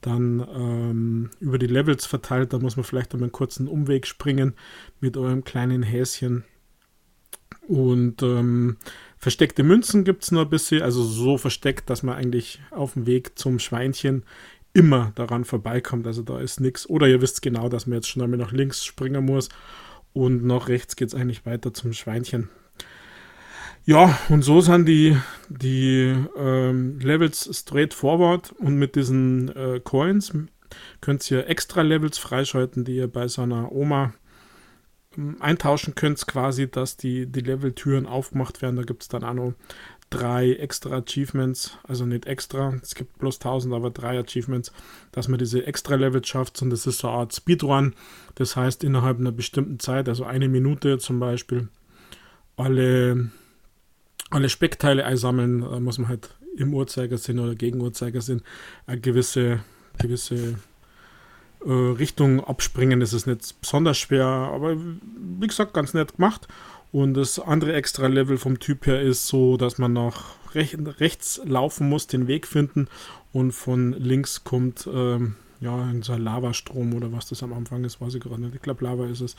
[0.00, 2.52] dann ähm, über die Levels verteilt.
[2.52, 4.54] Da muss man vielleicht einmal einen kurzen Umweg springen
[5.00, 6.44] mit eurem kleinen Häschen.
[7.68, 8.76] Und ähm,
[9.16, 13.06] versteckte Münzen gibt es nur ein bisschen, also so versteckt, dass man eigentlich auf dem
[13.06, 14.24] Weg zum Schweinchen
[14.72, 16.06] immer daran vorbeikommt.
[16.06, 16.88] Also da ist nichts.
[16.88, 19.48] Oder ihr wisst genau, dass man jetzt schon einmal nach links springen muss
[20.12, 22.48] und nach rechts geht es eigentlich weiter zum Schweinchen.
[23.84, 25.16] Ja, und so sind die,
[25.48, 30.32] die ähm, Levels straightforward und mit diesen äh, Coins
[31.00, 34.14] könnt ihr extra Levels freischalten, die ihr bei so einer Oma
[35.40, 38.76] eintauschen könnt, quasi, dass die, die Level-Türen aufgemacht werden.
[38.76, 39.54] Da gibt es dann auch noch
[40.10, 44.72] drei extra Achievements, also nicht extra, es gibt bloß 1000, aber drei Achievements,
[45.10, 47.94] dass man diese extra Levels schafft und das ist so eine Art Speedrun.
[48.34, 51.68] Das heißt, innerhalb einer bestimmten Zeit, also eine Minute zum Beispiel,
[52.56, 53.30] alle
[54.32, 58.42] alle Speckteile einsammeln, da muss man halt im Uhrzeigersinn oder gegen Uhrzeigersinn
[58.86, 59.60] eine gewisse,
[59.98, 60.56] gewisse
[61.70, 63.00] Richtung abspringen.
[63.00, 66.48] Ist nicht besonders schwer, aber wie gesagt, ganz nett gemacht.
[66.90, 71.40] Und das andere extra Level vom Typ her ist so, dass man nach rech rechts
[71.44, 72.88] laufen muss, den Weg finden
[73.32, 78.14] und von links kommt ähm, ja ein Lavastrom oder was das am Anfang ist, weiß
[78.14, 78.54] ich gerade nicht.
[78.54, 79.36] Ich glaube, Lava ist es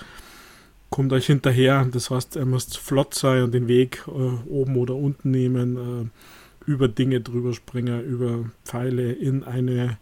[0.94, 1.88] kommt euch hinterher.
[1.92, 4.12] Das heißt, ihr müsst flott sein und den Weg äh,
[4.48, 9.98] oben oder unten nehmen, äh, über Dinge drüber springen, über Pfeile in eine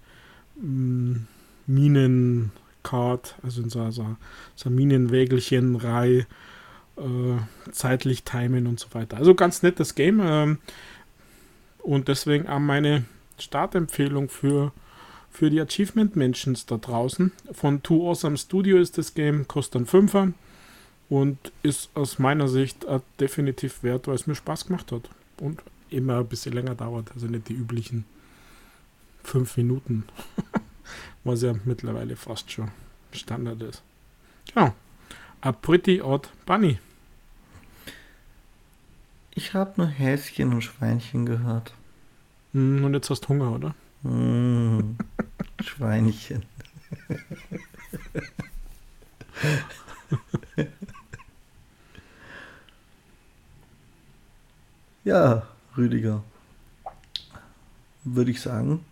[0.62, 1.28] mm,
[1.74, 4.16] Minenkart, also in so, so,
[4.56, 6.26] so Minenwägelchen-Reihe,
[6.98, 9.18] äh, zeitlich timen und so weiter.
[9.18, 10.58] Also ganz nettes Game ähm,
[11.80, 13.06] und deswegen auch meine
[13.38, 14.72] Startempfehlung für
[15.32, 17.32] für die Achievement Mentions da draußen.
[17.54, 20.34] Von Two Awesome Studio ist das Game, kostet einen Fünfer
[21.10, 22.86] und ist aus meiner Sicht
[23.20, 27.28] definitiv wert, weil es mir Spaß gemacht hat und immer ein bisschen länger dauert, also
[27.28, 28.06] nicht die üblichen
[29.24, 30.04] fünf Minuten,
[31.24, 32.72] was ja mittlerweile fast schon
[33.12, 33.82] Standard ist.
[34.56, 34.74] Ja,
[35.42, 36.80] a pretty odd bunny.
[39.34, 41.74] Ich habe nur Häschen und Schweinchen gehört.
[42.54, 43.76] Hm, und jetzt hast du Hunger, oder?
[44.04, 44.96] Mmh,
[45.62, 46.44] Schweinchen.
[55.04, 56.24] Ja, Rüdiger.
[58.04, 58.86] Würde ich sagen,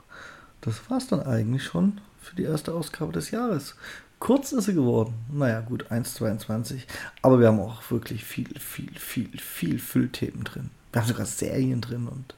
[0.61, 1.99] das war es dann eigentlich schon
[2.29, 3.75] für die erste Ausgabe des Jahres.
[4.19, 5.13] Kurz ist sie geworden.
[5.31, 6.81] Naja, gut, 1,22.
[7.21, 10.69] Aber wir haben auch wirklich viel, viel, viel, viel Füllthemen drin.
[10.91, 12.35] Wir haben sogar Serien drin und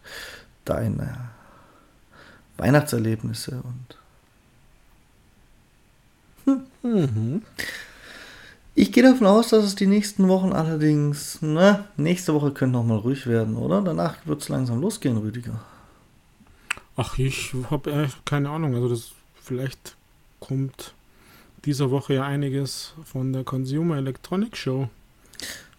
[0.63, 1.30] deine
[2.57, 3.97] Weihnachtserlebnisse und.
[6.84, 7.41] Mhm.
[8.73, 12.85] Ich gehe davon aus, dass es die nächsten Wochen allerdings, na, nächste Woche könnte noch
[12.85, 13.81] mal ruhig werden, oder?
[13.81, 15.59] Danach wird es langsam losgehen, Rüdiger.
[16.95, 18.73] Ach, ich habe äh, keine Ahnung.
[18.76, 19.11] Also das
[19.51, 19.97] vielleicht
[20.39, 20.93] kommt
[21.65, 24.89] dieser Woche ja einiges von der Consumer Electronic Show.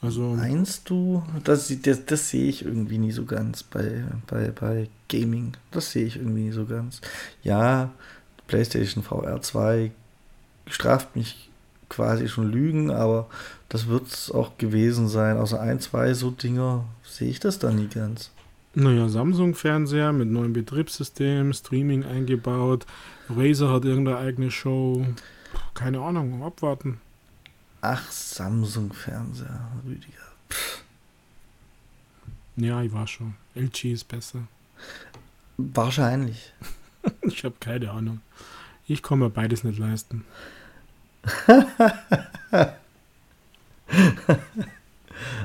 [0.02, 4.90] Also meinst du, das, das, das sehe ich irgendwie nie so ganz bei, bei, bei
[5.08, 5.54] Gaming.
[5.70, 7.00] Das sehe ich irgendwie nie so ganz.
[7.42, 7.92] Ja,
[8.46, 9.90] PlayStation VR 2
[10.66, 11.48] straft mich
[11.88, 13.26] quasi schon lügen, aber
[13.70, 15.38] das wird es auch gewesen sein.
[15.38, 18.32] Außer ein, zwei so Dinger sehe ich das da nie ganz.
[18.74, 22.86] Naja, Samsung-Fernseher mit neuem Betriebssystem, Streaming eingebaut.
[23.36, 25.06] Razer hat irgendeine eigene Show.
[25.74, 27.00] Keine Ahnung, abwarten.
[27.80, 30.22] Ach, Samsung-Fernseher, Rüdiger.
[30.48, 30.82] Pff.
[32.56, 33.34] Ja, ich war schon.
[33.54, 34.40] LG ist besser.
[35.56, 36.52] Wahrscheinlich.
[37.22, 38.20] ich habe keine Ahnung.
[38.86, 40.24] Ich kann mir beides nicht leisten.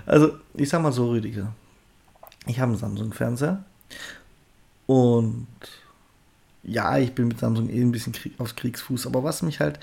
[0.06, 1.54] also, ich sag mal so, Rüdiger.
[2.46, 3.64] Ich habe einen Samsung-Fernseher.
[4.86, 5.48] Und
[6.68, 9.08] ja, ich bin mit Samsung eh ein bisschen Krieg, aufs Kriegsfuß.
[9.08, 9.80] Aber was mich halt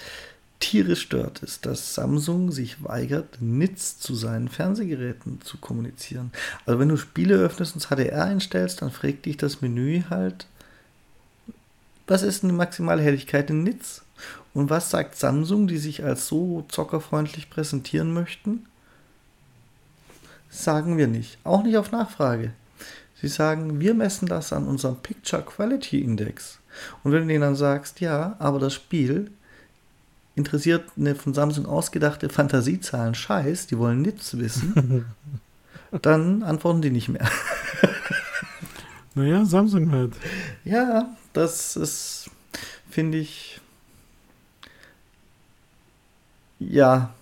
[0.61, 6.31] tierisch stört, ist, dass Samsung sich weigert, NITS zu seinen Fernsehgeräten zu kommunizieren.
[6.66, 10.47] Also wenn du Spiele öffnest und HDR einstellst, dann fragt dich das Menü halt,
[12.06, 14.02] was ist die maximale Helligkeit in NITS?
[14.52, 18.66] Und was sagt Samsung, die sich als so zockerfreundlich präsentieren möchten?
[20.51, 21.39] Sagen wir nicht.
[21.44, 22.52] Auch nicht auf Nachfrage.
[23.24, 26.59] Sie sagen, wir messen das an unserem Picture Quality Index.
[27.02, 29.30] Und wenn du denen dann sagst, ja, aber das Spiel
[30.34, 35.06] interessiert eine von Samsung ausgedachte Fantasiezahlen Scheiß, die wollen nichts wissen,
[36.02, 37.26] dann antworten die nicht mehr.
[39.14, 40.12] naja, Samsung halt.
[40.66, 42.28] Ja, das ist,
[42.90, 43.59] finde ich,
[46.59, 47.14] ja,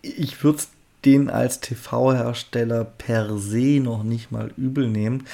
[0.00, 0.68] ich würde es
[1.04, 5.26] den als TV-Hersteller per se noch nicht mal übel nehmen.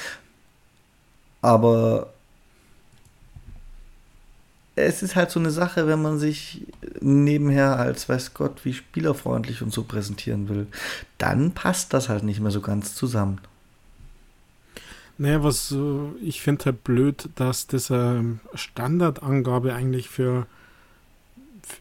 [1.43, 2.13] Aber
[4.77, 6.67] es ist halt so eine Sache, wenn man sich
[7.01, 10.67] nebenher als weiß Gott wie spielerfreundlich und so präsentieren will,
[11.19, 13.41] dann passt das halt nicht mehr so ganz zusammen.
[15.19, 15.75] Naja, was
[16.23, 20.47] ich finde halt blöd, dass das eine Standardangabe eigentlich für,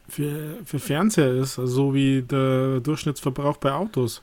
[0.08, 4.22] für, für Fernseher ist, also so wie der Durchschnittsverbrauch bei Autos.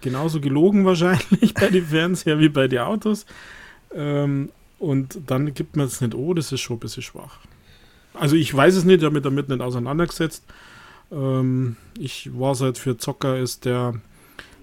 [0.00, 3.26] Genauso gelogen wahrscheinlich bei den Fernseher wie bei den Autos.
[3.94, 7.38] Ähm, und dann gibt man es nicht, oh, das ist schon ein bisschen schwach.
[8.14, 10.44] Also ich weiß es nicht, ich habe mich damit nicht auseinandergesetzt.
[11.10, 13.94] Ähm, ich war seit für Zocker ist der,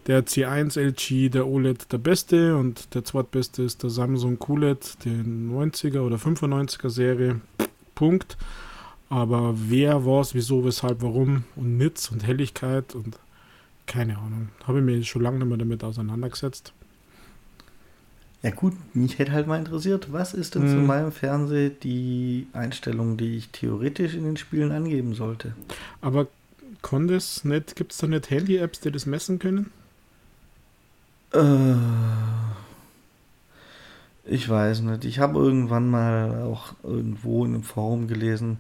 [0.08, 5.10] der C1 LG, der OLED der beste und der zweitbeste ist der Samsung QLED, die
[5.10, 7.42] 90er oder 95er Serie.
[7.96, 8.38] Punkt.
[9.14, 13.16] Aber wer, was, wieso, weshalb, warum und Nitz und Helligkeit und
[13.86, 14.50] keine Ahnung.
[14.66, 16.74] Habe ich mich schon lange nicht mehr damit auseinandergesetzt.
[18.42, 20.70] Ja gut, mich hätte halt mal interessiert, was ist denn hm.
[20.70, 25.54] zu meinem Fernseher die Einstellung, die ich theoretisch in den Spielen angeben sollte?
[26.02, 26.26] Aber
[26.82, 29.70] konnte es nicht, gibt es da nicht Handy-Apps, die das messen können?
[31.34, 31.76] Äh,
[34.26, 35.06] ich weiß nicht.
[35.06, 38.58] Ich habe irgendwann mal auch irgendwo in einem Forum gelesen,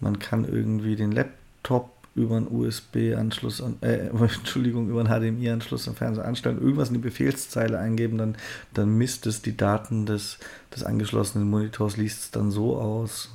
[0.00, 5.94] man kann irgendwie den Laptop über einen USB-Anschluss an, äh, Entschuldigung, über einen HDMI-Anschluss am
[5.94, 8.36] Fernseher anstellen, irgendwas in die Befehlszeile eingeben, dann,
[8.72, 10.38] dann misst es die Daten des,
[10.74, 13.30] des angeschlossenen Monitors, liest es dann so aus,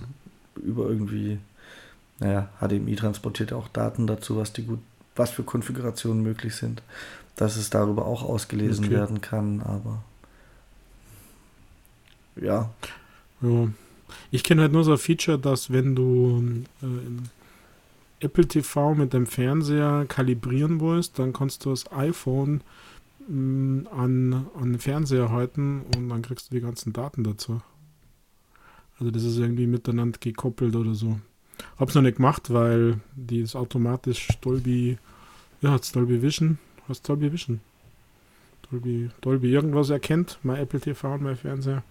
[0.56, 1.40] über irgendwie,
[2.20, 4.80] naja, HDMI transportiert auch Daten dazu, was die gut,
[5.16, 6.82] was für Konfigurationen möglich sind,
[7.36, 8.96] dass es darüber auch ausgelesen okay.
[8.96, 10.04] werden kann, aber
[12.36, 12.70] ja.
[13.42, 13.68] Ja.
[14.32, 19.26] Ich kenne halt nur so ein Feature, dass wenn du äh, Apple TV mit dem
[19.26, 22.62] Fernseher kalibrieren willst, dann kannst du das iPhone
[23.28, 27.62] mh, mm, an, an den Fernseher halten und dann kriegst du die ganzen Daten dazu.
[29.00, 31.20] Also das ist irgendwie miteinander gekoppelt oder so.
[31.78, 34.98] Hab's noch nicht gemacht, weil die ist automatisch Dolby,
[35.62, 37.62] ja, hat's Dolby Vision, hast Dolby Vision.
[38.70, 41.84] Dolby, Dolby irgendwas erkennt, mein Apple TV und mein Fernseher.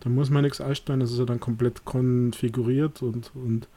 [0.00, 3.68] Da muss man nichts einstellen, das ist ja dann komplett konfiguriert und, und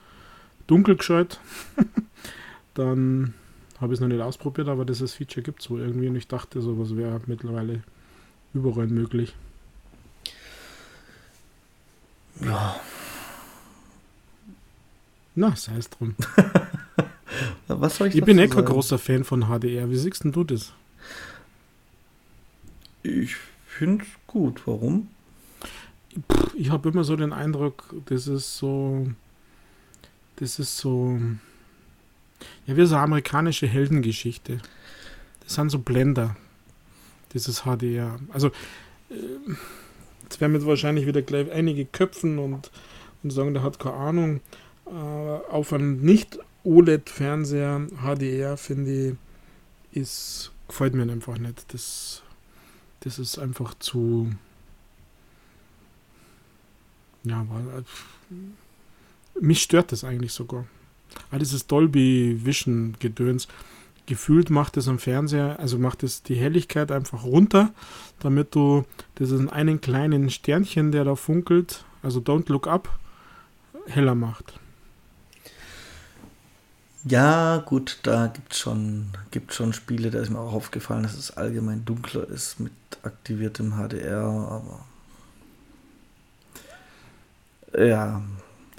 [0.67, 1.39] dunkel gescheit.
[2.73, 3.33] dann
[3.79, 6.27] habe ich es noch nicht ausprobiert, aber dieses Feature gibt es wohl irgendwie und ich
[6.27, 7.81] dachte, sowas wäre mittlerweile
[8.53, 9.35] überall möglich.
[12.41, 12.79] Ja.
[15.35, 16.15] Na, sei es drum.
[17.67, 19.89] Was soll ich Ich bin eh kein großer Fan von HDR.
[19.89, 20.73] Wie siehst denn du das?
[23.03, 23.35] Ich
[23.65, 24.61] finde es gut.
[24.65, 25.07] Warum?
[26.55, 29.07] Ich habe immer so den Eindruck, das ist so
[30.39, 31.19] das ist so,
[32.65, 34.59] ja, wie so eine amerikanische Heldengeschichte.
[35.41, 36.37] Das sind so Blender,
[37.33, 38.17] dieses HDR.
[38.31, 38.47] Also,
[39.09, 39.15] äh,
[40.23, 42.71] jetzt werden wir wahrscheinlich wieder gleich einige köpfen und,
[43.21, 44.39] und sagen, der hat keine Ahnung.
[44.85, 49.15] Äh, auf einem nicht-OLED-Fernseher HDR, finde ich,
[49.91, 51.73] ist, gefällt mir einfach nicht.
[51.73, 52.23] Das,
[53.01, 54.31] das ist einfach zu,
[57.23, 57.83] ja, weil,
[59.39, 60.65] mich stört das eigentlich sogar.
[61.31, 63.47] All dieses Dolby Vision Gedöns.
[64.05, 67.71] Gefühlt macht es am Fernseher, also macht es die Helligkeit einfach runter,
[68.19, 68.85] damit du
[69.19, 72.89] diesen einen kleinen Sternchen, der da funkelt, also Don't Look Up,
[73.85, 74.59] heller macht.
[77.05, 81.15] Ja, gut, da gibt es schon, gibt schon Spiele, da ist mir auch aufgefallen, dass
[81.15, 82.73] es allgemein dunkler ist mit
[83.03, 84.85] aktiviertem HDR, aber
[87.77, 88.21] ja,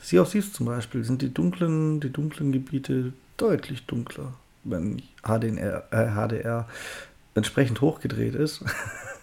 [0.03, 4.35] Sea of Thieves zum Beispiel sind die dunklen, die dunklen Gebiete deutlich dunkler,
[4.65, 6.67] wenn HDR, äh, HDR
[7.35, 8.65] entsprechend hochgedreht ist.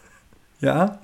[0.59, 0.99] ja.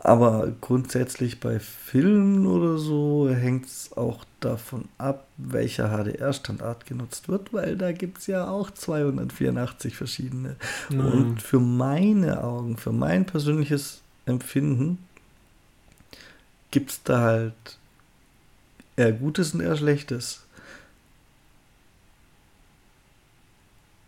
[0.00, 7.52] Aber grundsätzlich bei Filmen oder so hängt es auch davon ab, welcher HDR-Standard genutzt wird,
[7.52, 10.54] weil da gibt es ja auch 284 verschiedene.
[10.88, 11.00] Mhm.
[11.00, 14.98] Und für meine Augen, für mein persönliches Empfinden,
[16.70, 17.78] gibt es da halt
[18.96, 20.42] eher Gutes und eher Schlechtes.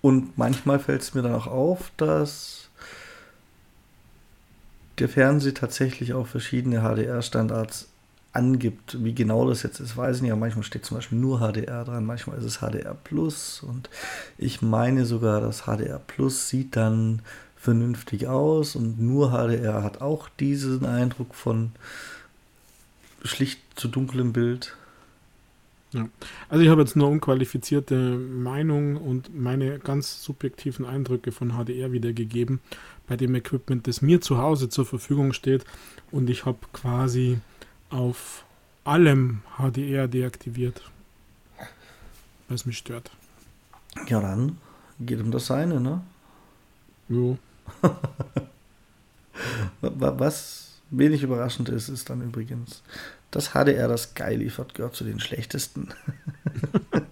[0.03, 2.69] Und manchmal fällt es mir dann auch auf, dass
[4.99, 7.89] der Fernseher tatsächlich auch verschiedene HDR-Standards
[8.33, 9.03] angibt.
[9.03, 10.31] Wie genau das jetzt ist, weiß ich nicht.
[10.31, 13.63] Aber manchmal steht zum Beispiel nur HDR dran, manchmal ist es HDR Plus.
[13.63, 13.91] Und
[14.39, 17.23] ich meine sogar, dass HDR Plus sieht dann
[17.57, 21.73] vernünftig aus und nur HDR hat auch diesen Eindruck von
[23.25, 24.77] schlicht zu dunklem Bild.
[25.93, 26.09] Ja.
[26.49, 32.61] Also ich habe jetzt nur unqualifizierte Meinung und meine ganz subjektiven Eindrücke von HDR wiedergegeben
[33.09, 35.65] bei dem Equipment, das mir zu Hause zur Verfügung steht.
[36.13, 37.41] Und ich habe quasi
[37.91, 38.45] auf
[38.85, 40.89] allem HDR deaktiviert,
[42.49, 43.11] was mich stört.
[44.07, 44.59] Ja, dann
[45.01, 46.03] geht um das seine, ne?
[47.09, 47.37] Jo.
[49.81, 52.83] was wenig überraschend ist, ist dann übrigens,
[53.31, 55.89] dass HDR das Geil liefert, gehört zu den schlechtesten.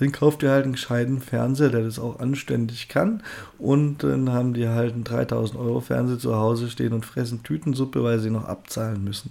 [0.00, 3.22] dann kauft ihr halt einen gescheiten Fernseher, der das auch anständig kann.
[3.58, 8.02] Und dann haben die halt einen 3000 Euro Fernseher zu Hause stehen und fressen Tütensuppe,
[8.02, 9.30] weil sie noch abzahlen müssen.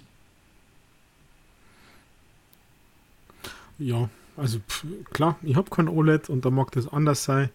[3.78, 7.50] Ja, also pff, klar, ich habe kein OLED und da mag das anders sein.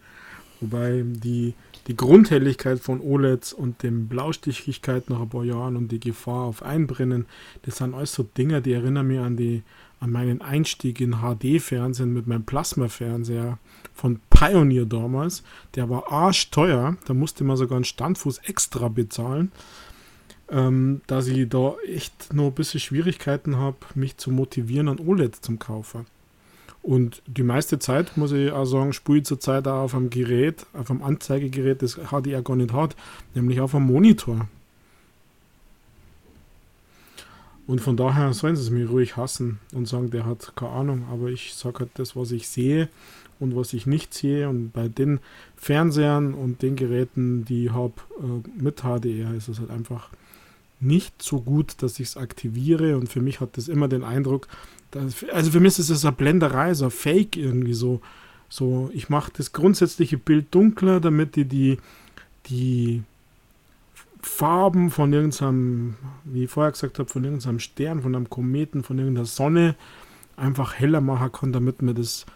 [0.60, 1.54] Wobei die
[1.86, 6.62] die Grundhelligkeit von OLEDs und dem Blaustichigkeit nach ein paar Jahren und die Gefahr auf
[6.62, 7.26] Einbrennen,
[7.62, 9.62] das sind alles so Dinge, die erinnern mich an, die,
[10.06, 13.58] an meinen Einstieg in HD-Fernsehen mit meinem Plasma-Fernseher
[13.92, 15.42] von Pioneer damals.
[15.74, 19.50] Der war arschteuer, da musste man sogar einen Standfuß extra bezahlen,
[20.48, 25.34] ähm, dass ich da echt noch ein bisschen Schwierigkeiten habe, mich zu motivieren, an OLED
[25.34, 26.06] zum kaufen.
[26.82, 30.66] Und die meiste Zeit, muss ich auch sagen, spiele ich zurzeit auch auf einem Gerät,
[30.72, 32.94] auf einem Anzeigegerät, das HDR gar nicht hat,
[33.34, 34.46] nämlich auf einem Monitor.
[37.66, 41.04] Und von daher sollen sie es mir ruhig hassen und sagen, der hat keine Ahnung,
[41.10, 42.88] aber ich sage halt das, was ich sehe
[43.40, 44.48] und was ich nicht sehe.
[44.48, 45.18] Und bei den
[45.56, 50.10] Fernsehern und den Geräten, die ich habe äh, mit HDR, ist es halt einfach
[50.78, 52.96] nicht so gut, dass ich es aktiviere.
[52.96, 54.46] Und für mich hat das immer den Eindruck,
[54.92, 58.00] das, also für mich ist es eine Blenderei, so ein Fake irgendwie so.
[58.48, 61.78] So, ich mache das grundsätzliche Bild dunkler, damit ich die,
[62.48, 63.02] die
[64.28, 68.98] Farben von irgendeinem, wie ich vorher gesagt habe, von irgendeinem Stern, von einem Kometen, von
[68.98, 69.76] irgendeiner Sonne
[70.36, 72.26] einfach heller machen kann, damit mir das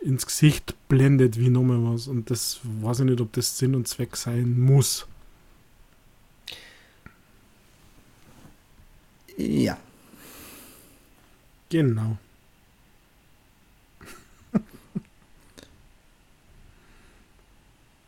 [0.00, 2.08] ins Gesicht blendet wie nochmal was.
[2.08, 5.06] Und das weiß ich nicht, ob das Sinn und Zweck sein muss.
[9.36, 9.76] Ja,
[11.68, 12.16] Genau.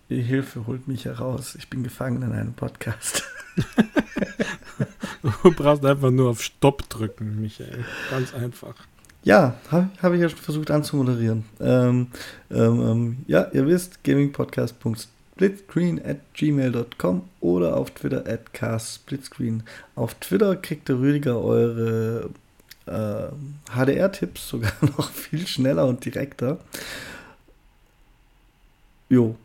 [0.09, 1.55] Hilfe holt mich heraus.
[1.57, 3.25] Ich bin gefangen in einem Podcast.
[5.23, 7.85] du brauchst einfach nur auf Stopp drücken, Michael.
[8.11, 8.75] Ganz einfach.
[9.25, 11.45] Ja, habe hab ich ja schon versucht anzumoderieren.
[11.61, 12.07] Ähm,
[12.51, 19.65] ähm, ähm, ja, ihr wisst, gamingpodcast.splitscreen at gmail.com oder auf Twitter at castsplitscreen.
[19.97, 22.31] Auf Twitter kriegt der Rüdiger eure
[22.87, 23.29] äh,
[23.75, 26.59] HDR-Tipps sogar noch viel schneller und direkter.
[29.11, 29.37] Jo.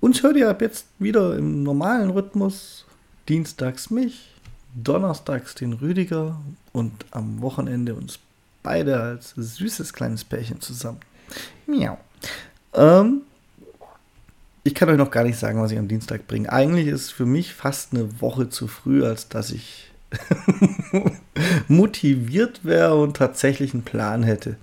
[0.00, 2.84] Uns hört ihr ab jetzt wieder im normalen Rhythmus.
[3.28, 4.30] Dienstags mich,
[4.74, 6.40] donnerstags den Rüdiger
[6.72, 8.18] und am Wochenende uns
[8.62, 11.00] beide als süßes kleines Pärchen zusammen.
[11.66, 11.98] Miau.
[12.74, 13.22] Ähm,
[14.62, 16.52] ich kann euch noch gar nicht sagen, was ich am Dienstag bringe.
[16.52, 19.90] Eigentlich ist für mich fast eine Woche zu früh, als dass ich
[21.68, 24.56] motiviert wäre und tatsächlich einen Plan hätte.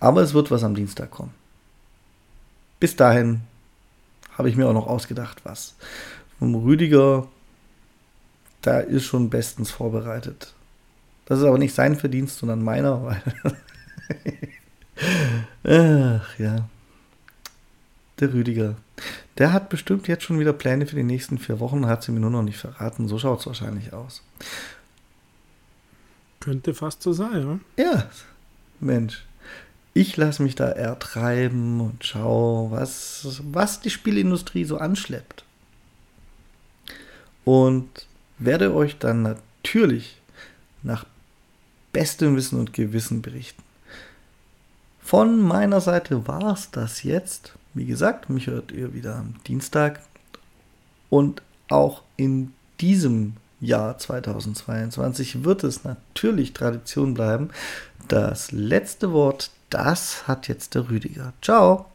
[0.00, 1.34] Aber es wird was am Dienstag kommen.
[2.78, 3.40] Bis dahin
[4.42, 5.76] habe ich mir auch noch ausgedacht, was.
[6.40, 7.28] Vom Rüdiger,
[8.60, 10.52] da ist schon bestens vorbereitet.
[11.26, 13.22] Das ist aber nicht sein Verdienst, sondern meiner, weil.
[16.20, 16.68] Ach ja.
[18.18, 18.74] Der Rüdiger.
[19.38, 22.18] Der hat bestimmt jetzt schon wieder Pläne für die nächsten vier Wochen, hat sie mir
[22.18, 23.06] nur noch nicht verraten.
[23.06, 24.22] So schaut es wahrscheinlich aus.
[26.40, 27.84] Könnte fast so sein, ja?
[27.84, 28.10] Ja,
[28.80, 29.24] Mensch.
[29.94, 35.44] Ich lasse mich da ertreiben und schau, was, was die Spielindustrie so anschleppt.
[37.44, 38.06] und
[38.38, 40.20] werde euch dann natürlich
[40.82, 41.06] nach
[41.92, 43.62] bestem Wissen und Gewissen berichten.
[45.00, 47.52] Von meiner Seite war es das jetzt.
[47.74, 50.00] Wie gesagt, mich hört ihr wieder am Dienstag.
[51.10, 57.50] Und auch in diesem Jahr 2022 wird es natürlich Tradition bleiben.
[58.08, 61.32] Das letzte Wort, das hat jetzt der Rüdiger.
[61.40, 61.86] Ciao.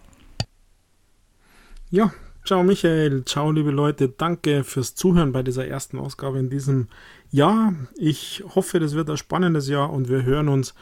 [1.89, 2.11] Ja,
[2.43, 6.87] ciao Michael, ciao liebe Leute, danke fürs Zuhören bei dieser ersten Ausgabe in diesem
[7.29, 7.73] Jahr.
[7.95, 10.73] Ich hoffe, das wird ein spannendes Jahr und wir hören uns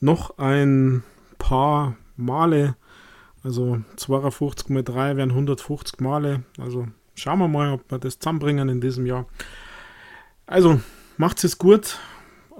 [0.00, 1.04] noch ein
[1.38, 2.74] paar Male.
[3.42, 6.42] Also 52 mal 3 wären 150 Male.
[6.58, 9.26] Also schauen wir mal, ob wir das zusammenbringen in diesem Jahr.
[10.46, 10.80] Also
[11.16, 11.98] macht es gut.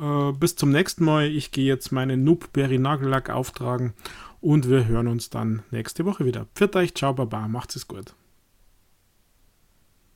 [0.00, 1.26] Äh, bis zum nächsten Mal.
[1.26, 3.92] Ich gehe jetzt meinen Noobberry Nagellack auftragen
[4.40, 6.46] und wir hören uns dann nächste Woche wieder.
[6.54, 8.14] Pfiat euch, ciao, baba, macht es gut.